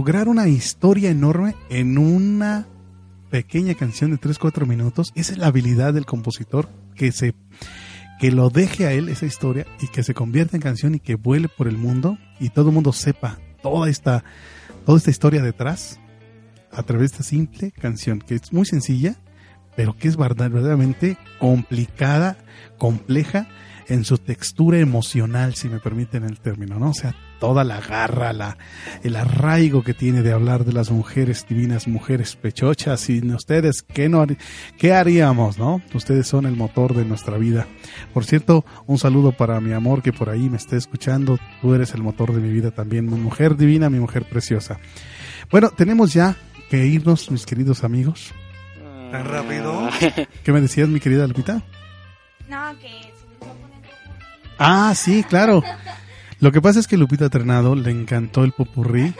lograr 0.00 0.28
una 0.28 0.48
historia 0.48 1.10
enorme 1.10 1.54
en 1.68 1.98
una 1.98 2.66
pequeña 3.28 3.74
canción 3.74 4.10
de 4.10 4.16
3-4 4.18 4.66
minutos. 4.66 5.12
Esa 5.14 5.32
es 5.32 5.38
la 5.38 5.48
habilidad 5.48 5.92
del 5.92 6.06
compositor 6.06 6.70
que 6.94 7.12
se 7.12 7.34
que 8.18 8.30
lo 8.32 8.48
deje 8.48 8.86
a 8.86 8.92
él 8.92 9.10
esa 9.10 9.26
historia 9.26 9.66
y 9.78 9.88
que 9.88 10.02
se 10.02 10.14
convierta 10.14 10.56
en 10.56 10.62
canción 10.62 10.94
y 10.94 11.00
que 11.00 11.16
vuele 11.16 11.48
por 11.48 11.68
el 11.68 11.76
mundo 11.76 12.16
y 12.38 12.48
todo 12.48 12.68
el 12.70 12.74
mundo 12.74 12.94
sepa 12.94 13.38
toda 13.62 13.90
esta 13.90 14.24
toda 14.86 14.96
esta 14.96 15.10
historia 15.10 15.42
detrás 15.42 16.00
a 16.72 16.82
través 16.82 17.10
de 17.10 17.16
esta 17.16 17.22
simple 17.22 17.70
canción 17.70 18.20
que 18.20 18.36
es 18.36 18.54
muy 18.54 18.64
sencilla 18.64 19.16
pero 19.76 19.94
que 19.98 20.08
es 20.08 20.16
verdad- 20.16 20.50
verdaderamente 20.50 21.18
complicada, 21.38 22.38
compleja 22.78 23.48
en 23.90 24.04
su 24.04 24.16
textura 24.18 24.78
emocional, 24.78 25.54
si 25.54 25.68
me 25.68 25.78
permiten 25.80 26.24
el 26.24 26.38
término, 26.40 26.78
¿no? 26.78 26.90
O 26.90 26.94
sea, 26.94 27.14
toda 27.40 27.64
la 27.64 27.80
garra, 27.80 28.32
la, 28.32 28.56
el 29.02 29.16
arraigo 29.16 29.82
que 29.82 29.94
tiene 29.94 30.22
de 30.22 30.32
hablar 30.32 30.64
de 30.64 30.72
las 30.72 30.90
mujeres 30.90 31.44
divinas, 31.48 31.88
mujeres 31.88 32.36
pechochas, 32.36 33.00
sin 33.00 33.34
ustedes, 33.34 33.82
¿qué, 33.82 34.08
no, 34.08 34.20
har- 34.22 34.36
¿qué 34.78 34.94
haríamos, 34.94 35.58
no? 35.58 35.82
Ustedes 35.92 36.26
son 36.28 36.46
el 36.46 36.56
motor 36.56 36.94
de 36.94 37.04
nuestra 37.04 37.36
vida. 37.36 37.66
Por 38.14 38.24
cierto, 38.24 38.64
un 38.86 38.98
saludo 38.98 39.32
para 39.32 39.60
mi 39.60 39.72
amor 39.72 40.02
que 40.02 40.12
por 40.12 40.30
ahí 40.30 40.48
me 40.48 40.56
esté 40.56 40.76
escuchando, 40.76 41.38
tú 41.60 41.74
eres 41.74 41.92
el 41.94 42.02
motor 42.02 42.32
de 42.32 42.40
mi 42.40 42.50
vida 42.52 42.70
también, 42.70 43.06
mi 43.06 43.18
mujer 43.18 43.56
divina, 43.56 43.90
mi 43.90 43.98
mujer 44.00 44.24
preciosa. 44.24 44.78
Bueno, 45.50 45.70
tenemos 45.70 46.12
ya 46.14 46.36
que 46.70 46.86
irnos, 46.86 47.30
mis 47.30 47.44
queridos 47.44 47.82
amigos. 47.84 48.32
¿Tan 49.10 49.24
rápido? 49.24 49.88
¿Qué 50.44 50.52
me 50.52 50.60
decías, 50.60 50.88
mi 50.88 51.00
querida 51.00 51.26
Lupita? 51.26 51.62
No, 52.48 52.78
que 52.80 53.09
Ah, 54.60 54.94
sí, 54.94 55.24
claro. 55.24 55.62
Lo 56.38 56.52
que 56.52 56.60
pasa 56.60 56.80
es 56.80 56.86
que 56.86 56.98
Lupita 56.98 57.30
Ternado 57.30 57.74
le 57.74 57.90
encantó 57.90 58.44
el 58.44 58.52
popurrí 58.52 59.14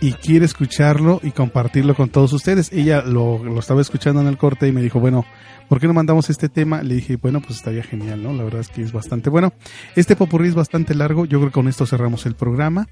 y 0.00 0.12
quiere 0.14 0.44
escucharlo 0.44 1.20
y 1.22 1.30
compartirlo 1.30 1.94
con 1.94 2.08
todos 2.08 2.32
ustedes. 2.32 2.72
Ella 2.72 3.02
lo, 3.02 3.42
lo 3.44 3.60
estaba 3.60 3.80
escuchando 3.80 4.20
en 4.20 4.26
el 4.26 4.36
corte 4.36 4.66
y 4.66 4.72
me 4.72 4.82
dijo, 4.82 4.98
bueno, 4.98 5.24
¿por 5.68 5.80
qué 5.80 5.86
no 5.86 5.94
mandamos 5.94 6.30
este 6.30 6.48
tema? 6.48 6.82
Le 6.82 6.96
dije, 6.96 7.16
bueno, 7.16 7.40
pues 7.40 7.56
estaría 7.56 7.82
genial, 7.82 8.22
¿no? 8.22 8.32
La 8.32 8.44
verdad 8.44 8.60
es 8.60 8.68
que 8.68 8.82
es 8.82 8.92
bastante 8.92 9.30
bueno. 9.30 9.52
Este 9.94 10.16
popurrí 10.16 10.48
es 10.48 10.54
bastante 10.54 10.94
largo, 10.94 11.24
yo 11.24 11.38
creo 11.38 11.50
que 11.50 11.54
con 11.54 11.68
esto 11.68 11.86
cerramos 11.86 12.26
el 12.26 12.34
programa. 12.34 12.88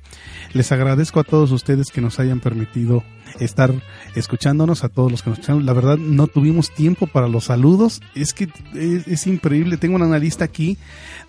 Les 0.52 0.72
agradezco 0.72 1.20
a 1.20 1.24
todos 1.24 1.50
ustedes 1.50 1.90
que 1.90 2.00
nos 2.00 2.18
hayan 2.18 2.40
permitido 2.40 3.02
estar 3.40 3.72
escuchándonos, 4.14 4.84
a 4.84 4.88
todos 4.88 5.10
los 5.10 5.22
que 5.22 5.30
nos 5.30 5.38
escucharon. 5.38 5.66
La 5.66 5.72
verdad, 5.72 5.98
no 5.98 6.26
tuvimos 6.26 6.72
tiempo 6.72 7.06
para 7.06 7.28
los 7.28 7.44
saludos. 7.44 8.00
Es 8.14 8.32
que 8.32 8.48
es, 8.74 9.06
es 9.06 9.26
increíble. 9.26 9.76
Tengo 9.76 9.96
una 9.96 10.18
lista 10.18 10.44
aquí 10.44 10.78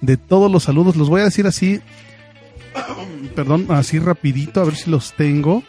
de 0.02 0.18
todos 0.18 0.52
los 0.52 0.64
saludos. 0.64 0.96
Los 0.96 1.10
voy 1.10 1.22
a 1.22 1.26
decir 1.26 1.48
así, 1.48 1.82
perdón, 3.36 3.68
así 3.70 4.00
rapidito, 4.00 4.62
a 4.62 4.66
ver 4.66 4.76
si 4.76 4.90
los 4.90 5.14
tengo. 5.14 5.64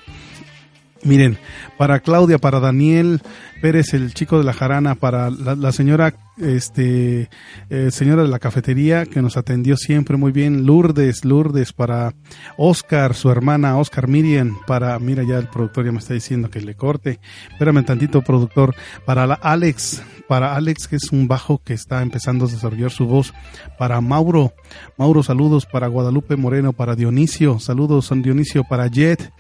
Miren, 1.03 1.39
para 1.77 2.01
Claudia, 2.01 2.39
para 2.39 2.61
Daniel 2.61 3.21
Pérez, 3.61 3.95
el 3.95 4.15
chico 4.15 4.39
de 4.39 4.45
la 4.45 4.53
jarana, 4.53 4.95
para 4.95 5.31
la, 5.31 5.55
la 5.55 5.73
señora 5.73 6.15
este 6.39 7.31
eh, 7.71 7.91
señora 7.91 8.23
de 8.23 8.29
la 8.29 8.39
cafetería 8.39 9.07
que 9.07 9.23
nos 9.23 9.37
atendió 9.37 9.77
siempre 9.77 10.17
muy 10.17 10.33
bien, 10.33 10.67
Lourdes, 10.67 11.25
Lourdes 11.25 11.73
para 11.73 12.15
Oscar, 12.57 13.15
su 13.15 13.31
hermana 13.31 13.79
Oscar 13.79 14.09
Miriam, 14.09 14.57
para, 14.67 14.99
mira 14.99 15.23
ya 15.23 15.39
el 15.39 15.49
productor 15.49 15.87
ya 15.87 15.93
me 15.93 15.99
está 15.99 16.15
diciendo 16.15 16.51
que 16.51 16.61
le 16.61 16.75
corte, 16.75 17.21
espérame 17.51 17.85
tantito 17.85 18.23
productor, 18.23 18.75
para 19.05 19.27
la 19.27 19.35
Alex, 19.35 20.03
para 20.29 20.55
Alex 20.57 20.89
que 20.89 20.97
es 20.97 21.11
un 21.13 21.29
bajo 21.29 21.59
que 21.59 21.75
está 21.75 22.03
empezando 22.03 22.45
a 22.45 22.49
desarrollar 22.49 22.91
su 22.91 23.07
voz, 23.07 23.33
para 23.79 24.01
Mauro, 24.01 24.53
Mauro 24.99 25.23
saludos, 25.23 25.67
para 25.67 25.87
Guadalupe 25.87 26.37
Moreno, 26.37 26.73
para 26.73 26.97
Dionisio, 26.97 27.59
saludos 27.59 28.07
San 28.07 28.23
Dionisio, 28.23 28.65
para 28.65 28.89
Jet, 28.89 29.33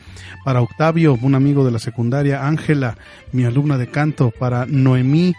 para 0.44 0.62
Octavio, 0.62 1.18
un 1.20 1.34
amigo 1.34 1.64
de 1.64 1.72
la 1.72 1.78
secundaria, 1.78 2.46
Ángela, 2.46 2.96
mi 3.32 3.44
alumna 3.44 3.76
de 3.76 3.88
canto, 3.88 4.30
para 4.30 4.66
Noemí, 4.66 5.34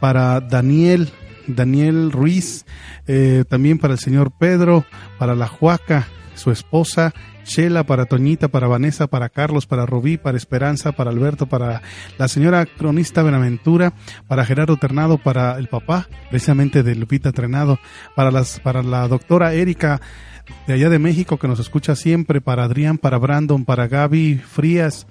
para 0.00 0.40
Daniel, 0.40 1.10
Daniel 1.46 2.12
Ruiz, 2.12 2.66
eh, 3.06 3.44
también 3.48 3.78
para 3.78 3.94
el 3.94 4.00
señor 4.00 4.32
Pedro, 4.38 4.84
para 5.18 5.34
la 5.34 5.46
Juaca, 5.46 6.08
su 6.34 6.50
esposa, 6.50 7.14
Chela, 7.44 7.84
para 7.84 8.06
Toñita, 8.06 8.48
para 8.48 8.66
Vanessa, 8.66 9.06
para 9.06 9.28
Carlos, 9.28 9.66
para 9.66 9.86
Rubí, 9.86 10.18
para 10.18 10.36
Esperanza, 10.36 10.92
para 10.92 11.10
Alberto, 11.10 11.46
para 11.46 11.80
la 12.18 12.28
señora 12.28 12.66
cronista 12.66 13.22
Benaventura, 13.22 13.94
para 14.26 14.44
Gerardo 14.44 14.76
Ternado, 14.76 15.18
para 15.18 15.56
el 15.58 15.68
papá, 15.68 16.08
precisamente 16.28 16.82
de 16.82 16.94
Lupita 16.94 17.32
Trenado, 17.32 17.78
para 18.14 18.30
las, 18.30 18.60
para 18.60 18.82
la 18.82 19.06
doctora 19.08 19.54
Erika 19.54 20.00
de 20.66 20.74
allá 20.74 20.88
de 20.90 20.98
México 20.98 21.38
que 21.38 21.48
nos 21.48 21.58
escucha 21.60 21.96
siempre, 21.96 22.40
para 22.40 22.64
Adrián, 22.64 22.98
para 22.98 23.18
Brandon, 23.18 23.64
para 23.64 23.88
Gaby 23.88 24.36
Frías, 24.36 25.06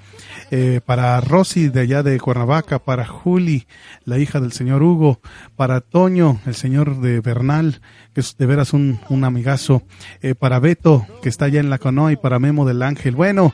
eh, 0.52 0.82
para 0.86 1.20
Rosy 1.22 1.70
de 1.70 1.82
allá 1.82 2.04
de 2.04 2.20
Cuernavaca, 2.20 2.80
para 2.80 3.06
Juli, 3.06 3.68
la 4.04 4.18
hija 4.20 4.40
del 4.40 4.52
señor 4.52 4.84
Hugo, 4.84 5.20
para 5.56 5.82
Toño, 5.82 6.40
el 6.46 6.56
señor 6.56 7.02
de 7.02 7.22
Bernal, 7.22 7.82
que 8.14 8.22
es 8.22 8.38
de 8.38 8.46
veras 8.46 8.74
un, 8.74 9.00
un 9.10 9.24
amigazo, 9.24 9.84
eh, 10.22 10.36
para 10.36 10.60
Beto, 10.60 11.06
que 11.22 11.30
está 11.30 11.46
allá 11.46 11.60
en 11.60 11.70
la 11.70 11.78
Canoa, 11.80 12.12
y 12.12 12.16
para 12.16 12.40
Memo 12.40 12.66
del 12.66 12.82
Ángel. 12.82 13.16
Bueno, 13.16 13.54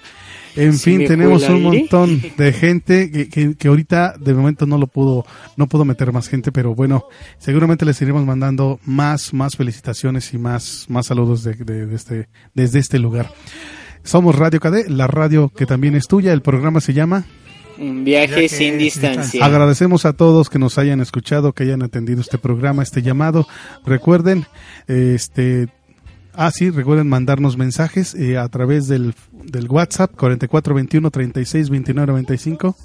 en 0.55 0.73
¿Se 0.73 0.91
fin, 0.97 1.07
tenemos 1.07 1.47
un 1.47 1.63
montón 1.63 2.21
de 2.37 2.51
gente 2.53 3.09
que, 3.09 3.29
que, 3.29 3.55
que 3.55 3.67
ahorita 3.69 4.15
de 4.19 4.33
momento 4.33 4.65
no 4.65 4.77
lo 4.77 4.87
pudo, 4.87 5.25
no 5.55 5.67
puedo 5.67 5.85
meter 5.85 6.11
más 6.11 6.27
gente, 6.27 6.51
pero 6.51 6.75
bueno, 6.75 7.05
seguramente 7.37 7.85
les 7.85 8.01
iremos 8.01 8.25
mandando 8.25 8.79
más, 8.85 9.33
más 9.33 9.55
felicitaciones 9.55 10.33
y 10.33 10.37
más, 10.37 10.85
más 10.89 11.05
saludos 11.07 11.43
de, 11.43 11.53
de- 11.53 11.85
de 11.85 11.95
este, 11.95 12.27
desde 12.53 12.79
este 12.79 12.99
lugar. 12.99 13.31
Somos 14.03 14.35
Radio 14.35 14.59
KD, 14.59 14.89
la 14.89 15.07
radio 15.07 15.49
que 15.49 15.65
también 15.65 15.95
es 15.95 16.07
tuya. 16.07 16.33
El 16.33 16.41
programa 16.41 16.81
se 16.81 16.93
llama. 16.93 17.25
Un 17.77 18.03
viaje, 18.03 18.35
Viaje 18.35 18.49
sin 18.49 18.77
distancia. 18.77 19.43
Agradecemos 19.43 20.05
a 20.05 20.13
todos 20.13 20.49
que 20.49 20.59
nos 20.59 20.77
hayan 20.77 21.01
escuchado, 21.01 21.53
que 21.53 21.63
hayan 21.63 21.81
atendido 21.81 22.21
este 22.21 22.37
programa, 22.37 22.83
este 22.83 23.01
llamado. 23.01 23.47
Recuerden, 23.85 24.45
este, 24.87 25.67
ah 26.33 26.51
sí, 26.51 26.69
recuerden 26.69 27.09
mandarnos 27.09 27.57
mensajes 27.57 28.13
eh, 28.15 28.37
a 28.37 28.47
través 28.49 28.87
del, 28.87 29.15
del 29.31 29.67
WhatsApp 29.67 30.11
4421 30.11 31.09
36 31.09 31.69
29 31.69 32.07
95. 32.07 32.75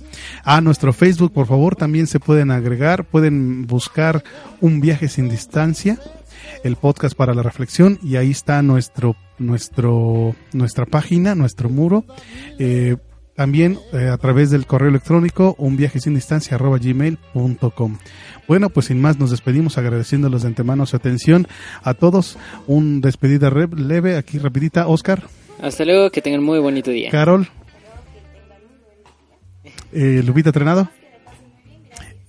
A 0.45 0.61
nuestro 0.61 0.93
Facebook, 0.93 1.33
por 1.33 1.47
favor, 1.47 1.77
también 1.77 2.07
se 2.07 2.21
pueden 2.21 2.51
agregar, 2.51 3.05
pueden 3.05 3.67
buscar 3.67 4.23
un 4.61 4.81
viaje 4.81 5.09
sin 5.09 5.29
distancia 5.29 5.99
el 6.65 6.77
podcast 6.77 7.17
para 7.17 7.35
la 7.35 7.43
reflexión 7.43 7.99
y 8.03 8.17
ahí 8.17 8.31
está 8.31 8.63
nuestro 8.63 9.17
nuestro 9.39 10.35
nuestra 10.53 10.87
página 10.87 11.35
nuestro 11.35 11.69
muro. 11.69 12.05
Eh, 12.59 12.97
también 13.35 13.79
eh, 13.93 14.09
a 14.09 14.17
través 14.17 14.51
del 14.51 14.67
correo 14.67 14.89
electrónico 14.89 15.55
un 15.59 15.77
viaje 15.77 16.01
sin 16.01 16.15
distancia 16.15 16.55
arroba 16.55 16.79
gmail.com 16.79 17.99
bueno 18.49 18.71
pues 18.71 18.87
sin 18.87 18.99
más 18.99 19.19
nos 19.19 19.31
despedimos 19.31 19.77
agradeciéndoles 19.77 20.43
de 20.43 20.49
antemano 20.49 20.87
su 20.87 20.97
atención. 20.97 21.47
A 21.83 21.95
todos 21.95 22.39
un 22.67 23.01
despedida 23.01 23.51
leve 23.51 24.17
aquí 24.17 24.39
rapidita. 24.39 24.89
Oscar. 24.89 25.25
Hasta 25.61 25.85
luego, 25.85 26.11
que 26.11 26.21
tengan 26.21 26.43
muy 26.43 26.59
bonito 26.59 26.91
día. 26.91 27.11
Carol. 27.11 27.49
Eh, 29.93 30.23
Lupita 30.25 30.53
Trenado 30.53 30.91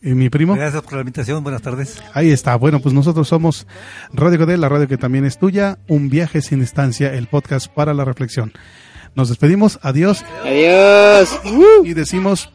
eh, 0.01 0.13
mi 0.15 0.29
primo 0.29 0.55
Gracias 0.55 0.81
por 0.83 0.93
la 0.93 0.99
invitación. 1.01 1.43
Buenas 1.43 1.61
tardes. 1.61 2.01
Ahí 2.13 2.31
está. 2.31 2.55
Bueno, 2.55 2.79
pues 2.79 2.93
nosotros 2.93 3.27
somos 3.27 3.67
Radio 4.13 4.37
Codel, 4.39 4.61
la 4.61 4.69
radio 4.69 4.87
que 4.87 4.97
también 4.97 5.25
es 5.25 5.37
tuya. 5.39 5.79
Un 5.87 6.09
viaje 6.09 6.41
sin 6.41 6.59
distancia, 6.59 7.13
el 7.13 7.27
podcast 7.27 7.67
para 7.67 7.93
la 7.93 8.05
reflexión. 8.05 8.51
Nos 9.15 9.29
despedimos. 9.29 9.79
Adiós. 9.81 10.23
Adiós. 10.43 11.39
Y 11.83 11.93
decimos, 11.93 12.51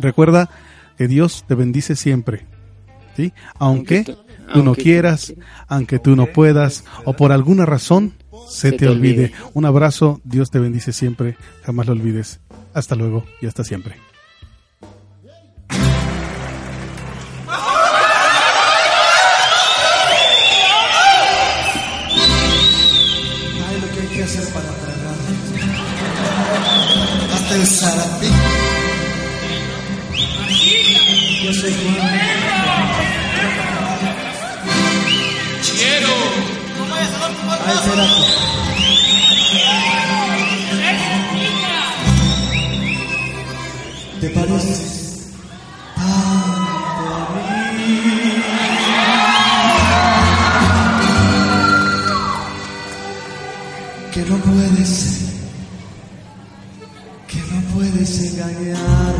recuerda 0.00 0.48
que 0.96 1.08
Dios 1.08 1.44
te 1.46 1.54
bendice 1.54 1.96
siempre. 1.96 2.46
¿Sí? 3.16 3.32
Aunque, 3.58 3.96
Aunque 3.98 4.12
tú- 4.12 4.18
tú 4.54 4.62
no 4.64 4.74
tú 4.74 4.82
quieras, 4.82 5.34
aunque 5.68 5.98
tú 5.98 6.16
no 6.16 6.26
puedas, 6.26 6.84
o 7.04 7.12
por 7.14 7.30
alguna 7.32 7.66
razón 7.66 8.14
se, 8.48 8.72
te, 8.72 8.78
te 8.78 8.88
olvide. 8.88 9.24
olvide. 9.26 9.32
Un 9.52 9.66
abrazo. 9.66 10.20
Dios 10.24 10.50
te 10.50 10.58
bendice 10.58 10.92
siempre. 10.92 11.36
Jamás 11.64 11.86
lo 11.86 11.92
olvides. 11.92 12.40
Hasta 12.72 12.94
luego 12.94 13.24
y 13.42 13.46
hasta 13.46 13.64
siempre. 13.64 13.96
¿Te 44.20 44.30
pareces 44.30 45.32
tanto 45.94 47.14
a 47.44 47.72
mí? 47.76 48.32
que 54.12 54.22
no 54.22 54.36
puedes, 54.38 55.20
que 57.28 57.38
no 57.38 57.60
puedes 57.74 58.32
engañarme. 58.32 59.11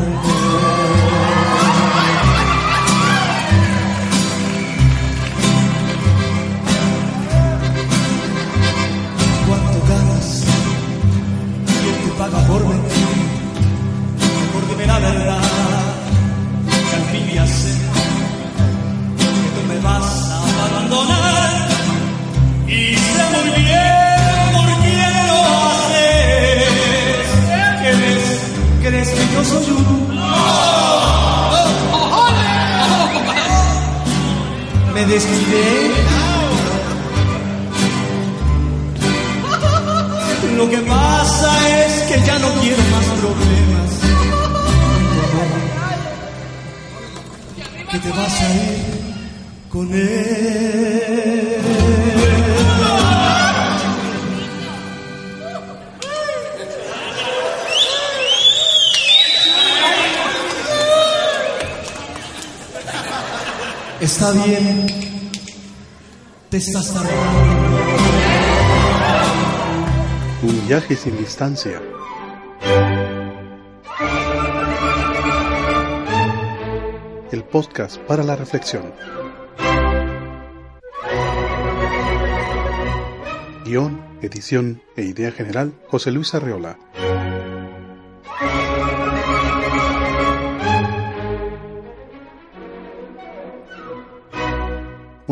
Un 70.83 70.89
viaje 70.89 70.97
sin 70.97 71.17
distancia. 71.17 71.81
El 77.31 77.45
podcast 77.45 77.99
para 77.99 78.25
la 78.25 78.35
reflexión. 78.35 78.93
Guión, 83.65 84.03
edición 84.23 84.83
e 84.97 85.03
idea 85.05 85.31
general, 85.31 85.73
José 85.87 86.11
Luis 86.11 86.35
Arreola. 86.35 86.79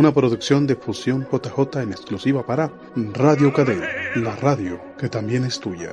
Una 0.01 0.14
producción 0.14 0.66
de 0.66 0.76
Fusión 0.76 1.28
JJ 1.30 1.82
en 1.82 1.92
exclusiva 1.92 2.46
para 2.46 2.72
Radio 3.12 3.53
Cadet, 3.53 3.84
la 4.16 4.34
radio 4.34 4.80
que 4.98 5.11
también 5.11 5.44
es 5.44 5.61
tuya. 5.61 5.90